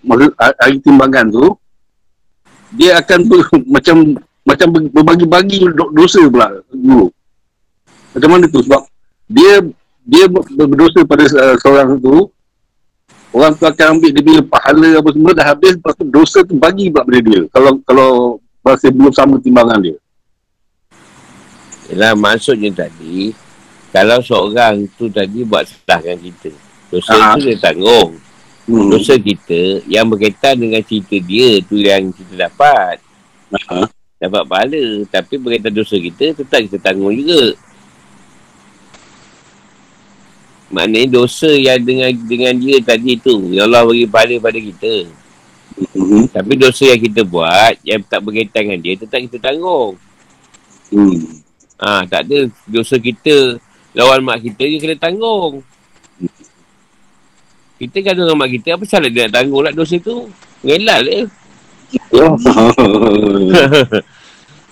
masa 0.01 0.25
hari 0.57 0.81
timbangan 0.81 1.29
tu 1.29 1.53
dia 2.73 2.97
akan 2.97 3.19
ber, 3.29 3.41
macam 3.77 4.17
macam 4.49 4.67
ber- 4.73 4.91
berbagi-bagi 4.91 5.61
do- 5.77 5.93
dosa 5.93 6.25
pula 6.25 6.49
dulu. 6.73 7.13
Macam 8.17 8.29
mana 8.33 8.45
tu 8.49 8.65
sebab 8.65 8.81
dia 9.29 9.61
dia 10.09 10.25
ber- 10.25 10.49
berdosa 10.49 11.05
pada 11.05 11.25
uh, 11.29 11.57
seorang 11.61 12.01
tu 12.01 12.33
orang 13.37 13.53
tu 13.57 13.65
akan 13.69 13.87
ambil 14.01 14.11
dia 14.13 14.25
punya 14.25 14.43
pahala 14.45 14.89
apa 15.01 15.09
semua 15.13 15.33
dah 15.37 15.47
habis 15.53 15.73
lepas 15.77 15.95
tu 15.97 16.05
dosa 16.09 16.41
tu 16.49 16.57
bagi 16.57 16.89
pula 16.89 17.05
pada 17.05 17.21
dia 17.21 17.41
kalau 17.53 17.73
kalau 17.85 18.11
masih 18.65 18.89
belum 18.89 19.13
sama 19.13 19.37
timbangan 19.43 19.85
dia. 19.85 19.97
Yalah, 21.93 22.17
maksudnya 22.17 22.73
tadi, 22.73 23.37
kalau 23.93 24.25
seorang 24.25 24.89
tu 24.97 25.13
tadi 25.13 25.45
buat 25.45 25.69
salah 25.69 26.17
kita, 26.17 26.49
dosa 26.89 27.13
Ah. 27.13 27.37
tu 27.37 27.45
dia 27.45 27.61
tanggung. 27.61 28.17
Hmm. 28.65 28.89
Dosa 28.89 29.21
kita 29.21 29.85
yang 29.85 30.09
berkaitan 30.09 30.57
dengan 30.57 30.81
cerita 30.81 31.13
dia 31.21 31.61
tu 31.61 31.77
yang 31.77 32.09
kita 32.09 32.49
dapat. 32.49 33.05
Ah. 33.69 33.85
Dapat 34.17 34.43
pahala. 34.49 34.85
Tapi 35.13 35.35
berkaitan 35.37 35.77
dosa 35.77 36.01
kita, 36.01 36.33
tetap 36.41 36.65
kita 36.65 36.81
tanggung 36.81 37.13
juga. 37.13 37.53
Maknanya 40.73 41.21
dosa 41.21 41.53
yang 41.53 41.77
dengan 41.85 42.09
dengan 42.17 42.57
dia 42.57 42.81
tadi 42.81 43.21
tu, 43.21 43.53
yang 43.53 43.69
Allah 43.69 43.85
bagi 43.85 44.09
pahala 44.09 44.41
pada 44.41 44.57
kita. 44.57 44.95
Hmm. 45.93 46.25
Tapi 46.33 46.53
dosa 46.57 46.97
yang 46.97 47.01
kita 47.13 47.29
buat, 47.29 47.77
yang 47.85 48.01
tak 48.09 48.25
berkaitan 48.25 48.73
dengan 48.73 48.81
dia, 48.81 48.95
tetap 48.97 49.21
kita 49.21 49.37
tanggung. 49.37 50.01
Hmm. 50.89 51.45
Ha, 51.77 52.09
tak 52.09 52.25
ada 52.25 52.49
dosa 52.65 52.97
kita 52.97 53.61
lawan 53.93 54.21
mak 54.25 54.41
kita, 54.41 54.63
dia 54.65 54.79
kena 54.81 54.97
tanggung. 54.97 55.61
Kita 57.83 57.97
kan 58.05 58.15
dengan 58.15 58.37
mak 58.39 58.51
kita, 58.51 58.79
apa 58.79 58.85
salah 58.87 59.11
dia 59.11 59.27
nak 59.27 59.35
tanggung 59.37 59.63
lah 59.65 59.73
dosa 59.75 59.97
tu? 60.01 60.29
Ngelal. 60.65 61.07
Oh. 62.13 62.41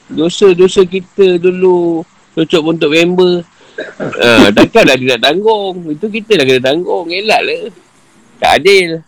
Dosa-dosa 0.08 0.88
kita 0.88 1.36
dulu 1.36 2.00
cocok 2.32 2.62
untuk 2.64 2.96
member. 2.96 3.44
Ha, 4.00 4.48
takkanlah 4.56 4.96
dia 4.96 5.14
nak 5.16 5.28
tanggung. 5.28 5.84
Itu 5.92 6.08
kita 6.08 6.40
dah 6.40 6.44
kena 6.48 6.64
tanggung. 6.64 7.12
Ngelak 7.12 7.40
lah. 7.44 7.62
Tak 8.40 8.64
adil. 8.64 9.04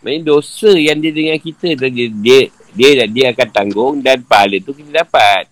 Maksudnya 0.00 0.24
dosa 0.24 0.70
yang 0.78 0.96
dia 1.02 1.12
dengan 1.12 1.36
kita 1.36 1.76
dia, 1.76 2.06
dia, 2.08 2.40
dia, 2.72 3.04
dia 3.04 3.24
akan 3.36 3.48
tanggung 3.52 3.94
dan 4.00 4.24
pahala 4.24 4.56
tu 4.62 4.72
kita 4.72 5.04
dapat. 5.04 5.50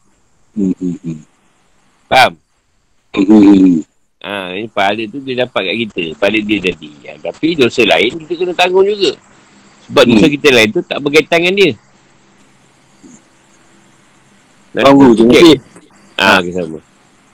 Hmm. 0.56 0.72
Hmm. 0.72 1.20
Faham? 2.08 2.32
Hmm. 3.16 3.80
Ha, 4.18 4.52
ini 4.59 4.68
pahala 4.68 5.02
tu 5.09 5.22
dia 5.22 5.46
dapat 5.46 5.72
kat 5.72 5.76
kita. 5.88 6.02
Pahala 6.18 6.38
dia 6.42 6.59
jadi. 6.59 6.90
Ya, 7.00 7.12
tapi 7.22 7.54
dosa 7.54 7.82
lain 7.86 8.12
kita 8.26 8.32
kena 8.34 8.52
tanggung 8.52 8.84
juga. 8.84 9.14
Sebab 9.88 10.02
Hmm. 10.04 10.11
dosa 10.16 10.26
kita 10.28 10.48
lain 10.52 10.68
tu 10.74 10.80
tak 10.84 10.98
berkaitan 11.00 11.38
dengan 11.40 11.54
dia. 11.56 11.72
Tahu 14.74 15.16
je 15.16 15.22
nanti. 15.24 15.52
Ah, 16.18 16.38
okay, 16.42 16.52
sama. 16.52 16.78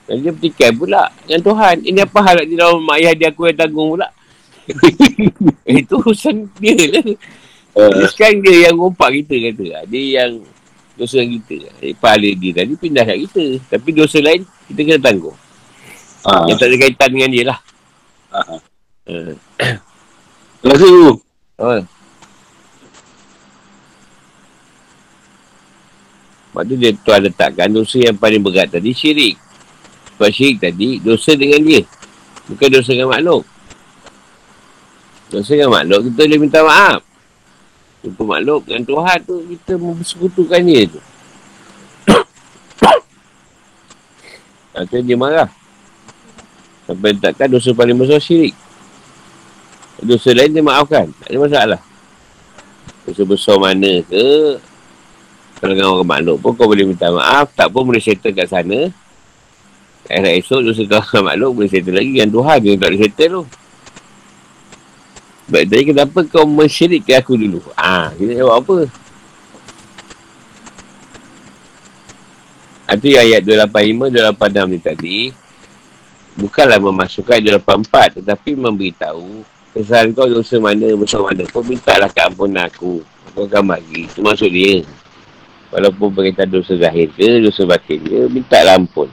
Dan 0.05 0.21
dia 0.21 0.31
bertikai 0.31 0.71
pula 0.71 1.09
dengan 1.25 1.41
Tuhan. 1.41 1.75
Ini 1.81 1.99
apa 2.05 2.19
hal 2.21 2.37
di 2.45 2.55
dalam 2.55 2.79
mak 2.85 3.01
ayah 3.01 3.13
dia 3.17 3.27
aku 3.33 3.49
yang 3.49 3.57
tanggung 3.57 3.89
pula. 3.97 4.07
Itu 5.65 6.01
urusan 6.01 6.49
dia 6.61 6.73
lah. 6.93 7.05
Uh, 7.75 8.07
Sekarang 8.07 8.39
dia 8.39 8.69
yang 8.69 8.79
rompak 8.79 9.11
kita 9.19 9.51
kata. 9.51 9.65
Ah, 9.81 9.85
Dia 9.89 10.23
yang 10.23 10.31
dosa 10.95 11.19
kita. 11.19 11.69
Eh, 11.83 11.91
pahala 11.97 12.29
dia 12.37 12.51
tadi 12.55 12.73
pindah 12.77 13.03
kat 13.03 13.17
kita. 13.27 13.45
Tapi 13.73 13.89
dosa 13.91 14.17
lain 14.21 14.45
kita 14.71 14.79
kena 14.85 15.01
tanggung. 15.01 15.37
Ah, 16.25 16.43
Yang 16.49 16.57
tak 16.59 16.67
ada 16.67 16.75
kaitan 16.81 17.09
dengan 17.13 17.29
dia 17.31 17.43
lah. 17.47 17.59
ah. 18.33 18.59
Uh. 19.05 19.37
Terima 20.65 20.81
kasih 20.81 20.89
tu. 20.89 21.13
Oh. 21.61 21.81
Sebab 26.49 26.63
tu 26.71 26.75
dia 26.79 26.91
tuan 27.03 27.19
letakkan 27.19 27.67
dosa 27.67 27.99
yang 27.99 28.15
paling 28.15 28.39
berat 28.39 28.71
tadi 28.71 28.95
syirik. 28.95 29.35
Sebab 30.15 30.31
syirik 30.31 30.63
tadi 30.63 31.03
dosa 31.03 31.35
dengan 31.35 31.59
dia. 31.61 31.83
Bukan 32.47 32.67
dosa 32.71 32.95
dengan 32.95 33.11
makhluk. 33.11 33.43
Dosa 35.29 35.51
dengan 35.51 35.75
makhluk 35.75 35.99
kita 36.07 36.21
boleh 36.25 36.39
minta 36.39 36.59
maaf. 36.63 36.99
Jumpa 38.07 38.21
makhluk 38.23 38.61
dengan 38.65 38.83
Tuhan 38.87 39.17
tu 39.27 39.35
kita 39.51 39.71
mempersekutukan 39.75 40.61
dia 40.63 40.81
tu. 40.87 41.01
Atau 44.79 45.03
dia 45.03 45.19
marah. 45.19 45.51
Sampai 46.85 47.17
letakkan 47.17 47.49
dosa 47.49 47.73
paling 47.73 47.97
besar 47.97 48.21
syirik. 48.21 48.53
Dosa 50.05 50.29
lain 50.37 50.53
dia 50.53 50.61
maafkan. 50.61 51.09
Tak 51.09 51.29
ada 51.33 51.37
masalah. 51.41 51.81
Dosa 53.09 53.21
besar 53.25 53.57
mana 53.57 54.05
ke. 54.05 54.61
Kalau 55.57 55.71
dengan 55.73 55.89
orang 55.97 56.09
makhluk 56.09 56.37
pun 56.45 56.51
kau 56.53 56.69
boleh 56.69 56.85
minta 56.85 57.09
maaf. 57.09 57.49
Tak 57.57 57.73
pun 57.73 57.89
boleh 57.89 58.03
settle 58.03 58.37
kat 58.37 58.45
sana. 58.45 58.93
Akhirat 60.05 60.33
esok 60.37 60.61
dosa 60.61 60.81
kau 60.85 61.01
dengan 61.01 61.23
makhluk 61.33 61.51
boleh 61.57 61.69
settle 61.73 61.95
lagi. 61.97 62.09
Dengan 62.13 62.29
Tuhan 62.29 62.57
dia 62.61 62.71
tak 62.77 62.89
boleh 62.93 63.01
settle 63.01 63.31
tu. 63.33 63.43
Sebab 65.45 65.61
tadi 65.69 65.83
kenapa 65.93 66.19
kau 66.25 66.45
mensyirikkan 66.49 67.21
aku 67.21 67.33
dulu? 67.37 67.61
Ah, 67.77 68.09
kita 68.17 68.33
jawab 68.41 68.65
apa? 68.65 68.77
Itu 72.85 73.07
yang 73.09 73.25
ayat 73.29 73.41
285, 73.45 74.13
286 74.37 74.73
ni 74.73 74.79
tadi. 74.81 75.17
Bukanlah 76.35 76.83
memasukkan 76.83 77.39
284 77.63 78.19
tetapi 78.19 78.59
memberitahu 78.59 79.47
kesalahan 79.71 80.11
kau 80.11 80.27
dosa 80.27 80.55
mana 80.59 80.91
besar 80.99 81.23
mana. 81.23 81.47
Kau 81.47 81.63
mintalah 81.63 82.11
keampunan 82.11 82.67
aku. 82.67 82.99
Kau 83.31 83.47
akan 83.47 83.75
bagi? 83.75 84.07
Itu 84.07 84.19
maksud 84.19 84.51
dia. 84.51 84.83
Walaupun 85.71 86.11
berkaitan 86.11 86.51
dosa 86.51 86.75
zahir 86.75 87.07
ke 87.15 87.43
dosa 87.43 87.63
batin 87.63 87.99
ke 88.03 88.27
minta 88.31 88.59
lah 88.63 88.79
ampun. 88.79 89.07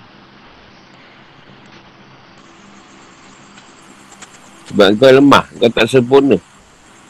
Sebab 4.70 4.98
kau 4.98 5.10
lemah 5.10 5.46
kau 5.62 5.70
tak 5.70 5.86
sempurna. 5.90 6.38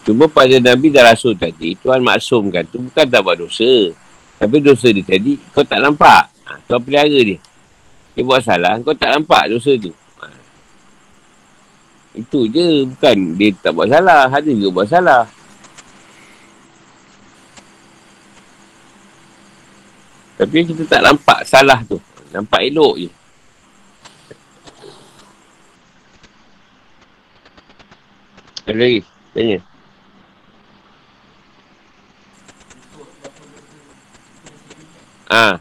Cuma 0.04 0.28
pada 0.28 0.56
Nabi 0.60 0.92
dan 0.92 1.08
Rasul 1.08 1.38
tadi 1.40 1.72
Tuhan 1.78 2.04
maksumkan 2.04 2.68
tu 2.68 2.84
bukan 2.84 3.04
tak 3.08 3.20
buat 3.24 3.40
dosa. 3.40 3.92
Tapi 4.36 4.60
dosa 4.60 4.92
dia 4.92 5.04
tadi 5.04 5.40
kau 5.56 5.64
tak 5.64 5.80
nampak. 5.80 6.28
Ha, 6.48 6.60
kau 6.68 6.80
pelihara 6.80 7.20
dia. 7.20 7.40
Dia 8.12 8.22
buat 8.28 8.44
salah 8.44 8.76
kau 8.84 8.92
tak 8.92 9.16
nampak 9.16 9.48
dosa 9.48 9.72
tu. 9.80 10.01
Itu 12.12 12.44
je 12.52 12.84
bukan 12.92 13.16
dia 13.40 13.50
tak 13.60 13.72
buat 13.72 13.88
salah 13.88 14.28
ada 14.28 14.50
juga 14.52 14.68
buat 14.82 14.88
salah 14.88 15.24
Tapi 20.42 20.66
kita 20.66 20.82
tak 20.90 21.06
nampak 21.06 21.46
salah 21.46 21.78
tu. 21.86 22.02
Nampak 22.34 22.66
elok 22.66 22.98
je. 22.98 23.10
Ada 28.66 28.74
lagi? 28.74 29.00
Tanya. 29.30 29.58
Ah. 35.30 35.54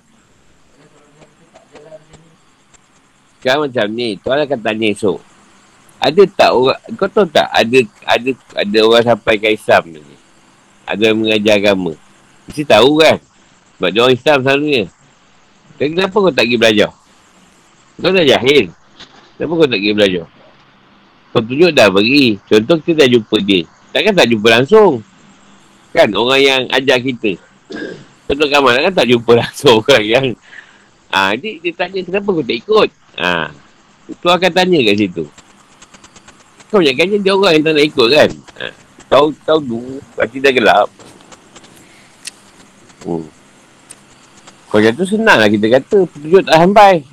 Sekarang 3.38 3.70
macam 3.70 3.86
ni, 3.94 4.18
tuan 4.18 4.42
akan 4.42 4.60
tanya 4.66 4.88
esok. 4.90 5.31
Ada 6.02 6.26
tak 6.34 6.50
orang, 6.50 6.80
kau 6.98 7.06
tahu 7.06 7.30
tak 7.30 7.46
ada 7.54 7.78
ada 8.10 8.30
ada 8.58 8.78
orang 8.82 9.06
sampai 9.06 9.38
ke 9.38 9.54
Islam 9.54 9.94
ni. 9.94 10.02
Ada 10.90 11.14
yang 11.14 11.22
mengajar 11.22 11.62
agama. 11.62 11.94
Mesti 12.50 12.66
tahu 12.66 12.98
kan? 12.98 13.22
Sebab 13.78 13.90
dia 13.94 14.02
orang 14.02 14.18
Islam 14.18 14.38
selalunya. 14.42 14.84
Tapi 15.78 15.88
kenapa 15.94 16.16
kau 16.18 16.34
tak 16.34 16.46
pergi 16.50 16.58
belajar? 16.58 16.90
Kau 18.02 18.10
dah 18.10 18.26
jahil. 18.26 18.66
Kenapa 19.38 19.52
kau 19.54 19.68
tak 19.70 19.78
pergi 19.78 19.94
belajar? 19.94 20.26
Kau 21.32 21.42
tunjuk 21.46 21.72
dah 21.72 21.88
pergi. 21.94 22.26
Contoh 22.50 22.78
kita 22.82 23.06
dah 23.06 23.10
jumpa 23.14 23.38
dia. 23.46 23.62
Takkan 23.94 24.14
tak 24.18 24.28
jumpa 24.28 24.48
langsung. 24.50 24.94
Kan 25.94 26.10
orang 26.18 26.42
yang 26.42 26.62
ajar 26.74 26.98
kita. 26.98 27.38
Contoh 28.26 28.48
Kamal 28.50 28.90
kan 28.90 28.94
tak 28.98 29.06
jumpa 29.06 29.32
langsung 29.46 29.86
orang 29.86 30.06
yang 30.06 30.26
Ah, 31.12 31.36
dia, 31.36 31.60
dia 31.60 31.76
tanya 31.76 32.00
kenapa 32.08 32.32
kau 32.32 32.40
tak 32.40 32.58
ikut? 32.64 32.90
Ah, 33.20 33.52
tu 34.24 34.32
akan 34.32 34.48
tanya 34.48 34.80
kat 34.80 34.96
situ. 34.96 35.28
Kau 36.72 36.80
kan 36.80 37.04
dia 37.20 37.36
orang 37.36 37.52
yang 37.60 37.64
tak 37.68 37.74
nak 37.76 37.84
ikut 37.84 38.08
kan? 38.16 38.30
Ah, 38.56 38.74
tahu 39.12 39.36
tahu 39.44 39.60
dulu, 39.60 40.00
hati 40.16 40.40
dah 40.40 40.56
gelap. 40.56 40.88
Hmm. 43.04 43.28
Kau 44.72 44.80
jatuh 44.80 45.04
senang 45.04 45.36
lah 45.36 45.52
kita 45.52 45.68
kata. 45.68 46.08
Petunjuk 46.08 46.48
tak 46.48 46.56
sampai. 46.64 47.04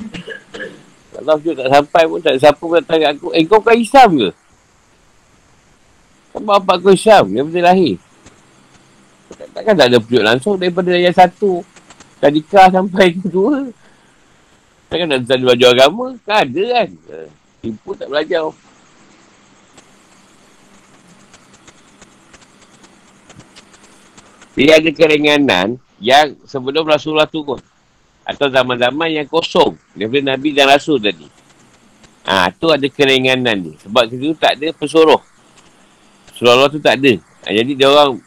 Kalau 1.10 1.34
petunjuk 1.42 1.56
tak 1.58 1.70
sampai 1.74 2.02
pun 2.06 2.18
tak 2.22 2.38
siapa 2.38 2.62
pun 2.62 2.78
datang 2.78 3.02
aku. 3.02 3.34
Eh 3.34 3.42
kau 3.50 3.58
bukan 3.58 3.76
Islam 3.82 4.08
ke? 4.14 4.30
Kan 6.30 6.42
bapak 6.46 6.78
aku 6.78 6.94
Islam 6.94 7.24
daripada 7.34 7.60
lahir. 7.74 7.98
Takkan 9.50 9.74
tak 9.74 9.86
ada 9.90 9.98
petunjuk 9.98 10.22
langsung 10.22 10.54
daripada 10.54 10.94
yang 10.94 11.10
satu. 11.10 11.66
Tadika 12.22 12.70
sampai 12.70 13.18
kedua. 13.18 13.74
Takkan 14.86 15.10
nak 15.10 15.26
tak 15.26 15.42
belajar 15.42 15.74
agama? 15.74 16.14
Kan 16.22 16.46
ada 16.46 16.62
kan? 16.78 16.88
Tipu 17.58 17.90
tak 17.98 18.06
belajar. 18.06 18.54
Dia 24.58 24.82
ada 24.82 24.90
keringanan 24.90 25.78
yang 26.02 26.34
sebelum 26.42 26.82
Rasulullah 26.82 27.30
turun. 27.30 27.62
Atau 28.26 28.50
zaman-zaman 28.50 29.06
yang 29.14 29.30
kosong. 29.30 29.78
Daripada 29.94 30.34
Nabi 30.34 30.50
dan 30.50 30.66
Rasul 30.66 30.98
tadi. 30.98 31.30
Ha, 32.26 32.50
tu 32.50 32.66
ada 32.66 32.82
keringanan 32.90 33.54
ni. 33.54 33.72
Sebab 33.78 34.10
itu 34.10 34.34
tak 34.34 34.58
ada 34.58 34.74
pesuruh. 34.74 35.22
Surah 36.34 36.66
tu 36.66 36.82
tak 36.82 36.98
ada. 36.98 37.14
Ha, 37.46 37.54
jadi 37.54 37.70
dia 37.78 37.86
orang 37.86 38.18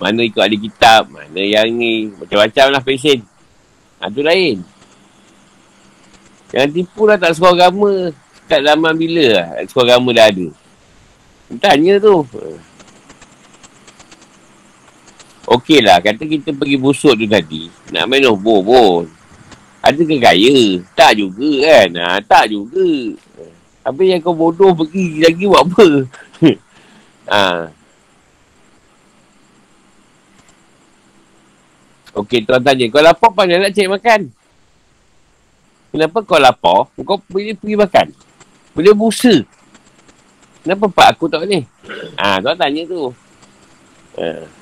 mana 0.00 0.24
ikut 0.24 0.40
ahli 0.40 0.56
kitab, 0.56 1.12
mana 1.12 1.44
yang 1.44 1.68
ni, 1.76 2.08
macam-macam 2.08 2.66
lah 2.72 2.80
pesen. 2.80 3.20
Ha, 4.00 4.08
tu 4.08 4.24
lain. 4.24 4.64
Jangan 6.56 6.70
tipu 6.72 7.04
lah 7.04 7.20
tak 7.20 7.36
suka 7.36 7.52
agama. 7.52 8.08
Tak 8.48 8.64
zaman 8.64 8.96
bila 8.96 9.24
lah 9.28 9.46
suka 9.68 9.92
agama 9.92 10.08
dah 10.16 10.26
ada. 10.26 10.48
Tanya 11.60 12.00
tu. 12.00 12.24
Okey 15.50 15.82
lah, 15.82 15.98
kata 15.98 16.22
kita 16.30 16.54
pergi 16.54 16.78
busuk 16.78 17.18
tu 17.18 17.26
tadi. 17.26 17.66
Nak 17.90 18.06
main 18.06 18.22
nombor 18.22 18.62
pun. 18.62 19.02
Ada 19.82 19.98
ke 19.98 20.16
gaya? 20.22 20.78
Tak 20.94 21.18
juga 21.18 21.50
kan? 21.66 21.90
Ha, 21.98 22.22
tak 22.22 22.54
juga. 22.54 23.18
Habis 23.82 24.06
yang 24.14 24.22
kau 24.22 24.30
bodoh 24.30 24.70
pergi 24.78 25.18
lagi 25.18 25.50
buat 25.50 25.66
apa? 25.66 25.86
ha. 27.34 27.42
Okey, 32.14 32.46
tuan 32.46 32.62
tanya. 32.62 32.86
Kau 32.86 33.02
lapar 33.02 33.34
pandai 33.34 33.58
nak 33.58 33.74
cari 33.74 33.90
makan? 33.90 34.20
Kenapa 35.90 36.18
kau 36.22 36.38
lapar? 36.38 36.86
Kau 36.94 37.18
boleh 37.26 37.58
pergi 37.58 37.74
makan. 37.74 38.06
Boleh 38.70 38.94
busa. 38.94 39.34
Kenapa 40.62 40.86
pak 40.86 41.18
aku 41.18 41.26
tak? 41.26 41.42
Ah, 42.14 42.38
ha, 42.38 42.38
tuan 42.38 42.54
tanya 42.54 42.86
tu. 42.86 43.10
Ha. 44.14 44.59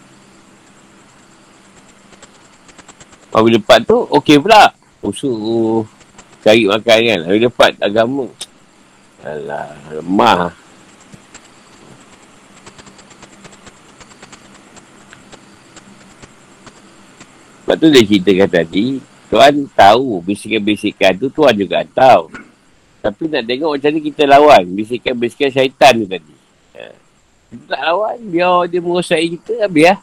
Oh, 3.29 3.45
bila 3.45 3.61
pak 3.61 3.85
tu, 3.85 4.09
okey 4.09 4.41
pula. 4.41 4.73
Busa. 5.05 5.29
Cari 6.41 6.65
makan 6.65 6.99
kan. 7.05 7.21
Bila 7.29 7.49
pak 7.53 7.77
agama. 7.85 8.25
Alah, 9.21 9.77
lemah. 9.93 10.55
Sebab 17.69 17.77
tu 17.77 17.93
dia 17.93 18.01
ceritakan 18.01 18.49
tadi, 18.49 18.97
Tuan 19.29 19.69
tahu 19.77 20.25
bisikan-bisikan 20.25 21.13
tu 21.21 21.29
Tuan 21.29 21.53
juga 21.53 21.85
tahu. 21.85 22.33
Tapi 23.05 23.29
nak 23.29 23.45
tengok 23.45 23.77
macam 23.77 23.91
ni 23.93 24.01
kita 24.09 24.25
lawan 24.25 24.65
bisikan-bisikan 24.73 25.53
syaitan 25.53 25.93
tu 26.01 26.09
tadi. 26.09 26.35
Ha. 26.81 26.97
Kita 27.53 27.65
tak 27.77 27.83
lawan, 27.93 28.17
biar 28.25 28.73
dia 28.73 28.81
merosai 28.81 29.37
kita, 29.37 29.69
habis 29.69 29.85
lah. 29.85 29.99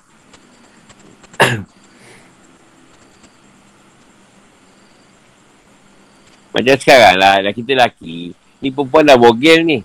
Macam 6.55 6.75
sekarang 6.79 7.19
lah, 7.19 7.43
dah 7.43 7.51
kita 7.51 7.75
lelaki, 7.75 8.31
ni 8.63 8.71
perempuan 8.71 9.03
dah 9.03 9.19
bogel 9.19 9.59
ni. 9.67 9.79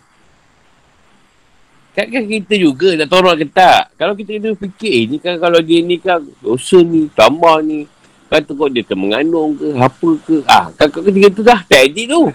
Kan, 1.90 2.06
kan 2.06 2.22
kita 2.30 2.54
juga 2.54 2.94
nak 2.94 3.10
tolong 3.10 3.34
ke 3.34 3.50
tak? 3.50 3.90
Kalau 3.98 4.14
kita 4.14 4.38
kena 4.38 4.54
fikir, 4.54 4.94
eh, 4.94 5.04
ni 5.10 5.16
kan 5.18 5.34
kalau 5.42 5.58
dia 5.58 5.82
ni 5.82 5.98
kan 5.98 6.22
dosa 6.38 6.78
ni, 6.78 7.10
tambah 7.10 7.58
ni. 7.66 7.90
Kan 8.30 8.46
tu 8.46 8.54
dia 8.70 8.86
ke 8.86 8.94
mengandung 8.94 9.58
ke, 9.58 9.74
apa 9.74 10.08
ke. 10.22 10.46
Ah, 10.46 10.70
kan 10.78 10.86
kat 10.86 11.02
ketiga 11.10 11.28
tu 11.34 11.42
dah, 11.42 11.58
tak 11.66 11.90
edit 11.90 12.06
tu. 12.06 12.30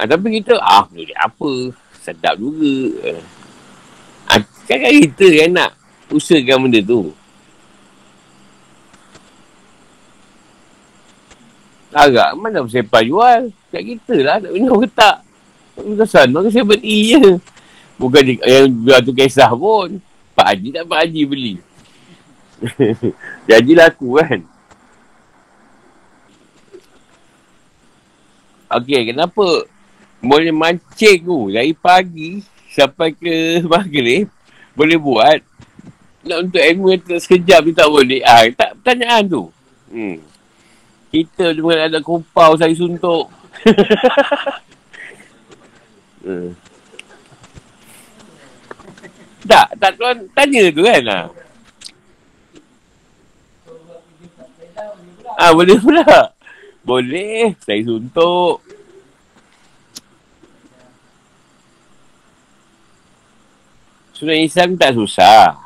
Ah, 0.00 0.08
tapi 0.08 0.40
kita, 0.40 0.56
ah, 0.56 0.88
dia 0.96 1.12
apa? 1.20 1.76
Sedap 2.00 2.40
juga. 2.40 2.96
Ah, 4.24 4.40
kan, 4.64 4.76
kan 4.80 4.92
kita 4.96 5.26
yang 5.28 5.52
nak 5.52 5.76
usahakan 6.08 6.64
benda 6.64 6.80
tu. 6.80 7.12
Agak 11.96 12.36
mana 12.36 12.60
sepa 12.68 13.00
jual? 13.00 13.48
Kat 13.72 13.80
kita 13.80 14.14
lah, 14.20 14.36
nak 14.36 14.52
minum 14.52 14.76
ke 14.84 14.88
tak? 14.92 15.24
Kita 15.80 16.04
sana 16.04 16.44
ke 16.44 16.52
7E 16.52 16.96
je. 17.16 17.24
Bukan 17.96 18.20
di, 18.20 18.36
yang 18.44 18.68
jual 18.68 19.00
tu 19.00 19.16
kisah 19.16 19.48
pun. 19.56 19.96
Pak 20.36 20.52
Haji 20.52 20.68
tak 20.76 20.84
Pak 20.84 20.98
Haji 21.00 21.22
beli. 21.24 21.54
Jadi 23.48 23.72
laku 23.72 24.20
kan. 24.20 24.44
Okey, 28.76 29.16
kenapa 29.16 29.64
boleh 30.20 30.52
mancing 30.52 31.24
tu 31.24 31.48
dari 31.48 31.72
pagi 31.72 32.44
sampai 32.76 33.16
ke 33.16 33.64
maghrib 33.72 34.28
boleh 34.76 34.98
buat 35.00 35.40
nak 36.26 36.50
untuk 36.50 36.60
ilmu 36.60 36.86
yang 36.92 37.02
tak 37.06 37.20
sekejap 37.22 37.60
ni 37.64 37.72
tak 37.72 37.88
boleh. 37.88 38.20
Ah, 38.26 38.44
tak 38.52 38.76
pertanyaan 38.82 39.22
tu. 39.24 39.42
Hmm. 39.88 40.18
Kita 41.10 41.54
cuma 41.54 41.74
ada 41.74 41.98
kumpau 42.02 42.54
saya 42.58 42.74
suntuk. 42.74 43.30
hmm. 46.26 46.50
Tak, 49.46 49.66
tak 49.78 49.92
tuan 49.94 50.26
tanya 50.34 50.62
tu 50.74 50.82
kan 50.82 51.02
lah. 51.06 51.24
Ah 55.36 55.50
boleh 55.52 55.78
pula. 55.78 56.32
Boleh, 56.86 57.58
saya 57.66 57.82
suntuk. 57.82 58.62
Sunnah 64.14 64.38
Islam 64.38 64.78
tak 64.78 64.94
susah. 64.94 65.60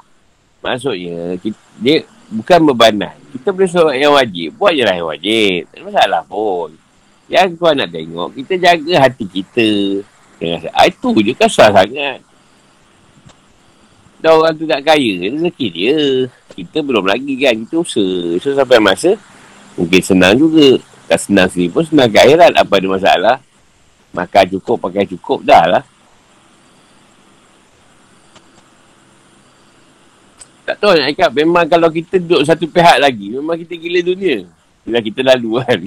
Maksudnya, 0.64 1.36
kita, 1.38 1.61
dia 1.76 2.03
bukan 2.32 2.72
bebanan. 2.72 3.20
Kita 3.31 3.55
boleh 3.55 3.70
solat 3.70 3.97
yang 3.97 4.12
wajib. 4.14 4.59
Buat 4.59 4.72
je 4.74 4.83
lah 4.83 4.95
yang 4.99 5.09
wajib. 5.09 5.61
Tak 5.70 5.81
masalah 5.87 6.22
pun. 6.26 6.74
Yang 7.31 7.49
kau 7.62 7.70
nak 7.70 7.89
tengok, 7.95 8.28
kita 8.35 8.55
jaga 8.59 8.95
hati 9.07 9.24
kita. 9.31 9.68
Dengan, 10.43 10.66
ah, 10.74 10.87
itu 10.91 11.09
je 11.22 11.33
kasar 11.39 11.70
sangat. 11.70 12.18
Dah 14.18 14.35
orang 14.37 14.53
tu 14.59 14.66
tak 14.66 14.83
kaya, 14.83 15.31
rezeki 15.31 15.66
dia. 15.70 15.97
Kita 16.53 16.83
belum 16.83 17.07
lagi 17.07 17.39
kan, 17.39 17.55
kita 17.55 17.81
usaha. 17.81 18.37
So 18.43 18.53
sampai 18.53 18.83
masa, 18.83 19.14
mungkin 19.78 20.03
senang 20.03 20.35
juga. 20.35 20.83
Tak 21.07 21.31
senang 21.31 21.47
sini 21.51 21.70
pun 21.70 21.87
senang 21.87 22.11
ke 22.11 22.18
akhirat. 22.18 22.53
Apa 22.59 22.83
ada 22.83 22.87
masalah? 22.91 23.37
Makan 24.11 24.45
cukup, 24.59 24.91
pakai 24.91 25.07
cukup, 25.07 25.47
dah 25.47 25.64
lah. 25.78 25.83
Tak 30.65 30.77
tahu 30.77 30.93
nak 30.95 31.09
cakap, 31.17 31.31
memang 31.35 31.65
kalau 31.67 31.89
kita 31.89 32.21
duduk 32.21 32.43
satu 32.45 32.69
pihak 32.69 33.01
lagi, 33.01 33.33
memang 33.33 33.57
kita 33.59 33.75
gila 33.75 34.01
dunia. 34.05 34.45
Bila 34.85 34.99
kita 35.01 35.21
lalu 35.25 35.51
kan. 35.65 35.79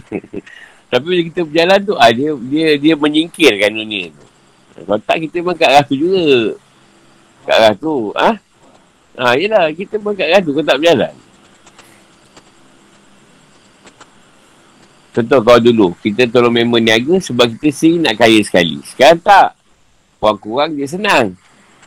Tapi 0.94 1.06
bila 1.06 1.22
kita 1.26 1.42
berjalan 1.46 1.80
tu, 1.82 1.94
ah, 1.98 2.12
dia, 2.14 2.30
dia 2.38 2.68
dia 2.78 2.94
menyingkirkan 2.94 3.72
dunia 3.74 4.14
tu. 4.14 4.26
Kalau 4.74 5.00
tak, 5.06 5.18
kita 5.22 5.36
memang 5.42 5.58
kat 5.58 5.70
rasa 5.70 5.94
juga 5.94 6.26
kat 7.46 7.56
arah 7.60 7.74
tu. 7.78 7.96
Ha? 8.18 8.30
Ha, 9.14 9.34
yelah, 9.38 9.70
kita 9.74 10.02
pun 10.02 10.18
kat 10.18 10.28
arah 10.30 10.42
tu, 10.42 10.52
kau 10.58 10.66
tak 10.66 10.82
berjalan. 10.82 11.14
Contoh 15.14 15.40
kau 15.46 15.62
dulu, 15.62 15.94
kita 16.02 16.26
tolong 16.26 16.50
member 16.50 16.82
niaga 16.82 17.22
sebab 17.22 17.46
kita 17.54 17.70
sendiri 17.70 18.02
nak 18.02 18.16
kaya 18.18 18.42
sekali. 18.42 18.82
Sekarang 18.82 19.22
tak. 19.22 19.54
Kurang-kurang 20.18 20.74
dia 20.74 20.90
senang. 20.90 21.38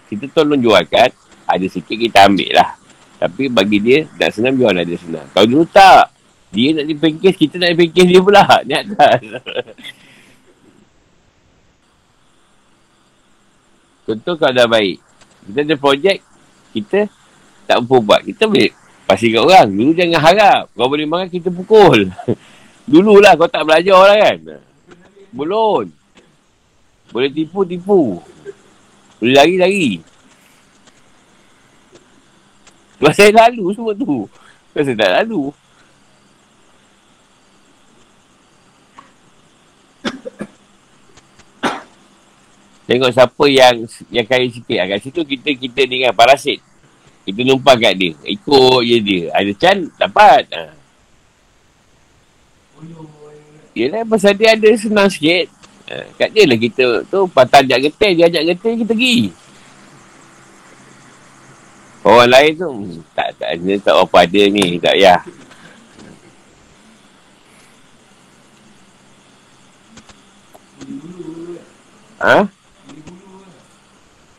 Kita 0.07 0.31
tolong 0.31 0.63
jualkan, 0.63 1.11
ada 1.47 1.67
sikit 1.71 1.95
kita 1.95 2.27
ambil 2.27 2.51
lah. 2.59 2.75
Tapi 3.17 3.49
bagi 3.49 3.79
dia, 3.81 4.05
nak 4.19 4.31
senang 4.35 4.55
biar 4.59 4.77
lah 4.77 4.85
dia 4.85 4.99
senang. 5.01 5.25
Kau 5.33 5.47
dulu 5.49 5.65
tak. 5.71 6.13
Dia 6.53 6.77
nak 6.77 6.87
dipengkis, 6.87 7.35
kita 7.35 7.57
nak 7.57 7.73
dipengkis 7.73 8.07
dia 8.07 8.21
pula. 8.21 8.45
Ni 8.67 8.75
atas. 8.77 9.21
Contoh 14.07 14.35
kau 14.39 14.53
dah 14.53 14.69
baik. 14.69 15.03
Kita 15.47 15.59
ada 15.65 15.75
projek, 15.79 16.19
kita 16.77 17.11
tak 17.67 17.83
mampu 17.83 17.99
buat. 18.05 18.23
Kita 18.23 18.47
boleh 18.47 18.71
pasti 19.07 19.33
kat 19.33 19.43
orang. 19.43 19.69
Dulu 19.73 19.91
jangan 19.97 20.21
harap. 20.23 20.63
Kau 20.77 20.87
boleh 20.87 21.07
makan, 21.09 21.29
kita 21.33 21.49
pukul. 21.51 22.11
Dululah 22.91 23.35
kau 23.35 23.51
tak 23.51 23.67
belajar 23.67 23.99
lah 23.99 24.17
kan. 24.23 24.39
Belum. 25.35 25.91
Boleh 27.11 27.31
tipu, 27.33 27.67
tipu. 27.67 28.23
Boleh 29.19 29.35
lari, 29.35 29.55
lari. 29.59 29.91
Sebab 32.97 33.13
saya 33.13 33.31
lalu 33.33 33.65
semua 33.77 33.93
tu. 33.93 34.25
Sebab 34.73 34.83
saya 34.85 34.97
tak 34.97 35.13
lalu. 35.23 35.43
Tengok 42.87 43.11
siapa 43.11 43.45
yang 43.51 43.77
yang 44.15 44.27
kaya 44.31 44.47
sikit. 44.47 44.79
Kat 44.79 44.99
situ 45.03 45.21
kita 45.27 45.51
kita 45.59 45.81
ni 45.91 46.07
kan 46.07 46.15
parasit. 46.15 46.63
Kita 47.27 47.43
numpang 47.43 47.75
kat 47.83 47.99
dia. 47.99 48.15
Ikut 48.23 48.81
je 48.87 48.97
dia. 49.03 49.25
Ada 49.35 49.53
can, 49.59 49.91
dapat. 49.99 50.47
Ha. 50.55 50.63
Yelah, 53.75 54.07
pasal 54.07 54.39
dia 54.39 54.55
ada 54.55 54.71
senang 54.79 55.11
sikit. 55.11 55.51
Ha. 55.91 56.07
Kat 56.15 56.31
dia 56.31 56.47
lah 56.47 56.55
kita 56.55 57.03
tu, 57.11 57.27
patah 57.27 57.67
ajak 57.67 57.91
getih, 57.91 58.13
dia 58.15 58.31
ajak 58.31 58.55
getih, 58.55 58.73
kita 58.87 58.95
pergi. 58.95 59.19
Orang 62.07 62.31
lain 62.31 62.55
tu, 62.55 62.71
tak, 63.19 63.35
tak, 63.35 63.59
dia 63.59 63.83
tak 63.83 63.99
apa 63.99 64.17
ada 64.23 64.43
ni, 64.47 64.79
tak 64.79 64.95
ya. 64.95 65.19
Ha? 72.23 72.47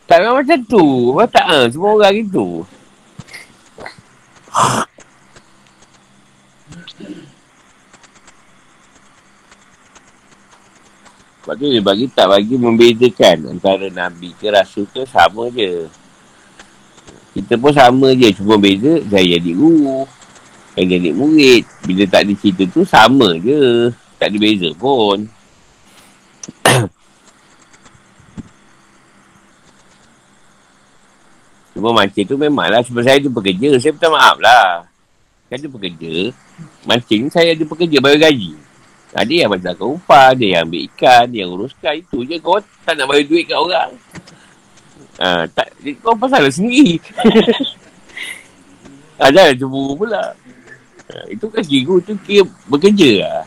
Tak 0.08 0.18
memang 0.24 0.40
macam 0.40 0.60
tu. 0.64 1.12
Memang 1.12 1.28
tak 1.28 1.44
ha? 1.44 1.68
Semua 1.68 2.00
orang 2.00 2.16
gitu. 2.16 2.64
Sebab 11.44 11.56
tu 11.60 11.68
dia 11.68 11.84
bagi 11.84 12.08
tak 12.12 12.28
bagi 12.32 12.56
membezakan 12.56 13.60
antara 13.60 13.88
Nabi 13.92 14.32
ke 14.40 14.48
Rasul 14.52 14.88
ke 14.88 15.04
sama 15.04 15.52
je. 15.52 15.92
Kita 17.38 17.54
pun 17.62 17.70
sama 17.70 18.18
je. 18.18 18.34
Cuma 18.34 18.58
beza 18.58 18.98
saya 19.14 19.38
jadi 19.38 19.54
guru. 19.54 20.10
Yang 20.74 20.88
jadi 20.98 21.14
murid. 21.14 21.70
Bila 21.86 22.10
tak 22.10 22.26
ada 22.26 22.34
cerita 22.34 22.66
tu 22.66 22.82
sama 22.82 23.38
je. 23.38 23.94
Tak 24.18 24.34
ada 24.34 24.38
beza 24.42 24.74
pun. 24.74 25.30
Cuma 31.78 31.94
mancing 31.94 32.26
tu 32.26 32.42
memanglah 32.42 32.82
sebab 32.82 33.06
saya 33.06 33.22
ada 33.22 33.30
pekerja. 33.30 33.78
Saya 33.78 33.94
minta 33.94 34.10
maaf 34.10 34.42
lah. 34.42 34.90
Saya 35.46 35.62
ada 35.62 35.70
pekerja. 35.70 36.34
Mancing 36.90 37.30
saya 37.30 37.54
ada 37.54 37.62
pekerja 37.70 38.02
bayar 38.02 38.34
gaji. 38.34 38.58
Ada 39.14 39.34
yang 39.46 39.54
bagi 39.54 39.78
upah, 39.78 40.34
ada 40.34 40.42
yang 40.42 40.66
ambil 40.66 40.82
ikan, 40.90 41.30
dia 41.30 41.46
yang 41.46 41.54
uruskan. 41.54 42.02
Itu 42.02 42.26
je 42.26 42.42
kau 42.42 42.58
tak 42.82 42.98
nak 42.98 43.06
bayar 43.06 43.30
duit 43.30 43.46
kat 43.46 43.62
orang. 43.62 43.94
Ha, 45.18 45.50
tak, 45.50 45.74
kau 46.06 46.14
pasal 46.14 46.46
lah 46.46 46.54
sendiri. 46.54 47.02
ada 49.26 49.50
lah 49.50 49.56
cemburu 49.58 50.06
pula. 50.06 50.34
Ha, 51.10 51.26
itu 51.34 51.46
kan 51.50 51.62
cikgu 51.66 51.96
tu 52.06 52.14
kira 52.22 52.46
bekerja 52.70 53.12
lah. 53.26 53.44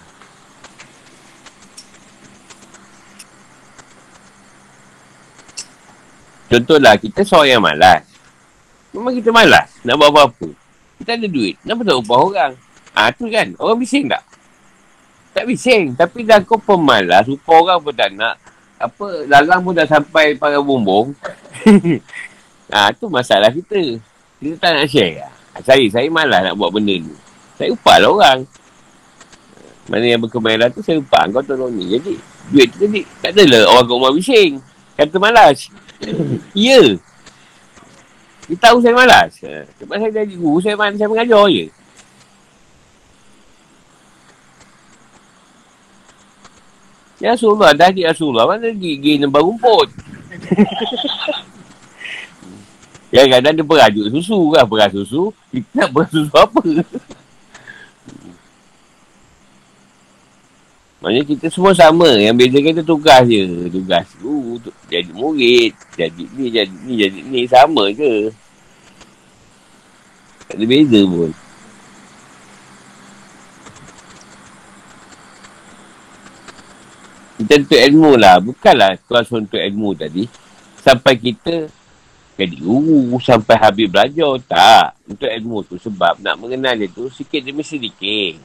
Contohlah, 6.50 6.98
kita 6.98 7.22
seorang 7.22 7.50
yang 7.54 7.62
malas. 7.62 8.02
Memang 8.90 9.14
kita 9.14 9.30
malas 9.30 9.70
nak 9.86 9.94
buat 9.94 10.10
apa-apa. 10.10 10.48
Kita 10.98 11.14
ada 11.14 11.26
duit. 11.30 11.54
Kenapa 11.62 11.86
tak 11.86 11.96
upah 12.02 12.18
orang? 12.26 12.52
Ah 12.90 13.14
tu 13.14 13.30
kan. 13.30 13.54
Orang 13.56 13.78
bising 13.78 14.10
tak? 14.10 14.26
Tak 15.30 15.46
bising. 15.46 15.94
Tapi 15.94 16.26
dah 16.26 16.42
kau 16.42 16.58
pemalas. 16.58 17.30
Upah 17.30 17.54
orang 17.54 17.78
pun 17.78 17.94
tak 17.94 18.10
nak. 18.10 18.34
Apa, 18.80 19.28
lalang 19.28 19.60
pun 19.60 19.76
dah 19.76 19.84
sampai 19.84 20.40
para 20.40 20.56
bumbung. 20.64 21.12
ah 22.72 22.88
tu 22.96 23.12
masalah 23.12 23.52
kita. 23.52 24.00
Kita 24.40 24.56
tak 24.56 24.70
nak 24.72 24.86
share 24.88 25.20
lah. 25.20 25.32
Saya, 25.60 25.84
saya 25.92 26.08
malas 26.08 26.40
nak 26.48 26.56
buat 26.56 26.72
benda 26.72 26.96
ni. 26.96 27.12
Saya 27.60 27.76
upah 27.76 27.96
lah 28.00 28.08
orang. 28.08 28.40
Mana 29.84 30.06
yang 30.08 30.24
berkemahiran 30.24 30.72
tu, 30.72 30.80
saya 30.80 30.96
upah 30.96 31.28
kau 31.28 31.44
tolong 31.44 31.76
ni. 31.76 31.92
Jadi, 31.92 32.16
duit 32.48 32.72
tu 32.72 32.88
tadi, 32.88 33.04
tak 33.20 33.36
adalah 33.36 33.68
orang 33.68 33.84
kat 33.84 33.94
rumah 34.00 34.12
bising. 34.16 34.52
Kata 34.96 35.16
malas. 35.20 35.58
ya. 36.56 36.80
Dia 38.48 38.56
tahu 38.56 38.80
saya 38.80 38.96
malas. 38.96 39.36
Ha, 39.44 39.68
sebab 39.76 39.94
saya 40.00 40.24
jadi 40.24 40.34
guru, 40.40 40.56
saya, 40.64 40.74
saya 40.96 41.08
mengajar 41.10 41.44
je. 41.52 41.68
Ya 47.20 47.36
Rasulullah, 47.36 47.76
dah 47.76 47.92
di 47.92 48.00
Rasulullah, 48.00 48.48
mana 48.48 48.72
gigi 48.72 49.20
nembak 49.20 49.44
rumput? 49.44 49.92
ya 53.14 53.28
kadang 53.28 53.60
dia 53.60 53.66
perajuk 53.66 54.08
susu 54.08 54.56
kan, 54.56 54.64
peras 54.64 54.96
susu. 54.96 55.28
Kita 55.52 55.84
nak 55.84 55.88
peras 55.92 56.10
susu 56.16 56.32
apa? 56.32 56.60
Maksudnya 61.00 61.24
kita 61.24 61.46
semua 61.48 61.72
sama. 61.72 62.08
Yang 62.20 62.36
beza 62.36 62.58
kita 62.60 62.82
tugas 62.84 63.24
je. 63.24 63.72
Tugas 63.72 64.04
tu. 64.20 64.60
Jadi 64.92 65.10
murid. 65.16 65.72
Jadi 65.96 66.28
ni, 66.36 66.52
jadi 66.52 66.74
ni, 66.84 66.92
jadi 67.00 67.20
ni. 67.24 67.40
Sama 67.48 67.88
je. 67.88 68.28
Tak 70.44 70.60
ada 70.60 70.64
beza 70.68 71.00
pun. 71.08 71.32
Kita 77.40 77.56
untuk 77.56 77.80
ilmu 77.80 78.20
lah. 78.20 78.36
Bukanlah 78.44 79.00
kelas 79.08 79.32
untuk 79.32 79.56
ilmu 79.56 79.96
tadi. 79.96 80.28
Sampai 80.76 81.16
kita 81.16 81.72
jadi 82.36 82.56
guru. 82.60 83.16
Sampai 83.24 83.56
habis 83.56 83.88
belajar. 83.88 84.36
Tak. 84.44 85.00
Untuk 85.08 85.24
ilmu 85.24 85.64
tu. 85.64 85.80
Sebab 85.80 86.20
nak 86.20 86.36
mengenal 86.36 86.76
dia 86.76 86.92
tu 86.92 87.08
sikit 87.08 87.40
demi 87.40 87.64
sedikit. 87.64 88.36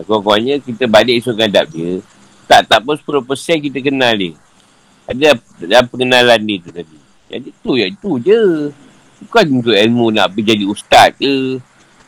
Kurang-kurangnya 0.00 0.64
kita 0.64 0.88
balik 0.88 1.20
esok 1.20 1.44
gadap 1.44 1.68
dia. 1.68 2.00
Tak, 2.48 2.72
tak 2.72 2.80
pun 2.80 2.96
10% 2.96 3.64
kita 3.68 3.78
kenal 3.84 4.16
dia. 4.16 4.32
Ada 5.04 5.36
dalam 5.60 5.84
pengenalan 5.92 6.40
dia 6.40 6.56
tu 6.64 6.70
tadi. 6.72 6.98
Jadi 7.28 7.48
tu 7.60 7.76
ya 7.76 7.86
itu 7.92 8.10
je. 8.24 8.72
Bukan 9.28 9.44
untuk 9.60 9.76
ilmu 9.76 10.08
nak 10.08 10.32
pergi 10.32 10.56
jadi 10.56 10.64
ustaz 10.64 11.12
ke. 11.20 11.60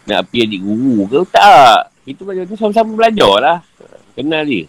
Nak 0.09 0.25
pergi 0.33 0.49
jadi 0.49 0.59
guru 0.65 1.05
ke. 1.05 1.21
Tak. 1.29 1.93
Itu 2.09 2.25
macam 2.25 2.49
tu 2.49 2.57
sama-sama 2.57 2.91
belajar 2.97 3.35
lah. 3.45 3.59
Kenal 4.17 4.49
dia. 4.49 4.65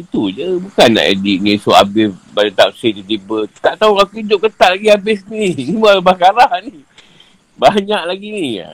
Itu 0.00 0.32
je. 0.32 0.56
Bukan 0.56 0.88
nak 0.96 1.04
edit 1.04 1.44
ni 1.44 1.60
esok 1.60 1.76
habis 1.76 2.08
pada 2.32 2.64
tafsir 2.64 2.96
tiba-tiba. 2.96 3.44
Tak 3.60 3.76
tahu 3.76 4.00
aku 4.00 4.24
hidup 4.24 4.40
ke 4.40 4.48
tak 4.56 4.80
lagi 4.80 4.88
habis 4.88 5.20
ni. 5.28 5.52
Malah 5.80 6.00
bakarah 6.00 6.48
ni. 6.64 6.80
Banyak 7.60 8.02
lagi 8.08 8.28
ni. 8.32 8.64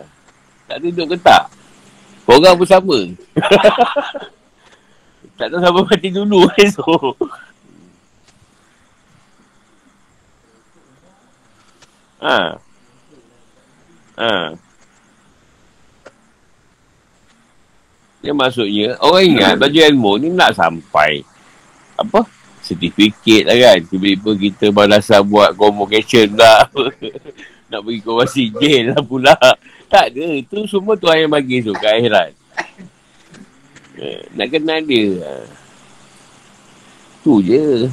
Tak 0.70 0.78
hidup 0.78 1.10
ke 1.10 1.18
tak. 1.18 1.50
Orang 2.26 2.58
pun 2.58 2.66
sama. 2.66 2.94
tak 5.38 5.50
tahu 5.50 5.60
siapa 5.60 5.80
mati 5.82 6.08
dulu 6.14 6.46
esok. 6.62 7.18
ha. 12.22 12.38
Ha. 14.16 14.56
Dia 18.26 18.34
maksudnya, 18.34 18.98
orang 18.98 19.22
ingat 19.22 19.54
baju 19.54 19.78
ilmu 19.86 20.12
ni 20.18 20.28
nak 20.34 20.58
sampai 20.58 21.22
apa? 21.94 22.26
Sertifikat 22.58 23.46
lah 23.46 23.54
kan. 23.54 23.78
Tiba-tiba 23.86 24.30
kita 24.34 24.66
balasan 24.74 25.22
buat 25.30 25.54
convocation 25.54 26.34
lah. 26.34 26.66
nak 27.70 27.80
pergi 27.86 28.02
ke 28.02 28.10
wasi 28.10 28.44
jail 28.50 28.90
lah 28.90 29.02
pula. 29.06 29.38
Tak 29.86 30.10
ada. 30.10 30.26
Itu 30.34 30.66
semua 30.66 30.98
Tuhan 30.98 31.30
yang 31.30 31.32
bagi 31.38 31.62
tu 31.62 31.70
ke 31.70 31.86
akhirat. 31.86 32.34
Eh, 33.94 34.26
nak 34.34 34.50
kenal 34.50 34.82
dia. 34.82 35.46
Tu 37.22 37.34
je. 37.46 37.86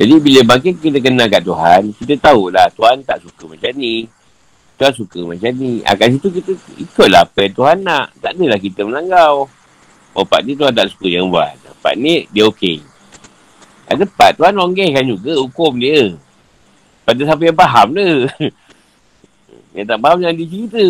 Jadi 0.00 0.16
bila 0.16 0.40
makin 0.56 0.72
kita 0.80 0.96
kenal 0.96 1.28
kat 1.28 1.44
Tuhan, 1.44 1.92
kita 1.92 2.16
tahulah 2.16 2.72
Tuhan 2.72 3.04
tak 3.04 3.20
suka 3.20 3.52
macam 3.52 3.68
ni. 3.76 4.08
Tuhan 4.80 4.96
suka 4.96 5.20
macam 5.28 5.52
ni. 5.60 5.84
Ah, 5.84 5.92
kat 5.92 6.16
situ 6.16 6.40
kita 6.40 6.56
ikutlah 6.80 7.28
apa 7.28 7.44
yang 7.44 7.52
Tuhan 7.52 7.76
nak. 7.84 8.06
Tak 8.16 8.32
adalah 8.32 8.56
kita 8.56 8.80
melanggar. 8.88 9.44
Oh, 10.16 10.24
Pak 10.24 10.40
ni 10.48 10.56
Tuhan 10.56 10.72
tak 10.72 10.88
suka 10.88 11.04
yang 11.04 11.28
buat. 11.28 11.52
Pak 11.84 12.00
ni 12.00 12.24
dia 12.32 12.48
okey. 12.48 12.80
Ada 13.92 14.08
part 14.08 14.40
tuan 14.40 14.56
longgehkan 14.56 15.04
juga 15.04 15.36
hukum 15.36 15.76
dia. 15.76 16.16
Pada 17.04 17.20
siapa 17.20 17.42
yang 17.44 17.58
faham 17.60 17.88
dia. 17.92 18.12
yang 19.76 19.84
tak 19.84 19.98
faham 20.00 20.16
jangan 20.24 20.36
dicerita. 20.40 20.86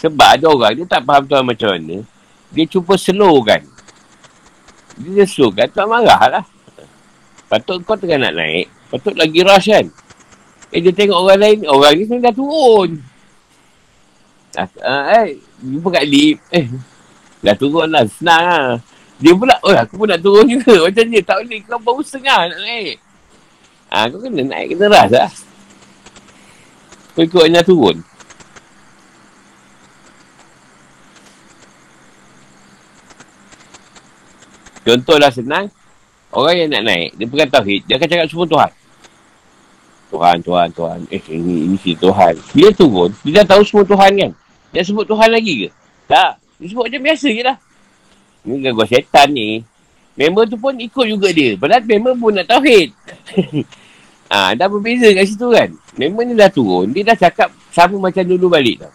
Sebab 0.00 0.28
ada 0.32 0.46
orang 0.48 0.72
dia 0.80 0.88
tak 0.88 1.04
faham 1.04 1.28
tuan 1.28 1.44
macam 1.44 1.76
mana. 1.76 2.00
Dia 2.56 2.64
cuba 2.64 2.96
slow 2.96 3.44
kan. 3.44 3.60
Dia 4.96 5.28
slow 5.28 5.52
kan 5.52 5.68
tuan 5.68 5.92
marah 5.92 6.40
lah. 6.40 6.55
Patut 7.46 7.78
kau 7.86 7.94
tengah 7.94 8.18
nak 8.18 8.34
naik. 8.34 8.66
Patut 8.90 9.14
lagi 9.14 9.40
rush 9.46 9.70
kan. 9.70 9.86
Eh 10.74 10.80
dia 10.82 10.90
tengok 10.90 11.18
orang 11.22 11.38
lain. 11.38 11.58
Orang 11.70 11.92
ni 11.94 12.02
sebenarnya 12.02 12.26
dah 12.30 12.34
turun. 12.34 12.90
Dah, 14.50 14.66
uh, 14.82 15.04
eh. 15.22 15.26
Jumpa 15.62 15.88
kat 15.94 16.04
lip. 16.10 16.38
Eh. 16.50 16.66
Dah 17.46 17.54
turun 17.54 17.86
lah. 17.86 18.02
Senang 18.10 18.42
lah. 18.42 18.66
Dia 19.22 19.32
pula. 19.38 19.54
Oh 19.62 19.70
aku 19.70 19.94
pun 19.94 20.10
nak 20.10 20.20
turun 20.26 20.46
juga. 20.50 20.74
Macam 20.90 21.06
dia 21.06 21.22
tak 21.22 21.38
boleh. 21.38 21.60
Kau 21.62 21.78
baru 21.78 22.02
setengah 22.02 22.40
nak 22.50 22.60
naik. 22.66 22.96
Ha, 23.86 24.10
kau 24.10 24.18
kena 24.18 24.42
naik 24.42 24.66
kena 24.74 24.86
rush 24.90 25.12
lah. 25.14 25.30
Kau 27.14 27.22
ikut 27.22 27.40
orang 27.46 27.62
turun. 27.62 27.96
Contohlah 34.86 35.30
senang. 35.30 35.66
Orang 36.36 36.52
yang 36.52 36.68
nak 36.68 36.84
naik, 36.84 37.16
dia 37.16 37.24
pegang 37.24 37.48
tauhid, 37.48 37.80
dia 37.88 37.96
akan 37.96 38.08
cakap 38.12 38.26
semua 38.28 38.44
Tuhan. 38.44 38.70
Tuhan, 40.12 40.36
Tuhan, 40.44 40.68
Tuhan. 40.76 40.98
Eh, 41.08 41.22
ini, 41.32 41.54
ini 41.64 41.76
si 41.80 41.96
Tuhan. 41.96 42.36
Dia 42.52 42.68
turun, 42.76 43.08
dia 43.24 43.40
dah 43.40 43.56
tahu 43.56 43.62
semua 43.64 43.88
Tuhan 43.88 44.10
kan? 44.12 44.30
Dia 44.68 44.84
sebut 44.84 45.08
Tuhan 45.08 45.32
lagi 45.32 45.64
ke? 45.64 45.68
Tak. 46.04 46.36
Dia 46.60 46.66
sebut 46.68 46.84
macam 46.92 47.00
biasa 47.08 47.28
je 47.32 47.42
lah. 47.42 47.56
Ini 48.44 48.54
gangguan 48.68 48.88
setan 48.92 49.28
ni. 49.32 49.64
Member 50.16 50.44
tu 50.44 50.60
pun 50.60 50.76
ikut 50.76 51.06
juga 51.08 51.28
dia. 51.32 51.56
Padahal 51.56 51.84
member 51.88 52.12
pun 52.20 52.32
nak 52.36 52.46
tauhid. 52.52 52.92
ah, 54.36 54.52
dah 54.52 54.68
berbeza 54.68 55.08
kat 55.16 55.24
situ 55.24 55.48
kan? 55.48 55.72
Member 55.96 56.22
ni 56.28 56.36
dah 56.36 56.52
turun, 56.52 56.92
dia 56.92 57.00
dah 57.00 57.16
cakap 57.16 57.48
sama 57.72 57.96
macam 57.96 58.28
dulu 58.28 58.52
balik 58.52 58.84
tau. 58.84 58.92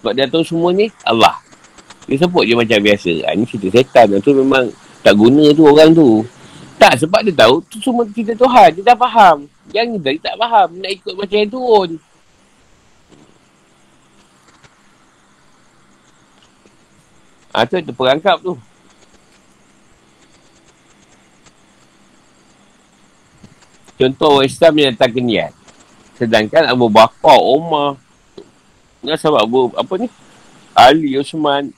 Sebab 0.00 0.12
dia 0.14 0.30
tahu 0.30 0.46
semua 0.46 0.70
ni 0.70 0.86
Allah. 1.02 1.34
Dia 2.06 2.16
sebut 2.22 2.46
je 2.46 2.54
macam 2.54 2.78
biasa. 2.78 3.12
Ha, 3.26 3.34
ni 3.34 3.42
cerita 3.44 3.68
setan. 3.74 4.16
Tu 4.22 4.30
memang 4.30 4.70
tak 5.02 5.18
guna 5.18 5.50
tu 5.50 5.62
orang 5.66 5.90
tu. 5.92 6.22
Tak, 6.80 6.96
sebab 6.96 7.20
dia 7.20 7.34
tahu 7.36 7.60
tu 7.68 7.76
semua 7.84 8.08
cerita 8.08 8.32
Tuhan. 8.32 8.80
Dia 8.80 8.84
dah 8.88 8.96
faham. 8.96 9.44
Yang 9.68 9.86
ni 10.00 10.16
tak 10.16 10.32
faham. 10.40 10.80
Nak 10.80 10.90
ikut 10.96 11.12
macam 11.12 11.36
yang 11.36 11.52
turun. 11.52 11.90
Ha, 17.52 17.68
tu 17.68 17.76
tu 17.84 17.92
perangkap 17.92 18.40
tu. 18.40 18.56
Contoh 24.00 24.40
Islam 24.40 24.72
yang 24.80 24.96
tak 24.96 25.12
kenian. 25.12 25.52
Sedangkan 26.16 26.64
Abu 26.64 26.88
Bakar, 26.88 27.36
Umar, 27.36 28.00
Ni 29.00 29.16
sahabat 29.16 29.48
Abu, 29.48 29.72
apa 29.72 29.94
ni? 29.96 30.08
Ali, 30.76 31.16
Osman, 31.16 31.72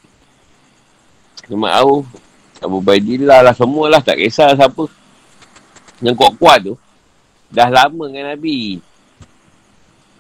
Imam 1.47 1.71
Auf, 1.71 2.07
Abu 2.63 2.79
Baidillah 2.79 3.43
lah, 3.43 3.55
semualah. 3.55 4.01
Tak 4.01 4.17
kisah 4.17 4.55
siapa. 4.55 4.87
Yang 6.03 6.15
kuat-kuat 6.19 6.59
tu, 6.67 6.75
dah 7.51 7.69
lama 7.71 8.11
dengan 8.11 8.35
Nabi. 8.35 8.79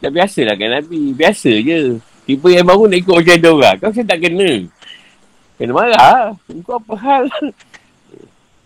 Dah 0.02 0.10
biasa 0.10 0.42
lah 0.46 0.54
dengan 0.58 0.82
Nabi. 0.82 1.14
Biasa 1.14 1.50
je. 1.62 2.02
Tiba 2.22 2.48
yang 2.54 2.66
baru 2.66 2.86
nak 2.86 2.98
ikut 3.02 3.14
macam 3.18 3.36
dia 3.38 3.50
orang. 3.50 3.76
Kau 3.82 3.90
saya 3.90 4.06
tak 4.06 4.18
kena. 4.22 4.66
Kena 5.58 5.72
marah. 5.74 6.34
Kau 6.62 6.78
apa 6.78 6.94
hal? 6.98 7.24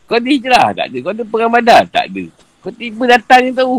Kau 0.05 0.21
ni 0.21 0.37
je 0.41 0.49
lah. 0.53 0.77
Tak 0.77 0.93
ada. 0.93 0.97
Kau 1.01 1.13
ada 1.13 1.25
perang 1.25 1.53
badan? 1.53 1.85
Tak 1.89 2.05
ada. 2.13 2.25
Kau 2.61 2.73
tiba 2.73 3.05
datang 3.09 3.41
je 3.49 3.53
tahu. 3.57 3.77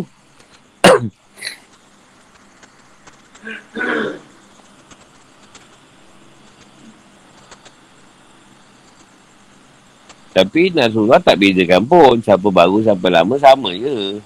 Tapi 10.37 10.69
Nasrullah 10.69 11.17
tak 11.17 11.41
bezakan 11.41 11.81
pun. 11.89 12.21
Siapa 12.21 12.45
baru, 12.53 12.85
siapa 12.85 13.09
lama, 13.09 13.41
sama 13.41 13.73
je. 13.73 14.21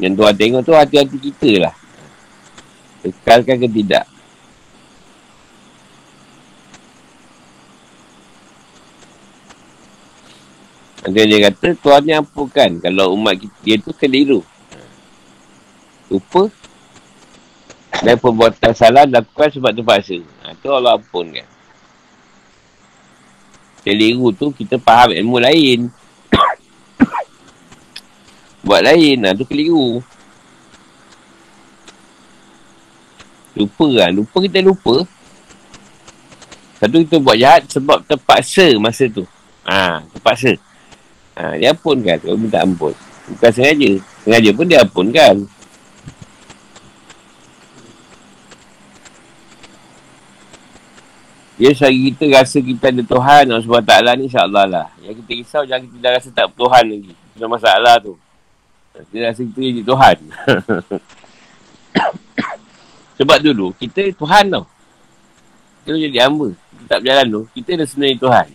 Yang 0.00 0.14
tuan 0.16 0.32
tengok 0.32 0.62
tu 0.64 0.72
hati-hati 0.72 1.18
kita 1.20 1.68
lah. 1.68 1.74
Kekalkan 3.04 3.60
ke 3.60 3.68
tidak. 3.68 4.08
Nanti 11.04 11.28
dia 11.28 11.38
kata, 11.52 11.68
Tuhan 11.76 12.02
ni 12.08 12.12
ampukan 12.16 12.70
kalau 12.80 13.12
umat 13.12 13.36
kita, 13.36 13.56
dia 13.68 13.76
tu 13.76 13.92
keliru. 13.92 14.40
Lupa. 16.08 16.48
Dan 17.98 18.14
perbuatan 18.14 18.72
salah 18.74 19.04
lakukan 19.10 19.50
sebab 19.50 19.74
terpaksa. 19.74 20.22
Ha, 20.46 20.54
tu 20.62 20.70
Allah 20.70 20.94
ampun 20.94 21.34
kan. 21.34 21.48
Keliru 23.82 24.30
tu 24.30 24.54
kita 24.54 24.78
faham 24.78 25.16
ilmu 25.16 25.42
lain. 25.42 25.90
Buat 28.66 28.82
lain 28.86 29.26
lah. 29.26 29.34
Tu 29.34 29.44
keliru. 29.48 29.98
Lupa 33.58 33.86
kan. 33.98 34.10
Lupa 34.14 34.36
kita 34.46 34.58
lupa. 34.62 35.02
Satu 36.78 37.02
kita 37.02 37.18
buat 37.18 37.34
jahat 37.34 37.66
sebab 37.66 38.06
terpaksa 38.06 38.70
masa 38.78 39.10
tu. 39.10 39.26
Ha, 39.66 40.06
terpaksa. 40.14 40.54
Ha, 41.34 41.58
dia 41.58 41.74
ampun 41.74 41.98
kan. 42.06 42.22
Kalau 42.22 42.38
minta 42.38 42.62
ampun. 42.62 42.94
Bukan 43.34 43.50
sengaja. 43.50 43.98
Sengaja 44.22 44.50
pun 44.54 44.64
dia 44.70 44.86
ampun 44.86 45.10
Ya, 51.58 51.74
sehari 51.74 52.14
kita 52.14 52.30
rasa 52.30 52.62
kita 52.62 52.94
ada 52.94 53.02
Tuhan 53.02 53.50
Allah 53.50 53.66
SWT 53.66 54.14
ni 54.14 54.30
insyaAllah 54.30 54.64
lah. 54.70 54.86
Yang 55.02 55.26
kita 55.26 55.32
risau 55.42 55.62
jangan 55.66 55.90
kita 55.90 55.96
dah 55.98 56.12
rasa 56.14 56.28
tak 56.30 56.46
Tuhan 56.54 56.84
lagi. 56.86 57.12
Itu 57.34 57.46
masalah 57.50 57.94
tu. 57.98 58.14
Kita 58.94 59.26
rasa 59.26 59.42
kita 59.42 59.58
jadi 59.58 59.82
Tuhan. 59.82 60.16
Sebab 63.18 63.38
dulu, 63.42 63.74
kita 63.74 64.06
Tuhan 64.14 64.44
tau. 64.54 64.64
Kita 65.82 65.98
jadi 65.98 66.18
hamba. 66.30 66.54
Kita 66.54 66.84
tak 66.86 66.98
berjalan 67.02 67.26
tu, 67.26 67.42
kita 67.58 67.70
dah 67.74 67.86
sebenarnya 67.90 68.16
Tuhan. 68.22 68.48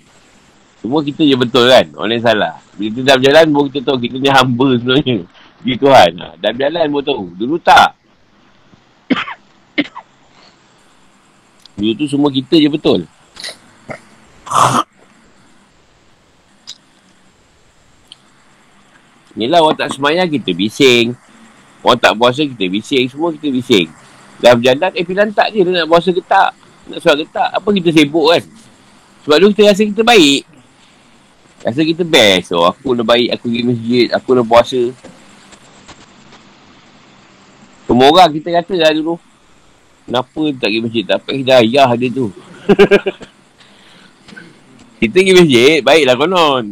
Semua 0.80 1.00
kita 1.04 1.22
je 1.28 1.36
betul 1.36 1.66
kan? 1.68 1.86
Orang 2.00 2.12
yang 2.16 2.24
salah. 2.24 2.56
Bila 2.80 2.88
kita 2.88 3.04
dah 3.04 3.16
berjalan, 3.20 3.46
baru 3.52 3.68
kita 3.68 3.84
tahu 3.84 3.98
kita 4.00 4.16
ni 4.20 4.30
hamba 4.32 4.68
sebenarnya. 4.80 5.18
Jadi 5.64 5.76
Tuhan. 5.80 6.12
Ha, 6.24 6.28
dah 6.40 6.52
berjalan 6.56 6.86
baru 6.88 7.04
tahu. 7.04 7.24
Dulu 7.36 7.56
tak. 7.60 7.90
Dulu 11.74 11.92
tu 11.98 12.06
semua 12.06 12.30
kita 12.30 12.54
je 12.58 12.70
betul. 12.70 13.10
Inilah 19.34 19.66
orang 19.66 19.78
tak 19.78 19.90
semayang 19.90 20.30
kita 20.30 20.54
bising. 20.54 21.18
Orang 21.82 21.98
tak 21.98 22.14
puasa 22.14 22.46
kita 22.46 22.70
bising. 22.70 23.10
Semua 23.10 23.34
kita 23.34 23.50
bising. 23.50 23.90
Dah 24.38 24.54
berjalan 24.54 24.94
eh 24.94 25.04
pilihan 25.04 25.30
tak 25.34 25.50
je 25.56 25.66
dia 25.66 25.82
nak 25.82 25.90
puasa 25.90 26.14
ke 26.14 26.22
tak. 26.22 26.54
Nak 26.94 27.00
solat 27.02 27.26
ke 27.26 27.34
tak. 27.34 27.50
Apa 27.50 27.68
kita 27.74 27.90
sibuk 27.90 28.30
kan. 28.30 28.44
Sebab 29.26 29.36
dulu 29.42 29.50
kita 29.58 29.74
rasa 29.74 29.82
kita 29.82 30.06
baik. 30.06 30.42
Rasa 31.66 31.82
kita 31.82 32.04
best. 32.06 32.54
Oh 32.54 32.70
aku 32.70 32.94
nak 32.94 33.10
baik. 33.10 33.34
Aku 33.34 33.50
pergi 33.50 33.66
masjid. 33.66 34.08
Aku 34.14 34.30
nak 34.38 34.46
puasa. 34.46 34.82
Semua 37.90 38.06
orang 38.14 38.30
kita 38.38 38.50
kata 38.54 38.76
lah 38.78 38.92
dulu. 38.94 39.18
Kenapa 40.04 40.42
tak 40.60 40.68
pergi 40.68 40.84
masjid? 40.84 41.04
Tak 41.08 41.18
pergi 41.24 41.48
hidayah 41.48 41.90
dia 41.96 42.10
tu. 42.12 42.28
kita 45.00 45.16
pergi 45.16 45.34
masjid, 45.36 45.80
baiklah 45.80 46.16
konon. 46.20 46.66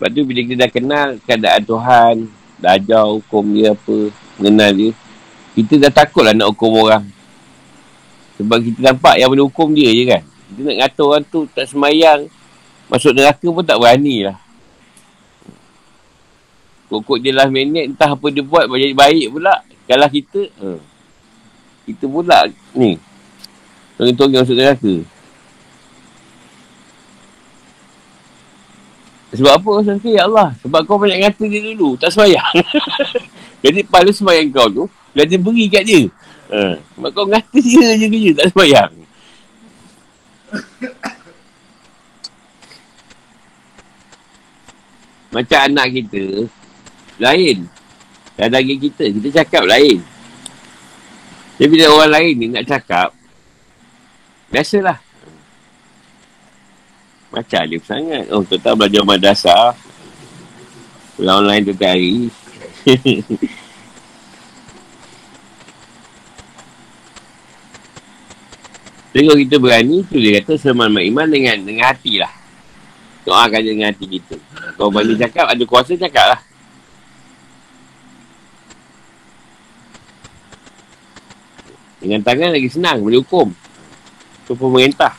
Lepas 0.00 0.16
tu 0.16 0.24
bila 0.24 0.40
kita 0.40 0.56
dah 0.56 0.70
kenal 0.72 1.08
keadaan 1.28 1.62
Tuhan, 1.62 2.14
dah 2.56 2.72
ajar 2.72 3.04
hukum 3.04 3.44
dia 3.52 3.76
apa, 3.76 3.96
mengenal 4.40 4.70
dia, 4.72 4.90
kita 5.52 5.74
dah 5.76 5.92
takutlah 5.92 6.32
nak 6.32 6.56
hukum 6.56 6.72
orang. 6.80 7.04
Sebab 8.40 8.64
kita 8.64 8.80
nampak 8.80 9.20
yang 9.20 9.28
boleh 9.28 9.44
hukum 9.44 9.76
dia 9.76 9.92
je 9.92 10.04
kan. 10.08 10.22
Kita 10.24 10.60
nak 10.64 10.76
kata 10.88 11.00
orang 11.04 11.24
tu 11.28 11.44
tak 11.52 11.68
semayang, 11.68 12.32
masuk 12.88 13.12
neraka 13.12 13.44
pun 13.44 13.60
tak 13.60 13.76
berani 13.76 14.24
lah. 14.24 14.40
Pokok 16.90 17.22
dia 17.22 17.30
last 17.30 17.54
minute 17.54 17.86
entah 17.86 18.18
apa 18.18 18.26
dia 18.34 18.42
buat 18.42 18.66
jadi 18.66 18.98
baik 18.98 19.38
pula. 19.38 19.62
Kalau 19.86 20.10
kita, 20.10 20.42
uh, 20.58 20.82
kita 21.86 22.04
pula 22.10 22.50
ni. 22.74 22.98
Tongeng-tongeng 23.94 24.42
masuk 24.42 24.58
neraka. 24.58 24.94
Sebab 29.30 29.52
apa 29.54 29.68
kau 29.70 29.86
sakit? 29.86 30.12
Ya 30.18 30.26
Allah. 30.26 30.50
Sebab 30.66 30.80
kau 30.82 30.98
banyak 30.98 31.22
ngata 31.22 31.46
dia 31.46 31.62
dulu. 31.62 31.94
Tak 31.94 32.10
semayang. 32.10 32.50
jadi 33.62 33.86
pada 33.86 34.10
semayang 34.10 34.50
kau 34.50 34.66
tu, 34.66 34.84
dia 35.14 35.38
beri 35.38 35.70
kat 35.70 35.86
dia. 35.86 36.10
Uh, 36.50 36.74
sebab 36.98 37.10
kau 37.14 37.26
ngata 37.30 37.58
dia 37.62 37.94
je 37.94 38.06
kerja. 38.10 38.30
Tak 38.42 38.46
semayang. 38.50 38.90
Macam 45.30 45.58
anak 45.62 45.86
kita, 45.94 46.50
lain. 47.20 47.68
Dan 48.40 48.48
daging 48.48 48.80
kita, 48.88 49.04
kita 49.12 49.28
cakap 49.44 49.68
lain. 49.68 50.00
Tapi 51.60 51.68
bila 51.68 51.92
orang 51.92 52.10
lain 52.16 52.34
ni 52.40 52.46
nak 52.48 52.64
cakap, 52.64 53.12
biasalah. 54.48 54.96
Macam 57.30 57.58
alif 57.62 57.84
sangat. 57.84 58.24
Oh, 58.32 58.40
tu 58.42 58.56
tak 58.56 58.74
belajar 58.80 59.04
madrasah. 59.04 59.76
Pulang 61.20 61.44
online 61.44 61.68
tu 61.68 61.76
hari. 61.76 62.32
Jadi 69.10 69.26
kalau 69.26 69.38
kita 69.42 69.56
berani, 69.60 70.06
tu 70.06 70.16
dia 70.16 70.40
kata 70.40 70.56
selamat 70.56 71.02
iman 71.02 71.26
dengan 71.28 71.60
dengan 71.60 71.92
hati 71.92 72.22
lah. 72.22 72.32
Doakan 73.28 73.62
dengan 73.62 73.92
hati 73.92 74.06
kita. 74.06 74.40
Kalau 74.80 74.88
berani 74.88 75.18
cakap, 75.20 75.44
ada 75.50 75.62
kuasa 75.68 75.92
cakap 75.92 76.24
lah. 76.34 76.40
Dengan 82.00 82.24
tangan 82.24 82.56
lagi 82.56 82.72
senang, 82.72 83.04
boleh 83.04 83.20
hukum. 83.20 83.52
Itu 84.42 84.56
pemerintah. 84.56 85.12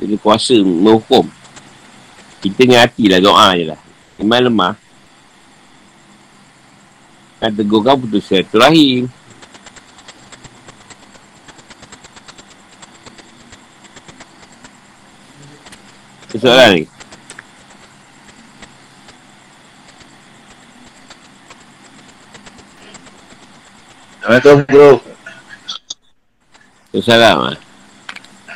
Jadi 0.00 0.16
kuasa 0.16 0.56
menghukum. 0.64 1.28
Kita 2.40 2.64
dengan 2.64 2.80
hati 2.82 3.12
lah, 3.12 3.20
doa 3.20 3.52
je 3.52 3.64
lah. 3.68 3.80
Iman 4.16 4.40
lemah. 4.48 4.74
Kan 7.44 7.52
tegur 7.52 7.84
kau 7.84 8.00
putus 8.00 8.32
rahim. 8.56 9.12
Soalan 16.34 16.82
ni. 16.82 16.84
Assalamualaikum 24.24 24.58
bro. 24.66 25.13
Assalamualaikum. 26.94 27.66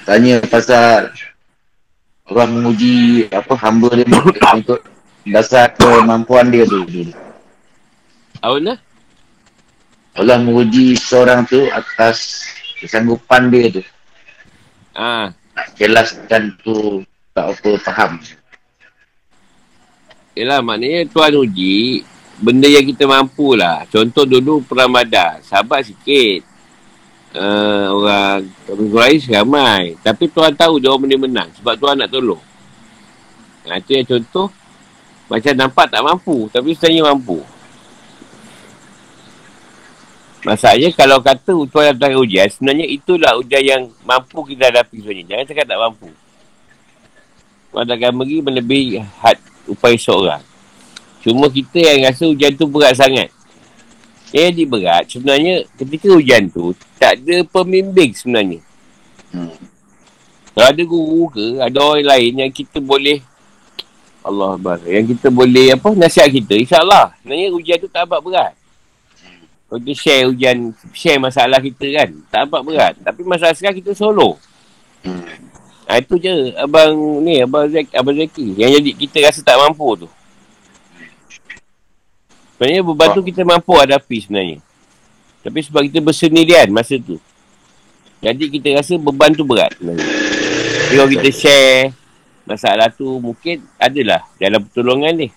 Tanya 0.07 0.39
pasal 0.47 1.11
orang 2.31 2.51
menguji 2.55 3.27
apa 3.35 3.51
hamba 3.59 3.91
dia 3.99 4.07
untuk 4.55 4.79
dasar 5.27 5.75
kemampuan 5.75 6.47
dia 6.55 6.63
tu. 6.63 6.87
Apa 8.39 8.57
nak? 8.63 8.79
Allah 10.15 10.39
menguji 10.39 10.95
seorang 10.95 11.51
tu 11.51 11.67
atas 11.75 12.47
kesanggupan 12.79 13.51
dia 13.51 13.75
tu. 13.75 13.83
Ah, 14.95 15.35
Jelaskan 15.75 16.55
tu 16.63 17.03
tak 17.35 17.59
apa 17.59 17.71
faham. 17.83 18.23
Yelah 20.39 20.63
maknanya 20.63 21.11
Tuhan 21.11 21.35
uji 21.43 22.07
benda 22.39 22.71
yang 22.71 22.87
kita 22.87 23.03
mampu 23.03 23.59
lah. 23.59 23.83
Contoh 23.91 24.23
dulu 24.23 24.63
perang 24.63 24.95
badar. 24.95 25.43
Sabar 25.43 25.83
sikit. 25.83 26.58
Uh, 27.39 27.87
orang 27.95 28.51
Quraisy 28.67 29.31
ramai. 29.31 29.95
Tapi 30.03 30.27
Tuhan 30.27 30.59
tahu 30.59 30.83
dia 30.83 30.91
orang 30.91 31.07
benda 31.07 31.17
menang. 31.23 31.49
Sebab 31.63 31.79
Tuhan 31.79 31.95
nak 32.03 32.11
tolong. 32.11 32.43
Nah, 33.63 33.79
itu 33.79 33.95
yang 33.95 34.07
contoh. 34.11 34.51
Macam 35.31 35.53
nampak 35.55 35.87
tak 35.87 36.03
mampu. 36.03 36.51
Tapi 36.51 36.75
sebenarnya 36.75 37.15
mampu. 37.15 37.39
Masalahnya 40.43 40.91
kalau 40.99 41.23
kata 41.23 41.55
Tuhan 41.55 41.95
datang 41.95 42.19
ujian. 42.19 42.51
Sebenarnya 42.51 42.87
itulah 42.91 43.39
ujian 43.39 43.63
yang 43.63 43.83
mampu 44.03 44.43
kita 44.43 44.75
hadapi 44.75 44.99
sebenarnya. 44.99 45.27
Jangan 45.31 45.45
cakap 45.47 45.67
tak 45.71 45.79
mampu. 45.79 46.11
Tuhan 47.71 47.87
akan 47.87 48.13
beri 48.19 48.39
melebihi 48.43 48.99
had 49.23 49.39
upaya 49.71 49.95
seorang. 49.95 50.43
Cuma 51.23 51.47
kita 51.53 51.79
yang 51.79 52.09
rasa 52.09 52.25
hujan 52.27 52.57
tu 52.57 52.65
berat 52.67 52.97
sangat. 52.97 53.29
Yang 54.29 54.45
jadi 54.53 54.65
berat, 54.69 55.05
sebenarnya 55.09 55.55
ketika 55.81 56.09
hujan 56.13 56.43
tu, 56.53 56.77
tak 57.01 57.21
ada 57.25 57.37
pembimbing 57.49 58.13
sebenarnya. 58.13 58.61
Hmm. 59.33 59.57
Kalau 60.53 60.69
ada 60.69 60.83
guru 60.85 61.23
ke, 61.33 61.47
ada 61.63 61.79
orang 61.81 62.05
lain 62.05 62.33
yang 62.45 62.53
kita 62.53 62.83
boleh 62.83 63.23
Allah 64.27 64.59
Akbar. 64.59 64.79
Yang 64.85 65.17
kita 65.17 65.29
boleh 65.33 65.73
apa 65.73 65.89
nasihat 65.97 66.29
kita. 66.29 66.59
InsyaAllah. 66.59 67.17
Sebenarnya 67.23 67.49
hujan 67.55 67.77
tu 67.81 67.89
tak 67.89 68.05
abad 68.05 68.21
berat. 68.21 68.53
Kalau 69.69 69.81
kita 69.85 69.95
share 69.97 70.25
hujan, 70.29 70.77
share 70.93 71.21
masalah 71.21 71.61
kita 71.63 71.87
kan. 71.95 72.09
Tak 72.29 72.41
abad 72.51 72.61
berat. 72.67 72.93
Tapi 73.01 73.21
masalah 73.25 73.55
sekarang 73.57 73.81
kita 73.81 73.97
solo. 73.97 74.37
Hmm. 75.07 75.25
Ha, 75.89 76.05
itu 76.05 76.21
je 76.21 76.53
abang 76.61 77.25
ni, 77.25 77.41
abang 77.41 77.65
Zaki, 77.65 77.97
abang 77.97 78.13
Zaki. 78.13 78.61
Yang 78.61 78.71
jadi 78.77 78.91
kita 78.93 79.17
rasa 79.25 79.41
tak 79.41 79.57
mampu 79.57 80.05
tu. 80.05 80.09
Sebenarnya 82.59 82.83
beban 82.83 83.15
tu 83.15 83.23
kita 83.23 83.47
mampu 83.47 83.71
hadapi 83.79 84.19
sebenarnya. 84.19 84.59
Tapi 85.47 85.63
sebab 85.63 85.87
kita 85.87 86.03
bersendirian 86.03 86.75
masa 86.75 86.99
tu. 86.99 87.23
Jadi 88.19 88.51
kita 88.51 88.83
rasa 88.83 88.99
beban 88.99 89.31
tu 89.31 89.47
berat 89.47 89.71
sebenarnya. 89.79 90.03
Kalau 90.91 91.07
kita 91.07 91.31
share 91.31 91.95
masalah 92.43 92.91
tu 92.91 93.07
mungkin 93.23 93.63
adalah 93.79 94.27
dalam 94.43 94.67
pertolongan 94.67 95.15
ni. 95.15 95.29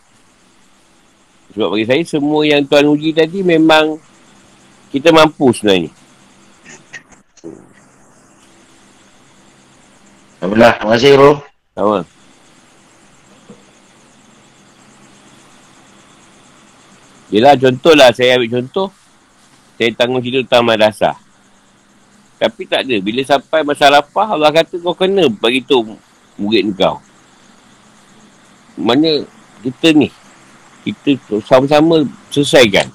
Sebab 1.54 1.78
bagi 1.78 1.86
saya 1.86 2.02
semua 2.10 2.42
yang 2.42 2.66
Tuan 2.66 2.90
uji 2.90 3.14
tadi 3.14 3.46
memang 3.46 4.02
kita 4.90 5.14
mampu 5.14 5.54
sebenarnya. 5.54 5.94
Alhamdulillah. 10.42 10.74
Terima 10.74 10.92
kasih 10.98 11.12
bro. 11.22 11.32
Sama. 11.78 12.21
Yelah 17.32 17.56
contohlah 17.56 18.12
saya 18.12 18.36
ambil 18.36 18.60
contoh. 18.60 18.92
Saya 19.80 19.90
tanggung 19.96 20.22
cerita 20.22 20.46
tentang 20.46 20.68
madrasah. 20.68 21.16
Tapi 22.38 22.68
tak 22.68 22.84
ada. 22.86 22.98
Bila 23.00 23.22
sampai 23.24 23.64
masa 23.64 23.88
lapah, 23.88 24.36
Allah 24.36 24.52
kata 24.52 24.78
kau 24.84 24.94
kena 24.94 25.26
bagi 25.32 25.64
tu 25.64 25.96
murid 26.36 26.76
kau. 26.76 27.00
Mana 28.76 29.24
kita 29.64 29.94
ni, 29.94 30.10
kita 30.84 31.40
sama-sama 31.46 32.02
selesaikan. 32.34 32.90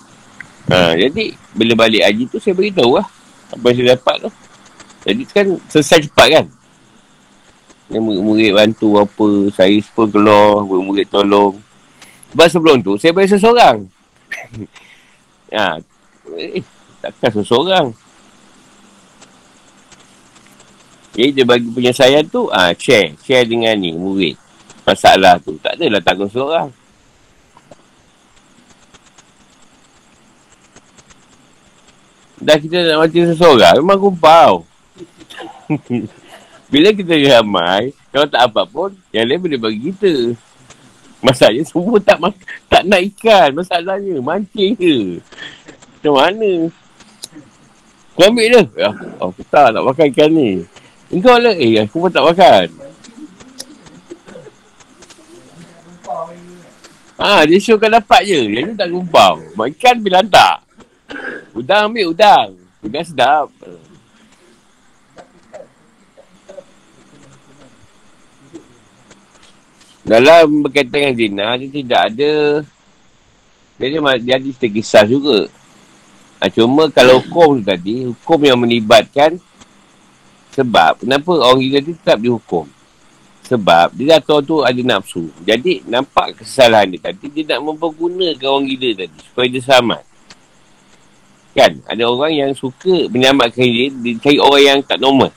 Ha, 0.66 0.98
jadi, 0.98 1.38
bila 1.54 1.86
balik 1.86 2.02
haji 2.02 2.26
tu, 2.26 2.42
saya 2.42 2.58
beritahu 2.58 2.98
lah. 2.98 3.06
Apa 3.54 3.70
yang 3.70 3.76
saya 3.78 3.88
dapat 3.94 4.16
tu. 4.26 4.30
Jadi 5.06 5.22
kan 5.30 5.46
selesai 5.70 6.10
cepat 6.10 6.26
kan. 6.26 6.46
Yang 7.86 8.02
murid-murid 8.02 8.50
bantu 8.50 8.88
apa, 8.98 9.26
saya 9.54 9.78
pun 9.94 10.10
keluar, 10.10 10.66
murid 10.66 11.06
tolong. 11.06 11.54
Sebab 12.34 12.46
sebelum 12.50 12.76
tu, 12.82 12.98
saya 12.98 13.14
bayar 13.14 13.38
seseorang. 13.38 13.86
Ha, 15.56 15.78
eh, 16.36 16.64
takkan 17.00 17.30
seseorang. 17.42 17.86
Jadi 21.16 21.32
dia 21.32 21.44
bagi 21.48 21.68
penyelesaian 21.72 22.24
tu, 22.28 22.52
ha, 22.52 22.76
share. 22.76 23.16
Share 23.24 23.48
dengan 23.48 23.72
ni, 23.80 23.96
murid. 23.96 24.36
Masalah 24.84 25.40
tu. 25.40 25.56
Tak 25.64 25.80
adalah 25.80 26.04
tanggung 26.04 26.28
seorang. 26.28 26.68
Dah 32.36 32.60
kita 32.60 32.84
nak 32.84 33.08
mati 33.08 33.24
seseorang, 33.24 33.80
memang 33.80 33.96
kumpau. 33.96 34.68
Bila 36.72 36.92
kita 36.92 37.16
ramai, 37.16 37.96
kalau 38.12 38.28
tak 38.28 38.42
apa 38.52 38.62
pun, 38.68 38.92
yang 39.08 39.24
lain 39.24 39.40
boleh 39.40 39.58
bagi 39.58 39.80
kita. 39.88 40.36
Masalahnya 41.24 41.64
semua 41.64 41.96
tak 41.98 42.18
mak- 42.20 42.46
tak 42.68 42.82
nak 42.84 43.00
ikan. 43.14 43.48
Masalahnya 43.56 44.20
mancing 44.20 44.76
ke. 44.76 45.20
Macam 45.96 46.12
mana? 46.20 46.50
Kau 48.16 48.28
ambil 48.28 48.46
dia. 48.48 48.62
Ya, 48.76 48.90
aku 49.20 49.42
tak 49.48 49.76
nak 49.76 49.82
makan 49.84 50.06
ikan 50.12 50.30
ni. 50.32 50.50
Engkau 51.12 51.36
lah. 51.36 51.54
Eh, 51.56 51.80
aku 51.84 51.96
pun 52.04 52.10
tak 52.12 52.24
makan. 52.24 52.66
Ha, 57.16 57.48
dia 57.48 57.56
kau 57.56 57.80
dapat 57.80 58.20
je. 58.28 58.40
Yang 58.44 58.64
ni 58.68 58.72
tak 58.76 58.88
gumpang. 58.92 59.40
Makan 59.56 59.94
bila 60.04 60.20
tak. 60.20 60.64
Udang 61.56 61.92
ambil 61.92 62.12
udang. 62.12 62.48
Udang 62.84 63.04
sedap. 63.08 63.48
Dalam 70.06 70.62
berkaitan 70.62 71.02
dengan 71.02 71.14
zina, 71.18 71.46
dia 71.58 71.68
tidak 71.82 72.00
ada 72.14 72.32
dia 73.76 73.86
ada, 73.92 74.16
dia 74.16 74.34
ada 74.38 74.46
cerita 74.46 74.66
kisah 74.70 75.04
juga. 75.04 75.50
Ha, 76.38 76.46
cuma 76.48 76.86
kalau 76.94 77.18
hukum 77.20 77.60
tu 77.60 77.64
tadi, 77.66 78.06
hukum 78.06 78.40
yang 78.46 78.58
melibatkan 78.60 79.36
sebab 80.54 81.04
kenapa 81.04 81.30
orang 81.36 81.60
gila 81.60 81.78
tu 81.82 81.92
tetap 81.92 82.22
dihukum. 82.22 82.64
Sebab 83.50 83.94
dia 83.98 84.16
dah 84.16 84.20
tahu 84.22 84.40
tu 84.46 84.56
ada 84.62 84.80
nafsu. 84.80 85.26
Jadi 85.42 85.84
nampak 85.90 86.38
kesalahan 86.38 86.96
dia 86.96 87.10
tadi, 87.12 87.26
dia 87.26 87.58
nak 87.58 87.74
mempergunakan 87.74 88.46
orang 88.46 88.66
gila 88.70 88.90
tadi 89.04 89.18
supaya 89.26 89.46
dia 89.50 89.62
selamat. 89.66 90.02
Kan? 91.56 91.72
Ada 91.82 92.02
orang 92.06 92.32
yang 92.32 92.50
suka 92.54 93.10
menyelamatkan 93.10 93.64
dia, 93.64 93.90
dia 93.90 94.12
cari 94.22 94.38
orang 94.38 94.62
yang 94.62 94.78
tak 94.86 95.02
normal. 95.02 95.34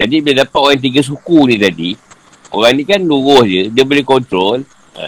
Jadi 0.00 0.16
bila 0.24 0.46
dapat 0.46 0.60
orang 0.60 0.80
tiga 0.80 1.00
suku 1.04 1.38
ni 1.50 1.56
tadi, 1.60 1.90
Orang 2.50 2.74
ni 2.74 2.82
kan 2.82 2.98
lurus 3.02 3.46
je. 3.46 3.62
Dia 3.70 3.86
boleh 3.86 4.02
kontrol. 4.02 4.66
Ha. 4.98 5.06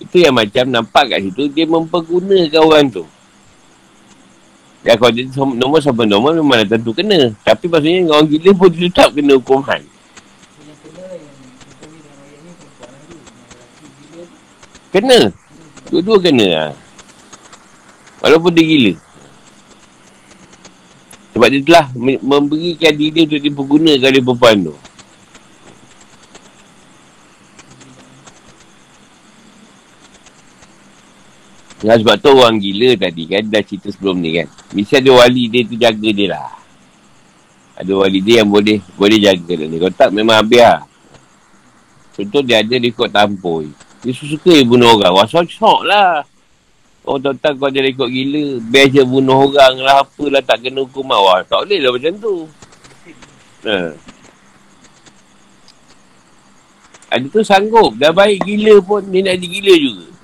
Itu 0.00 0.24
yang 0.24 0.32
macam 0.32 0.64
nampak 0.72 1.12
kat 1.12 1.20
situ. 1.28 1.52
Dia 1.52 1.68
mempergunakan 1.68 2.60
orang 2.64 2.88
tu. 2.88 3.04
Ya 4.86 4.96
kalau 4.96 5.12
dia 5.12 5.28
nombor 5.36 5.84
sama 5.84 6.08
nombor 6.08 6.32
memang 6.32 6.64
dah 6.64 6.80
tentu 6.80 6.96
kena. 6.96 7.36
Tapi 7.44 7.68
maksudnya 7.68 8.08
orang 8.08 8.26
gila 8.32 8.50
pun 8.56 8.70
tetap 8.72 9.12
kena 9.12 9.36
hukuman. 9.36 9.82
Kena. 14.88 15.18
Dua-dua 15.92 16.16
kena 16.16 16.46
lah. 16.48 16.72
Walaupun 18.24 18.56
dia 18.56 18.64
gila. 18.64 18.94
Sebab 21.36 21.48
dia 21.54 21.62
telah 21.62 21.86
memberikan 22.24 22.92
diri 22.96 23.28
untuk 23.28 23.42
dipergunakan 23.44 24.10
oleh 24.10 24.22
perempuan 24.24 24.56
tu. 24.72 24.76
Ya, 31.78 31.94
sebab 31.94 32.18
tu 32.18 32.34
orang 32.34 32.58
gila 32.58 32.98
tadi 32.98 33.30
kan, 33.30 33.46
dah 33.46 33.62
cerita 33.62 33.86
sebelum 33.94 34.18
ni 34.18 34.42
kan. 34.42 34.50
Mesti 34.74 34.98
ada 34.98 35.10
wali 35.14 35.46
dia 35.46 35.62
tu 35.62 35.78
jaga 35.78 36.10
dia 36.10 36.26
lah. 36.34 36.50
Ada 37.78 37.92
wali 37.94 38.18
dia 38.18 38.42
yang 38.42 38.50
boleh 38.50 38.82
boleh 38.98 39.18
jaga 39.22 39.54
dia. 39.54 39.78
Kalau 39.78 39.94
tak 39.94 40.10
memang 40.10 40.42
habis 40.42 40.58
lah. 40.58 40.82
Contoh 42.18 42.42
dia 42.42 42.66
ada 42.66 42.74
rekod 42.82 43.06
tampoi. 43.14 43.70
Dia 44.02 44.10
suka 44.10 44.50
dia 44.50 44.66
bunuh 44.66 44.98
orang. 44.98 45.14
Wah, 45.14 45.26
sok 45.30 45.86
lah. 45.86 46.26
Oh, 47.06 47.14
tuan-tuan 47.22 47.54
kau 47.54 47.70
ada 47.70 47.78
rekod 47.78 48.10
gila. 48.10 48.58
Best 48.58 48.98
je 48.98 49.02
bunuh 49.06 49.46
orang 49.46 49.78
lah, 49.78 50.02
apalah, 50.02 50.42
tak 50.42 50.66
kena 50.66 50.82
hukum. 50.82 51.06
Wah, 51.06 51.46
tak 51.46 51.62
boleh 51.62 51.78
lah 51.78 51.94
macam 51.94 52.12
tu. 52.18 52.34
Ha. 53.70 53.94
Ada 57.14 57.26
tu 57.30 57.40
sanggup. 57.46 57.94
Dah 57.94 58.10
baik 58.10 58.42
gila 58.42 58.82
pun, 58.82 59.06
dia 59.06 59.22
nak 59.30 59.38
digila 59.38 59.74
juga. 59.78 60.17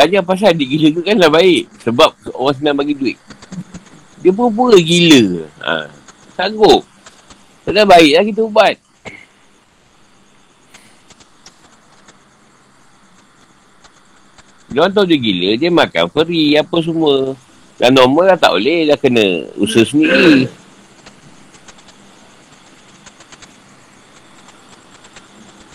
Tanya 0.00 0.24
pasal 0.24 0.56
dia 0.56 0.64
gila 0.64 0.96
tu 0.96 1.04
kan 1.04 1.12
dah 1.12 1.28
baik. 1.28 1.68
Sebab 1.84 2.32
orang 2.32 2.56
senang 2.56 2.72
bagi 2.72 2.96
duit. 2.96 3.20
Dia 4.24 4.32
pura-pura 4.32 4.80
gila. 4.80 5.44
Ha. 5.60 5.92
Sanggup. 6.32 6.88
Dah 7.68 7.84
baik 7.84 8.16
lah 8.16 8.24
kita 8.24 8.40
ubat. 8.48 8.80
Dia 14.72 14.80
orang 14.80 14.94
tahu 14.96 15.04
dia 15.04 15.20
gila, 15.20 15.50
dia 15.60 15.68
makan 15.68 16.08
free 16.08 16.56
apa 16.56 16.76
semua. 16.80 17.36
Dan 17.76 17.92
normal 17.92 18.32
lah 18.32 18.38
tak 18.40 18.56
boleh, 18.56 18.88
dah 18.88 18.96
kena 18.96 19.52
usaha 19.60 19.84
sendiri. 19.84 20.48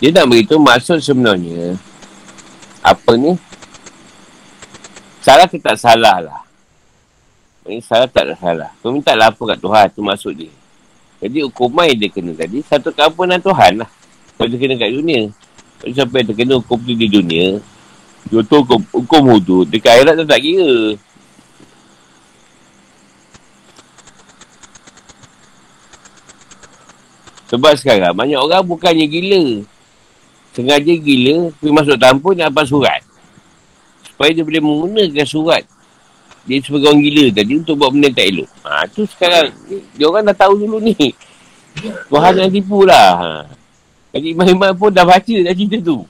Dia 0.02 0.10
nak 0.10 0.26
beritahu 0.34 0.58
maksud 0.58 0.98
sebenarnya 0.98 1.78
apa 2.82 3.14
ni 3.14 3.38
salah 5.26 5.50
ke 5.50 5.58
tak 5.58 5.74
salah 5.74 6.22
lah. 6.22 6.40
Ini 7.66 7.82
salah 7.82 8.06
tak 8.06 8.38
salah. 8.38 8.70
Kau 8.78 8.94
minta 8.94 9.18
lah 9.18 9.34
apa 9.34 9.42
kat 9.42 9.58
Tuhan, 9.58 9.86
tu 9.90 10.00
maksud 10.06 10.32
dia. 10.38 10.54
Jadi 11.18 11.42
hukuman 11.42 11.90
yang 11.90 11.98
dia 11.98 12.14
kena 12.14 12.30
tadi, 12.38 12.62
satu 12.62 12.94
keampunan 12.94 13.42
Tuhan 13.42 13.82
lah. 13.82 13.90
Kalau 14.38 14.46
dia 14.46 14.58
kena 14.62 14.78
kat 14.78 14.94
dunia. 14.94 15.34
Kalau 15.82 15.92
sampai 15.98 16.22
dia 16.22 16.34
kena 16.38 16.62
hukum 16.62 16.78
tu 16.78 16.94
di 16.94 17.10
dunia, 17.10 17.58
Contoh 18.26 18.58
hukum, 18.66 18.82
hukum 18.90 19.22
hudud, 19.34 19.66
dekat 19.70 20.02
akhirat 20.02 20.14
tu 20.18 20.26
tak 20.26 20.42
kira. 20.42 20.74
Sebab 27.46 27.72
sekarang 27.78 28.14
banyak 28.18 28.34
orang 28.34 28.66
bukannya 28.66 29.06
gila. 29.06 29.62
Sengaja 30.58 30.94
gila, 30.98 31.54
pergi 31.54 31.70
masuk 31.70 31.98
tampun 32.02 32.34
nak 32.34 32.50
dapat 32.50 32.66
surat. 32.66 33.05
Supaya 34.16 34.32
dia 34.32 34.48
boleh 34.48 34.62
menggunakan 34.64 35.28
surat. 35.28 35.60
Dia 36.48 36.56
sebagai 36.64 36.88
orang 36.88 37.04
gila 37.04 37.24
tadi 37.36 37.52
untuk 37.52 37.74
buat 37.76 37.92
benda 37.92 38.08
tak 38.08 38.26
elok. 38.32 38.48
Ha, 38.64 38.88
tu 38.88 39.04
sekarang, 39.04 39.52
dia 39.68 40.04
orang 40.08 40.24
dah 40.32 40.36
tahu 40.40 40.56
dulu 40.64 40.80
ni. 40.80 40.96
Tuhan 42.08 42.32
yang 42.40 42.48
tipu 42.48 42.88
lah. 42.88 43.12
Ha. 43.20 43.30
Jadi 44.16 44.32
imam-imam 44.32 44.72
pun 44.72 44.88
dah 44.88 45.04
baca 45.04 45.36
dah 45.44 45.52
cerita 45.52 45.76
tu 45.84 46.00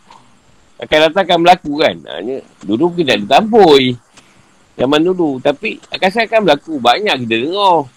akan 0.77 0.99
datang 1.09 1.25
akan 1.25 1.39
berlaku 1.41 1.73
kan. 1.81 1.97
Hanya, 2.05 2.37
dulu 2.61 2.93
kita 2.93 3.17
ada 3.17 3.41
tampoi. 3.41 3.97
Zaman 4.77 5.01
dulu. 5.01 5.41
Tapi 5.41 5.81
akan 5.89 6.09
saya 6.13 6.25
akan 6.29 6.41
berlaku. 6.45 6.75
Banyak 6.77 7.17
kita 7.25 7.35
dengar. 7.49 7.89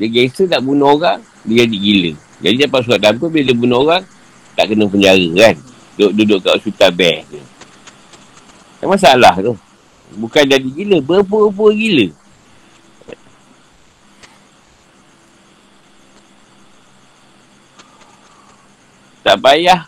Dia 0.00 0.06
gangster 0.08 0.46
tak 0.48 0.64
bunuh 0.64 0.96
orang, 0.96 1.20
dia 1.44 1.68
jadi 1.68 1.76
gila. 1.76 2.12
Jadi 2.40 2.56
dapat 2.64 2.80
surat 2.88 3.00
tampoi 3.04 3.28
bila 3.28 3.44
dia 3.44 3.56
bunuh 3.56 3.78
orang, 3.84 4.02
tak 4.56 4.72
kena 4.72 4.88
penjara 4.88 5.28
kan. 5.36 5.54
Duduk, 6.00 6.12
duduk 6.16 6.38
kat 6.40 6.52
hospital 6.56 6.90
best 6.96 7.28
Yang 8.80 8.90
masalah 8.96 9.34
tu. 9.38 9.54
Bukan 10.16 10.42
jadi 10.42 10.68
gila, 10.68 10.98
berpura-pura 10.98 11.76
gila. 11.76 12.08
Tak 19.20 19.36
payah. 19.38 19.86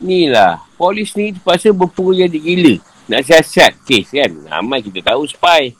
Ni 0.00 0.32
lah 0.32 0.64
polis 0.80 1.12
ni 1.12 1.36
terpaksa 1.36 1.76
berpura 1.76 2.24
jadi 2.24 2.40
gila. 2.40 2.74
Nak 3.12 3.20
siasat 3.28 3.76
kes 3.84 4.08
kan. 4.08 4.32
Ramai 4.48 4.80
kita 4.80 5.04
tahu 5.04 5.28
spy. 5.28 5.76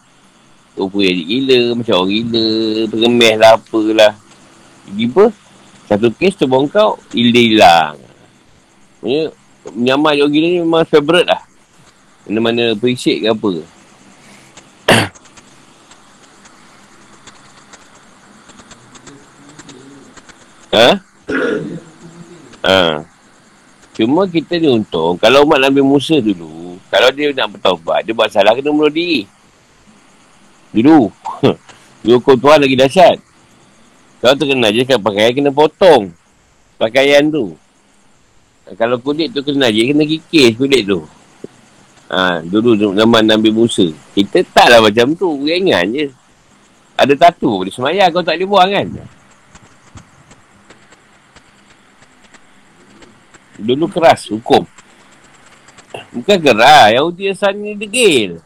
Berpura 0.76 1.08
jadi 1.08 1.24
gila. 1.24 1.60
Macam 1.80 2.04
orang 2.04 2.12
gila. 2.12 2.46
Peremeh 2.92 3.34
lah 3.40 3.56
apalah. 3.56 4.12
Tiba 4.84 5.32
satu 5.88 6.12
kes 6.12 6.36
terbongkau. 6.36 7.00
Hilang. 7.16 7.96
Maksudnya 9.00 9.32
menyamar 9.72 10.12
orang 10.20 10.32
gila 10.36 10.46
ni 10.46 10.58
memang 10.60 10.84
favourite 10.84 11.24
lah. 11.24 11.40
Mana-mana 12.30 12.78
appreciate 12.78 13.26
ke 13.26 13.34
apa. 13.34 13.66
ha? 20.78 20.94
Ha. 22.60 23.00
Cuma 23.96 24.28
kita 24.28 24.60
ni 24.60 24.68
untung, 24.68 25.16
kalau 25.16 25.48
umat 25.48 25.64
Nabi 25.64 25.80
Musa 25.80 26.20
dulu, 26.20 26.76
kalau 26.92 27.08
dia 27.08 27.32
nak 27.32 27.56
bertaubat, 27.56 28.04
dia 28.04 28.12
buat 28.12 28.28
salah, 28.28 28.52
kena 28.52 28.68
bunuh 28.68 28.92
diri. 28.92 29.24
Dulu. 30.70 31.08
dia 32.04 32.20
hukum 32.20 32.36
Tuhan 32.36 32.60
lagi 32.60 32.76
dahsyat. 32.76 33.16
Kalau 34.20 34.34
tu 34.36 34.44
kena 34.44 34.68
najis, 34.68 34.84
kan 34.84 35.00
pakaian 35.00 35.32
kena 35.32 35.50
potong. 35.50 36.12
Pakaian 36.76 37.32
tu. 37.32 37.56
Kalau 38.76 39.00
kulit 39.00 39.32
tu 39.32 39.40
kena 39.40 39.72
najis, 39.72 39.84
kena 39.90 40.04
kikis 40.04 40.52
kulit 40.60 40.84
tu. 40.84 41.00
Ha, 42.10 42.42
dulu 42.42 42.74
zaman 42.74 43.22
Nabi 43.22 43.54
Musa. 43.54 43.86
Kita 44.10 44.42
taklah 44.50 44.82
macam 44.82 45.14
tu, 45.14 45.46
ringan 45.46 45.86
je. 45.94 46.10
Ada 46.98 47.14
tatu, 47.14 47.62
boleh 47.62 47.70
semayang, 47.70 48.10
kau 48.10 48.20
tak 48.20 48.34
boleh 48.36 48.48
buang 48.50 48.70
kan? 48.74 48.86
Dulu 53.60 53.86
keras 53.92 54.26
hukum. 54.32 54.64
Bukan 56.10 56.38
keras. 56.40 56.96
Yahudi 56.96 57.30
asal 57.30 57.54
ni 57.54 57.76
degil. 57.76 58.40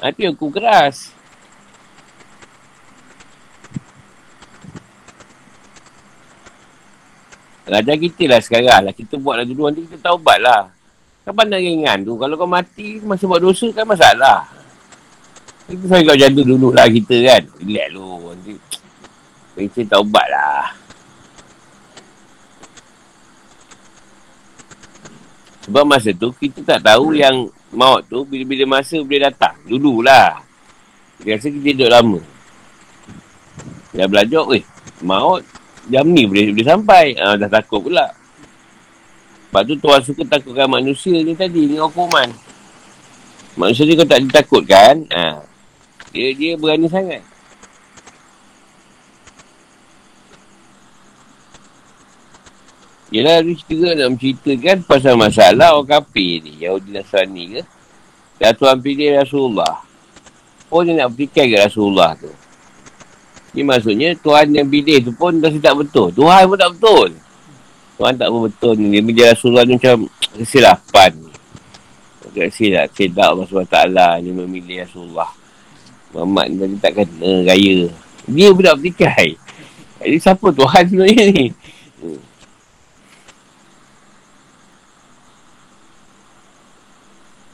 Tapi 0.00 0.32
hukum 0.32 0.48
keras. 0.48 1.12
Raja 7.66 7.94
kita 7.98 8.24
lah 8.30 8.40
sekarang 8.40 8.90
lah. 8.90 8.94
Kita 8.96 9.20
buat 9.20 9.42
lah 9.42 9.46
dulu. 9.46 9.68
Nanti 9.68 9.84
kita 9.84 10.00
taubat 10.00 10.38
lah. 10.40 10.72
Kan 11.26 11.34
pandang 11.34 11.58
ringan 11.58 12.06
tu. 12.06 12.14
Kalau 12.14 12.38
kau 12.38 12.46
mati 12.46 13.02
masa 13.02 13.26
buat 13.26 13.42
dosa 13.42 13.66
kan 13.74 13.82
masalah. 13.82 14.46
Kita 15.66 15.90
sampai 15.90 16.06
kau 16.06 16.14
jatuh 16.14 16.44
dulu 16.46 16.70
lah 16.70 16.86
kita 16.86 17.16
kan. 17.26 17.42
Relax 17.58 17.88
lu. 17.90 18.06
Nanti 18.30 18.54
kita 19.74 19.98
taubat 19.98 20.26
lah. 20.30 20.70
Sebab 25.66 25.82
masa 25.82 26.14
tu 26.14 26.30
kita 26.30 26.62
tak 26.62 26.86
tahu 26.86 27.18
yang 27.18 27.50
maut 27.74 28.06
tu 28.06 28.22
bila-bila 28.22 28.78
masa 28.78 29.02
boleh 29.02 29.26
datang. 29.26 29.58
Dululah. 29.66 30.38
Biasa 31.26 31.50
kita 31.50 31.74
duduk 31.74 31.90
lama. 31.90 32.20
Dah 33.90 34.06
belajar, 34.06 34.46
weh. 34.46 34.62
Maut 35.02 35.42
jam 35.90 36.06
ni 36.06 36.22
boleh, 36.22 36.54
boleh 36.54 36.66
sampai. 36.70 37.18
Ha, 37.18 37.34
dah 37.34 37.50
takut 37.50 37.82
pula. 37.82 38.14
Sebab 39.56 39.72
tu 39.72 39.80
Tuhan 39.80 40.00
suka 40.04 40.22
takutkan 40.28 40.68
manusia 40.68 41.16
ni 41.16 41.32
tadi 41.32 41.64
dengan 41.64 41.88
hukuman. 41.88 42.28
Manusia 43.56 43.88
ni 43.88 43.96
kau 43.96 44.04
tak 44.04 44.20
ditakutkan. 44.20 45.08
Ha, 45.08 45.48
dia, 46.12 46.28
dia 46.36 46.60
berani 46.60 46.84
sangat. 46.92 47.24
Yelah, 53.08 53.40
dia 53.40 53.56
cerita 53.56 53.96
nak 53.96 54.20
menceritakan 54.20 54.76
pasal 54.84 55.16
masalah 55.16 55.72
orang 55.72 55.88
kafir 55.88 56.44
ni. 56.44 56.60
Yahudi 56.60 56.92
Nasrani 56.92 57.56
ke. 57.56 57.62
Dan 58.36 58.52
Tuhan 58.60 58.76
pilih 58.84 59.08
Rasulullah. 59.16 59.80
Pun 60.68 60.84
dia 60.84 61.00
nak 61.00 61.16
berikan 61.16 61.48
ke 61.48 61.56
Rasulullah 61.64 62.12
tu. 62.12 62.28
Ini 63.56 63.64
maksudnya 63.64 64.12
Tuhan 64.20 64.52
yang 64.52 64.68
pilih 64.68 65.00
tu 65.00 65.16
pun 65.16 65.40
dah 65.40 65.48
tak 65.48 65.80
betul. 65.80 66.12
Tuhan 66.12 66.44
pun 66.44 66.60
tak 66.60 66.76
betul. 66.76 67.24
Tuhan 67.96 68.14
tak 68.20 68.28
betul 68.28 68.76
ni. 68.76 68.92
Dia 68.92 69.02
pilih 69.02 69.24
Rasulullah 69.24 69.64
ni 69.64 69.80
macam 69.80 69.96
kesilapan 70.36 71.10
ni. 71.16 71.32
Kesilapan. 72.36 72.92
Kedak 72.92 73.28
Allah 73.32 73.46
SWT 73.48 73.78
ni 74.20 74.30
memilih 74.36 74.84
Rasulullah. 74.84 75.32
Muhammad 76.12 76.46
ni 76.52 76.56
tadi 76.60 76.76
tak 76.76 76.92
kena 77.00 77.30
raya. 77.48 77.88
Dia 78.28 78.52
pun 78.52 78.62
tak 78.64 78.76
berikan. 78.80 79.28
Jadi 79.96 80.16
siapa 80.20 80.46
Tuhan 80.52 80.82
sebenarnya 80.84 81.24
ni? 81.32 81.46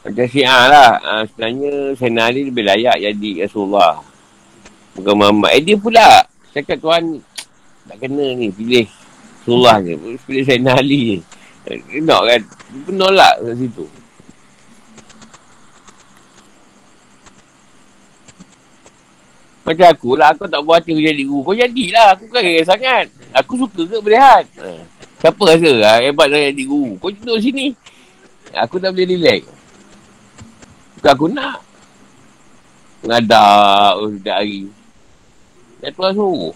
Macam 0.03 0.27
syiah 0.27 0.63
lah. 0.67 0.91
Ha, 0.99 1.13
sebenarnya 1.31 1.95
Sayyidina 1.95 2.23
Ali 2.27 2.51
lebih 2.51 2.67
layak 2.67 2.99
jadi 2.99 3.47
Rasulullah. 3.47 4.03
Bukan 4.99 5.15
Muhammad. 5.15 5.55
Eh 5.55 5.63
dia 5.63 5.79
pula. 5.79 6.27
Cakap 6.51 6.83
Tuhan 6.83 7.23
tak 7.87 7.97
kena 8.03 8.35
ni 8.35 8.51
pilih 8.51 8.91
Rasulullah 9.43 9.83
ni. 9.83 9.99
Pilih 10.23 10.45
Sayyidina 10.47 10.79
Ali 10.79 10.99
ni. 11.03 11.17
Kena 11.91 12.17
kan. 12.23 12.43
Penolak 12.87 13.35
kat 13.43 13.55
situ. 13.59 13.85
Macam 19.63 19.87
aku 19.95 20.11
lah, 20.19 20.35
aku 20.35 20.51
tak 20.51 20.63
buat 20.67 20.83
hati 20.83 20.91
jadi 20.99 21.23
guru. 21.23 21.47
Kau 21.47 21.55
jadilah, 21.55 22.19
aku 22.19 22.27
kan 22.31 22.43
kaya 22.43 22.67
sangat. 22.67 23.07
Aku 23.31 23.55
suka 23.55 23.87
ke 23.87 23.99
berehat. 24.03 24.47
Ha. 24.59 24.83
Siapa 25.23 25.39
rasa 25.39 25.71
ha, 25.87 26.03
hebat 26.03 26.27
dah 26.35 26.41
jadi 26.51 26.65
guru? 26.67 26.99
Kau 26.99 27.15
duduk 27.15 27.39
sini. 27.39 27.71
Aku 28.59 28.83
tak 28.83 28.91
boleh 28.91 29.07
relax. 29.07 29.47
Bukan 30.99 31.11
aku 31.15 31.27
nak. 31.31 31.63
Mengadak 33.07 34.03
oh, 34.03 34.11
setiap 34.11 34.37
hari. 34.43 34.67
Dan 35.79 35.91
tuan 35.95 36.11
suruh. 36.15 36.55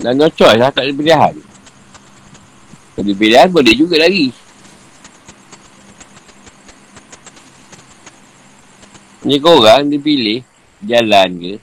Dan 0.00 0.16
no 0.16 0.32
choice 0.32 0.56
lah, 0.56 0.72
tak 0.72 0.88
ada 0.88 0.96
pilihan. 0.96 1.36
Kalau 2.96 3.04
ada 3.04 3.12
pilihan, 3.12 3.52
boleh 3.52 3.74
juga 3.76 4.00
lagi. 4.00 4.32
Ni 9.20 9.36
korang 9.36 9.92
dia 9.92 10.00
pilih 10.00 10.40
jalan 10.80 11.28
ke, 11.36 11.60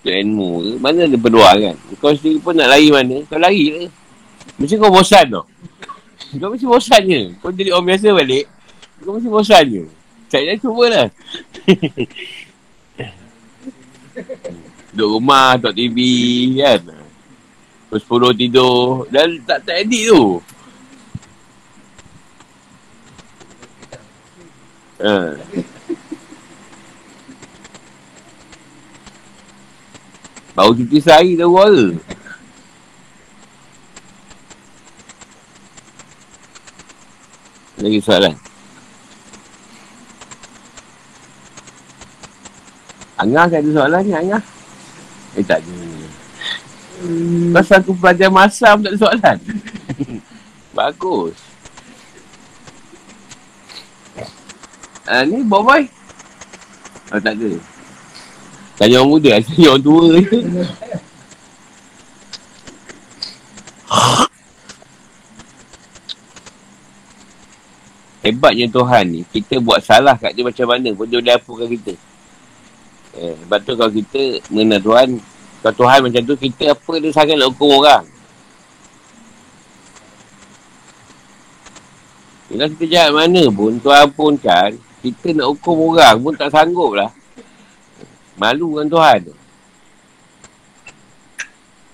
untuk 0.00 0.16
ilmu 0.16 0.64
ke, 0.64 0.80
mana 0.80 1.04
ada 1.04 1.18
peluang 1.20 1.58
kan? 1.60 1.76
Kau 2.00 2.16
sendiri 2.16 2.40
pun 2.40 2.56
nak 2.56 2.72
lari 2.72 2.88
mana, 2.88 3.20
kau 3.28 3.36
lari 3.36 3.68
ke. 3.68 3.84
Mesti 4.56 4.80
kau 4.80 4.88
bosan 4.88 5.28
tau. 5.28 5.44
Kau 6.40 6.48
mesti 6.48 6.64
bosan 6.64 7.04
je. 7.04 7.36
Kau 7.44 7.52
jadi 7.52 7.76
orang 7.76 7.92
biasa 7.92 8.16
balik, 8.16 8.48
kau 9.04 9.20
mesti 9.20 9.28
bosan 9.28 9.68
je. 9.68 9.84
Saya 10.32 10.48
dah 10.48 10.56
cuba 10.64 10.88
lah. 10.88 11.12
Duduk 14.96 15.20
rumah, 15.20 15.60
tengok 15.60 15.76
TV 15.76 15.96
kan. 16.56 17.01
Pukul 17.92 18.32
10 18.32 18.40
tidur. 18.40 19.04
Dan 19.12 19.36
tak 19.44 19.68
tak 19.68 19.84
edit 19.84 20.08
tu. 20.08 20.40
Ha. 25.04 25.36
Baru 30.56 30.72
cuti 30.72 31.04
sehari 31.04 31.36
dah 31.36 31.44
suara. 31.44 31.86
Lagi 37.82 38.00
soalan. 38.00 38.34
Angah 43.20 43.46
kan 43.52 43.60
ada 43.60 43.70
soalan 43.74 44.02
ni, 44.06 44.12
Angah? 44.16 44.42
Eh, 45.36 45.44
tak 45.44 45.60
ada. 45.60 45.91
Hmm. 47.02 47.50
Pasal 47.50 47.82
aku 47.82 47.98
pelajar 47.98 48.30
masa 48.30 48.78
pun 48.78 48.86
tak 48.86 48.94
ada 48.94 49.00
soalan. 49.02 49.38
Bagus. 50.78 51.34
Ah, 55.02 55.26
ni, 55.26 55.42
boy. 55.42 55.90
Oh, 57.10 57.18
tak 57.18 57.34
ada. 57.34 57.50
Tanya 58.78 59.02
orang 59.02 59.10
muda, 59.18 59.30
tanya 59.42 59.66
orang 59.74 59.82
tua 59.82 60.22
je. 60.22 60.38
Hebatnya 68.22 68.70
Tuhan 68.70 69.04
ni, 69.10 69.26
kita 69.34 69.58
buat 69.58 69.82
salah 69.82 70.14
kat 70.14 70.30
dia 70.38 70.46
macam 70.46 70.70
mana 70.70 70.94
pun 70.94 71.10
dia 71.10 71.18
boleh 71.18 71.34
apukan 71.34 71.66
kita. 71.66 71.98
Eh, 73.18 73.34
sebab 73.34 73.60
tu 73.66 73.74
kalau 73.74 73.90
kita 73.90 74.38
mengenal 74.46 74.78
Tuhan, 74.78 75.08
kalau 75.62 75.74
Tuhan 75.78 75.98
macam 76.02 76.22
tu, 76.26 76.34
kita 76.34 76.74
apa 76.74 76.92
dia 76.98 77.14
sangat 77.14 77.38
nak 77.38 77.54
hukum 77.54 77.78
orang. 77.78 78.02
Bila 82.50 82.66
kita 82.74 82.84
jahat 82.90 83.10
mana 83.14 83.42
pun, 83.46 83.78
Tuhan 83.78 84.06
pun 84.10 84.34
kan, 84.34 84.74
kita 85.06 85.38
nak 85.38 85.54
hukum 85.54 85.94
orang 85.94 86.18
pun 86.18 86.34
tak 86.34 86.50
sanggup 86.50 86.98
lah. 86.98 87.14
Malu 88.34 88.74
dengan 88.74 88.90
Tuhan 88.90 89.18
tu. 89.30 89.34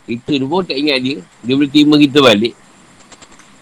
Kita 0.09 0.33
pun 0.49 0.65
tak 0.65 0.81
ingat 0.81 0.99
dia. 1.05 1.17
Dia 1.45 1.53
boleh 1.53 1.69
terima 1.69 2.01
kita 2.01 2.19
balik. 2.25 2.57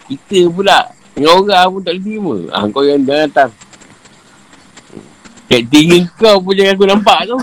Kita 0.07 0.47
pula. 0.47 0.79
Orang 1.19 1.67
pun 1.75 1.81
tak 1.83 1.99
boleh 1.99 2.03
terima. 2.07 2.35
Ah, 2.55 2.63
kau 2.71 2.87
yang 2.87 3.03
dah 3.03 3.27
datang. 3.27 3.51
Acting 5.51 6.07
kau 6.15 6.39
pun 6.39 6.55
jangan 6.55 6.79
aku 6.79 6.87
nampak 6.87 7.19
tu. 7.27 7.37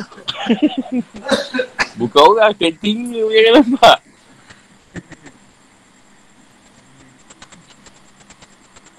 Bukan 1.94 2.22
orang. 2.34 2.54
Acting 2.54 3.14
pun 3.14 3.30
jangan 3.30 3.52
nampak. 3.62 3.98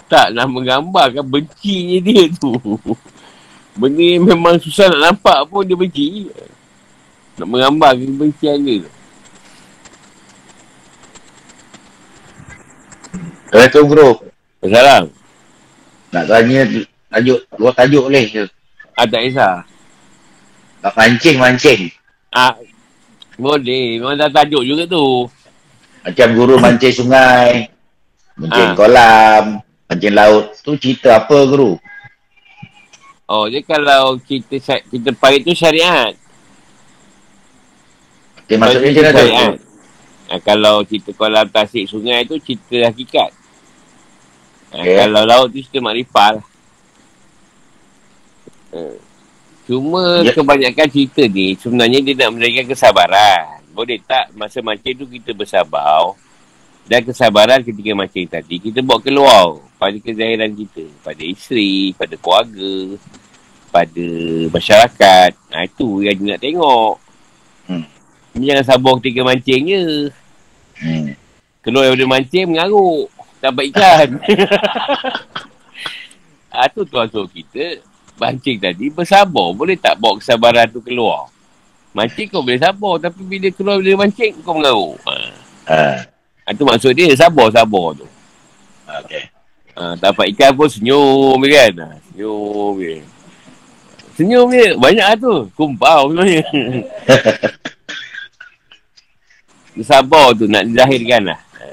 Tak 0.05 0.27
nak 0.37 0.47
menggambarkan 0.53 1.25
bencinya 1.25 1.97
dia 2.05 2.29
tu. 2.37 2.53
Benda 3.75 4.05
yang 4.05 4.23
memang 4.23 4.55
susah 4.61 4.87
nak 4.93 5.01
nampak 5.11 5.49
pun 5.49 5.67
dia 5.67 5.75
benci. 5.75 6.29
Nak 7.35 7.47
menggambar 7.49 7.97
kebencian 7.97 8.61
dia 8.63 8.85
tu. 8.85 8.91
Assalamualaikum 13.49 13.83
bro. 13.91 14.09
Assalamualaikum. 14.63 15.11
Nak 16.15 16.25
tanya 16.31 16.59
tajuk, 17.11 17.39
dua 17.59 17.71
tajuk 17.75 18.03
boleh 18.07 18.25
ke? 18.31 18.43
Ah, 18.95 19.03
tak 19.03 19.21
kisah. 19.27 19.67
Nak 20.79 20.93
mancing-mancing. 20.95 21.91
Ah, 22.31 22.55
boleh. 23.35 23.99
Memang 23.99 24.15
dah 24.15 24.29
tajuk 24.29 24.63
juga 24.63 24.83
tu. 24.85 25.27
Macam 26.01 26.27
guru 26.33 26.55
mancing 26.55 26.95
sungai. 26.95 27.67
Mancing 28.35 28.69
Ah. 28.69 28.75
kolam. 28.75 29.43
Mancing 29.85 30.13
laut. 30.13 30.53
Tu 30.57 30.71
cerita 30.75 31.17
apa 31.17 31.37
guru? 31.45 31.77
Oh, 33.25 33.49
dia 33.49 33.59
kalau 33.59 34.19
kita 34.19 34.61
kita 34.61 35.09
pakai 35.11 35.41
tu 35.41 35.51
syariat. 35.51 36.13
Okay, 38.39 38.55
maksudnya 38.55 38.93
macam 38.93 39.01
mana 39.01 39.13
syariat. 39.17 39.49
tu? 39.49 39.63
Ah, 40.25 40.39
kalau 40.39 40.75
cerita 40.81 41.09
kolam 41.11 41.45
tasik 41.47 41.85
sungai 41.85 42.21
tu 42.23 42.37
cerita 42.37 42.85
hakikat. 42.85 43.31
Ah, 44.69 44.77
Okay. 44.77 44.95
Kalau 44.99 45.21
laut 45.23 45.47
tu 45.49 45.57
cerita 45.57 45.81
makrifah 45.81 46.29
lah. 46.35 46.45
Ah. 48.71 48.95
Cuma 49.65 50.21
Ya. 50.21 50.29
kebanyakan 50.29 50.87
cerita 50.93 51.25
ni 51.25 51.57
sebenarnya 51.57 51.99
dia 52.05 52.13
nak 52.21 52.37
menjadikan 52.37 52.65
kesabaran. 52.69 53.65
Boleh 53.73 53.97
tak 54.05 54.29
masa 54.37 54.61
mancing 54.61 54.93
tu 54.93 55.05
kita 55.09 55.33
bersabar 55.33 56.13
dan 56.85 57.01
kesabaran 57.01 57.65
ketika 57.65 57.91
mancing 57.97 58.29
tadi 58.29 58.61
kita 58.61 58.85
bawa 58.85 59.01
keluar 59.01 59.57
pada 59.81 59.97
kezahiran 59.97 60.53
kita. 60.53 60.85
Pada 61.01 61.23
isteri, 61.25 61.97
pada 61.97 62.13
keluarga, 62.13 62.93
pada 63.73 64.07
masyarakat. 64.53 65.31
Ha, 65.49 65.65
itu 65.65 66.05
yang 66.05 66.15
dia 66.21 66.27
nak 66.37 66.41
tengok. 66.45 66.93
Hmm. 67.65 67.85
Ni 68.37 68.45
jangan 68.53 68.65
sabar 68.69 68.93
ketika 69.01 69.25
mancing 69.25 69.63
je. 69.65 69.85
Hmm. 70.77 71.09
Keluar 71.65 71.89
daripada 71.89 72.05
mancing 72.05 72.45
mengaruk. 72.53 73.09
Dapat 73.41 73.63
ikan. 73.73 74.07
ha, 76.53 76.69
tu 76.69 76.85
tuan 76.85 77.09
suruh 77.09 77.27
kita 77.33 77.81
mancing 78.19 78.57
tadi 78.59 78.87
bersabar. 78.91 79.47
Boleh 79.51 79.75
tak 79.75 79.99
bawa 79.99 80.19
kesabaran 80.19 80.67
tu 80.71 80.79
keluar? 80.79 81.27
Mancing 81.95 82.27
kau 82.27 82.43
boleh 82.43 82.59
sabar. 82.59 82.99
Tapi 82.99 83.21
bila 83.23 83.47
keluar 83.51 83.79
dari 83.79 83.95
mancing 83.95 84.31
kau 84.43 84.55
mengaruk. 84.55 84.99
Ha. 85.07 85.15
Ha 85.67 86.51
tu 86.53 86.63
maksud 86.67 86.93
dia 86.93 87.09
sabar-sabar 87.15 87.97
tu. 87.97 88.07
Okay. 88.85 89.33
Ha, 89.75 89.97
dapat 89.99 90.31
ikan 90.35 90.55
pun 90.55 90.69
senyum 90.71 91.39
kan. 91.41 91.73
Ha, 91.83 91.87
senyum 92.11 92.73
je. 92.79 92.95
Senyum 94.15 94.47
je. 94.53 94.67
Banyak 94.79 95.07
lah 95.09 95.17
tu. 95.19 95.35
Kumpau 95.57 96.13
sebenarnya. 96.13 96.45
Dia 99.75 99.83
sabar 99.91 100.31
tu 100.37 100.47
nak 100.47 100.63
dilahirkan 100.63 101.33
lah. 101.33 101.39
Ha. 101.59 101.65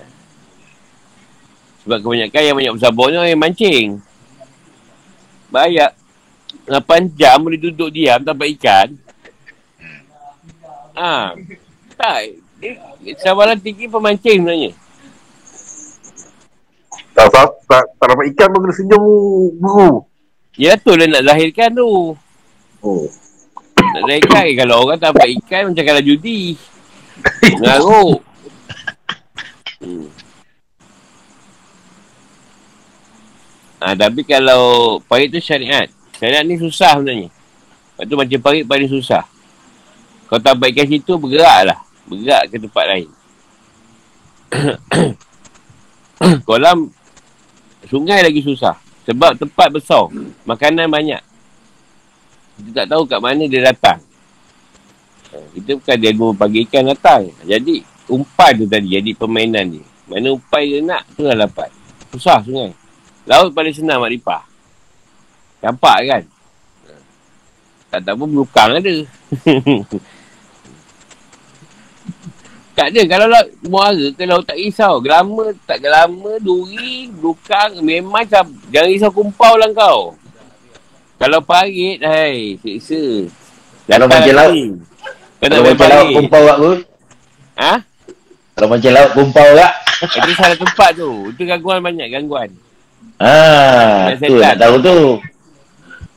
Sebab 1.86 1.98
kebanyakan 2.02 2.42
yang 2.42 2.56
banyak 2.58 2.74
bersabar 2.74 3.06
yang 3.12 3.38
mancing. 3.38 3.86
Banyak. 5.52 6.01
8 6.66 7.18
jam 7.18 7.42
boleh 7.42 7.58
duduk 7.58 7.90
diam 7.90 8.22
dapat 8.22 8.54
ikan. 8.58 8.88
Ha. 10.94 11.34
Tak. 11.98 12.20
Dia, 12.62 12.78
kesabaran 13.18 13.58
tinggi 13.58 13.90
pemancing 13.90 14.46
sebenarnya. 14.46 14.70
Tak, 17.12 17.26
tak, 17.28 17.48
tak, 17.66 17.84
tak 17.98 18.06
dapat 18.06 18.26
ikan 18.32 18.48
pun 18.54 18.60
kena 18.62 18.74
senyum 18.74 19.04
guru. 19.58 19.92
Ya 20.54 20.76
tu 20.78 20.94
lah 20.94 21.08
nak 21.08 21.24
lahirkan 21.26 21.72
tu. 21.74 22.14
Oh. 22.84 23.06
Nak 23.76 24.02
lahirkan 24.06 24.42
eh, 24.46 24.54
kalau 24.56 24.86
orang 24.86 25.00
tak 25.00 25.16
dapat 25.16 25.28
ikan 25.42 25.72
macam 25.72 25.84
kalau 25.84 26.02
judi. 26.04 26.54
Mengaruk. 27.58 28.20
Hmm. 29.82 30.06
Ha, 33.82 33.98
tapi 33.98 34.22
kalau 34.22 34.62
parit 35.10 35.26
tu 35.26 35.42
syariat. 35.42 35.90
Syariat 36.22 36.46
ni 36.46 36.54
susah 36.54 37.02
sebenarnya. 37.02 37.34
Lepas 37.98 38.04
tu 38.06 38.14
macam 38.14 38.38
parit 38.46 38.62
paling 38.62 38.86
susah. 38.86 39.26
Kalau 40.30 40.38
tak 40.38 40.54
ikan 40.70 40.86
situ, 40.86 41.18
bergerak 41.18 41.58
lah. 41.66 41.78
Bergerak 42.06 42.46
ke 42.46 42.62
tempat 42.62 42.84
lain. 42.86 43.08
Kolam 46.46 46.94
sungai 47.90 48.22
lagi 48.22 48.38
susah. 48.38 48.78
Sebab 49.02 49.34
tempat 49.34 49.74
besar. 49.74 50.06
Makanan 50.46 50.86
banyak. 50.86 51.18
Kita 52.54 52.86
tak 52.86 52.86
tahu 52.94 53.02
kat 53.10 53.18
mana 53.18 53.42
dia 53.50 53.66
datang. 53.66 53.98
Ha, 55.34 55.42
Kita 55.58 55.74
bukan 55.74 55.96
dia 55.98 56.12
guna 56.14 56.38
pagi 56.38 56.62
ikan 56.70 56.86
datang. 56.86 57.34
Jadi, 57.42 57.82
umpan 58.06 58.62
tu 58.62 58.70
tadi 58.70 58.94
jadi 58.94 59.10
permainan 59.18 59.74
dia. 59.74 59.84
Mana 60.06 60.38
umpan 60.38 60.62
dia 60.62 60.78
nak, 60.86 61.02
tu 61.18 61.26
dah 61.26 61.34
dapat. 61.34 61.74
Susah 62.14 62.38
sungai. 62.46 62.70
Laut 63.26 63.50
paling 63.50 63.74
senang 63.74 63.98
makrifah. 63.98 64.51
Campak 65.62 65.98
kan? 66.10 66.22
Ha. 66.26 66.92
Tak 67.94 68.00
tak 68.02 68.14
pun 68.18 68.26
belukang 68.26 68.74
ada. 68.74 68.82
tak 72.76 72.86
ada. 72.90 73.02
Kalau 73.06 73.26
laut 73.30 73.48
muara 73.62 74.06
ke 74.10 74.26
laut 74.26 74.42
tak 74.42 74.58
risau. 74.58 74.98
Gelama, 74.98 75.54
tak 75.62 75.78
gelama, 75.78 76.34
duri, 76.42 77.06
belukang. 77.14 77.78
Memang 77.78 78.26
macam, 78.26 78.50
jangan 78.74 78.90
risau 78.90 79.14
kumpau 79.14 79.54
lah 79.54 79.70
kau. 79.70 80.18
Kalau 81.22 81.38
parit, 81.38 82.02
hai, 82.02 82.58
siksa. 82.58 83.30
Kalau 83.86 84.10
macam 84.10 84.34
laut- 84.34 84.82
Kalau 85.38 85.62
macam 85.62 85.86
laut 85.86 86.10
kumpau 86.10 86.42
kat 86.42 86.56
aku. 86.58 86.72
Ha? 87.54 87.74
Kalau 88.58 88.66
macam 88.66 88.90
laut 88.90 89.10
kumpau 89.14 89.48
kat. 89.54 89.72
Itu 90.02 90.34
salah 90.34 90.58
tempat 90.58 90.98
tu. 90.98 91.30
Itu 91.30 91.46
gangguan 91.46 91.78
banyak, 91.78 92.10
gangguan. 92.10 92.50
Ah, 93.22 94.10
tu 94.18 94.34
nak 94.34 94.58
tahu 94.58 94.82
tu. 94.82 95.22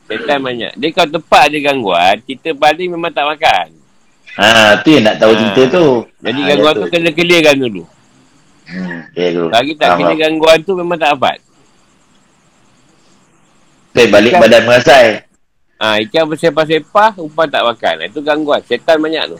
Setan 0.06 0.38
banyak. 0.38 0.72
Dia 0.72 0.88
kalau 0.90 1.10
tempat 1.12 1.50
ada 1.50 1.58
gangguan, 1.58 2.16
kita 2.22 2.48
baling 2.52 2.90
memang 2.90 3.10
tak 3.10 3.26
makan. 3.26 3.66
Ah, 4.36 4.78
tu 4.78 4.92
yang 4.92 5.02
nak 5.02 5.16
tahu 5.16 5.32
Ah. 5.32 5.38
cerita 5.40 5.62
tu. 5.72 5.86
Jadi 6.20 6.40
Ah, 6.40 6.46
gangguan 6.46 6.72
ya 6.72 6.78
tu 6.78 6.86
kena 6.88 7.10
clearkan 7.10 7.56
dulu. 7.58 7.82
Hmm, 8.66 8.98
tu. 9.10 9.44
Kalau 9.48 9.64
kita 9.64 9.78
tak 9.78 9.88
Faham, 9.88 9.98
kena 10.00 10.14
gangguan 10.16 10.58
tu 10.62 10.72
memang 10.74 10.96
tak 10.96 11.10
dapat. 11.14 11.36
Okay, 13.90 14.06
balik 14.06 14.32
Ikan. 14.32 14.42
badan 14.42 14.62
mengasai. 14.62 15.06
Ha, 15.76 16.00
ikan 16.02 16.24
bersepah-sepah, 16.26 17.16
umpan 17.16 17.48
tak 17.48 17.64
makan. 17.64 17.94
Itu 18.06 18.20
gangguan. 18.20 18.60
Setan 18.62 19.00
banyak 19.00 19.24
tu. 19.28 19.38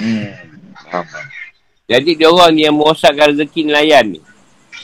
Hmm. 0.00 0.28
Faham. 0.88 1.04
Jadi 1.84 2.16
dia 2.16 2.28
orang 2.28 2.50
ni 2.50 2.64
yang 2.64 2.74
merosakkan 2.74 3.28
rezeki 3.30 3.68
nelayan 3.68 4.16
ni. 4.16 4.20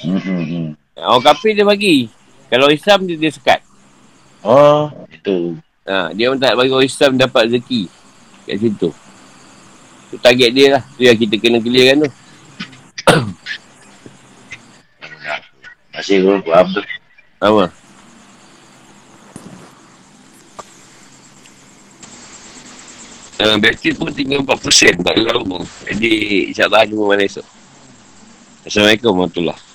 Hmm, 0.05 0.21
hmm, 0.21 0.43
hmm. 0.45 0.67
Ha, 0.95 1.09
orang 1.09 1.25
kafir 1.27 1.57
dia 1.57 1.65
bagi. 1.65 2.13
Kalau 2.53 2.69
Islam 2.69 3.09
dia, 3.09 3.17
dia 3.17 3.33
sekat. 3.33 3.61
Oh, 4.41 4.89
itu. 5.13 5.61
Ha, 5.85 6.17
dia 6.17 6.33
orang 6.33 6.41
tak 6.41 6.57
bagi 6.57 6.73
orang 6.73 6.89
Islam 6.89 7.21
dapat 7.21 7.53
rezeki. 7.53 7.93
Kat 8.49 8.57
situ. 8.57 8.89
Tu 10.11 10.17
target 10.17 10.51
dia 10.57 10.67
lah. 10.79 10.83
Tu 10.97 11.05
yang 11.05 11.19
kita 11.19 11.37
kena 11.37 11.61
clearkan 11.61 12.09
tu. 12.09 12.11
Masih 15.93 16.25
belum 16.25 16.41
faham 16.41 16.67
tu. 16.73 16.83
Apa? 17.41 17.65
Uh, 23.41 23.57
bateri 23.57 23.97
pun 23.97 24.13
tinggal 24.13 24.45
4% 24.45 25.01
tak 25.01 25.17
lama. 25.17 25.65
Jadi 25.89 26.13
insyaAllah 26.53 26.85
jumpa 26.85 27.05
mana 27.09 27.25
esok. 27.25 27.45
Assalamualaikum 28.69 29.17
warahmatullahi 29.17 29.70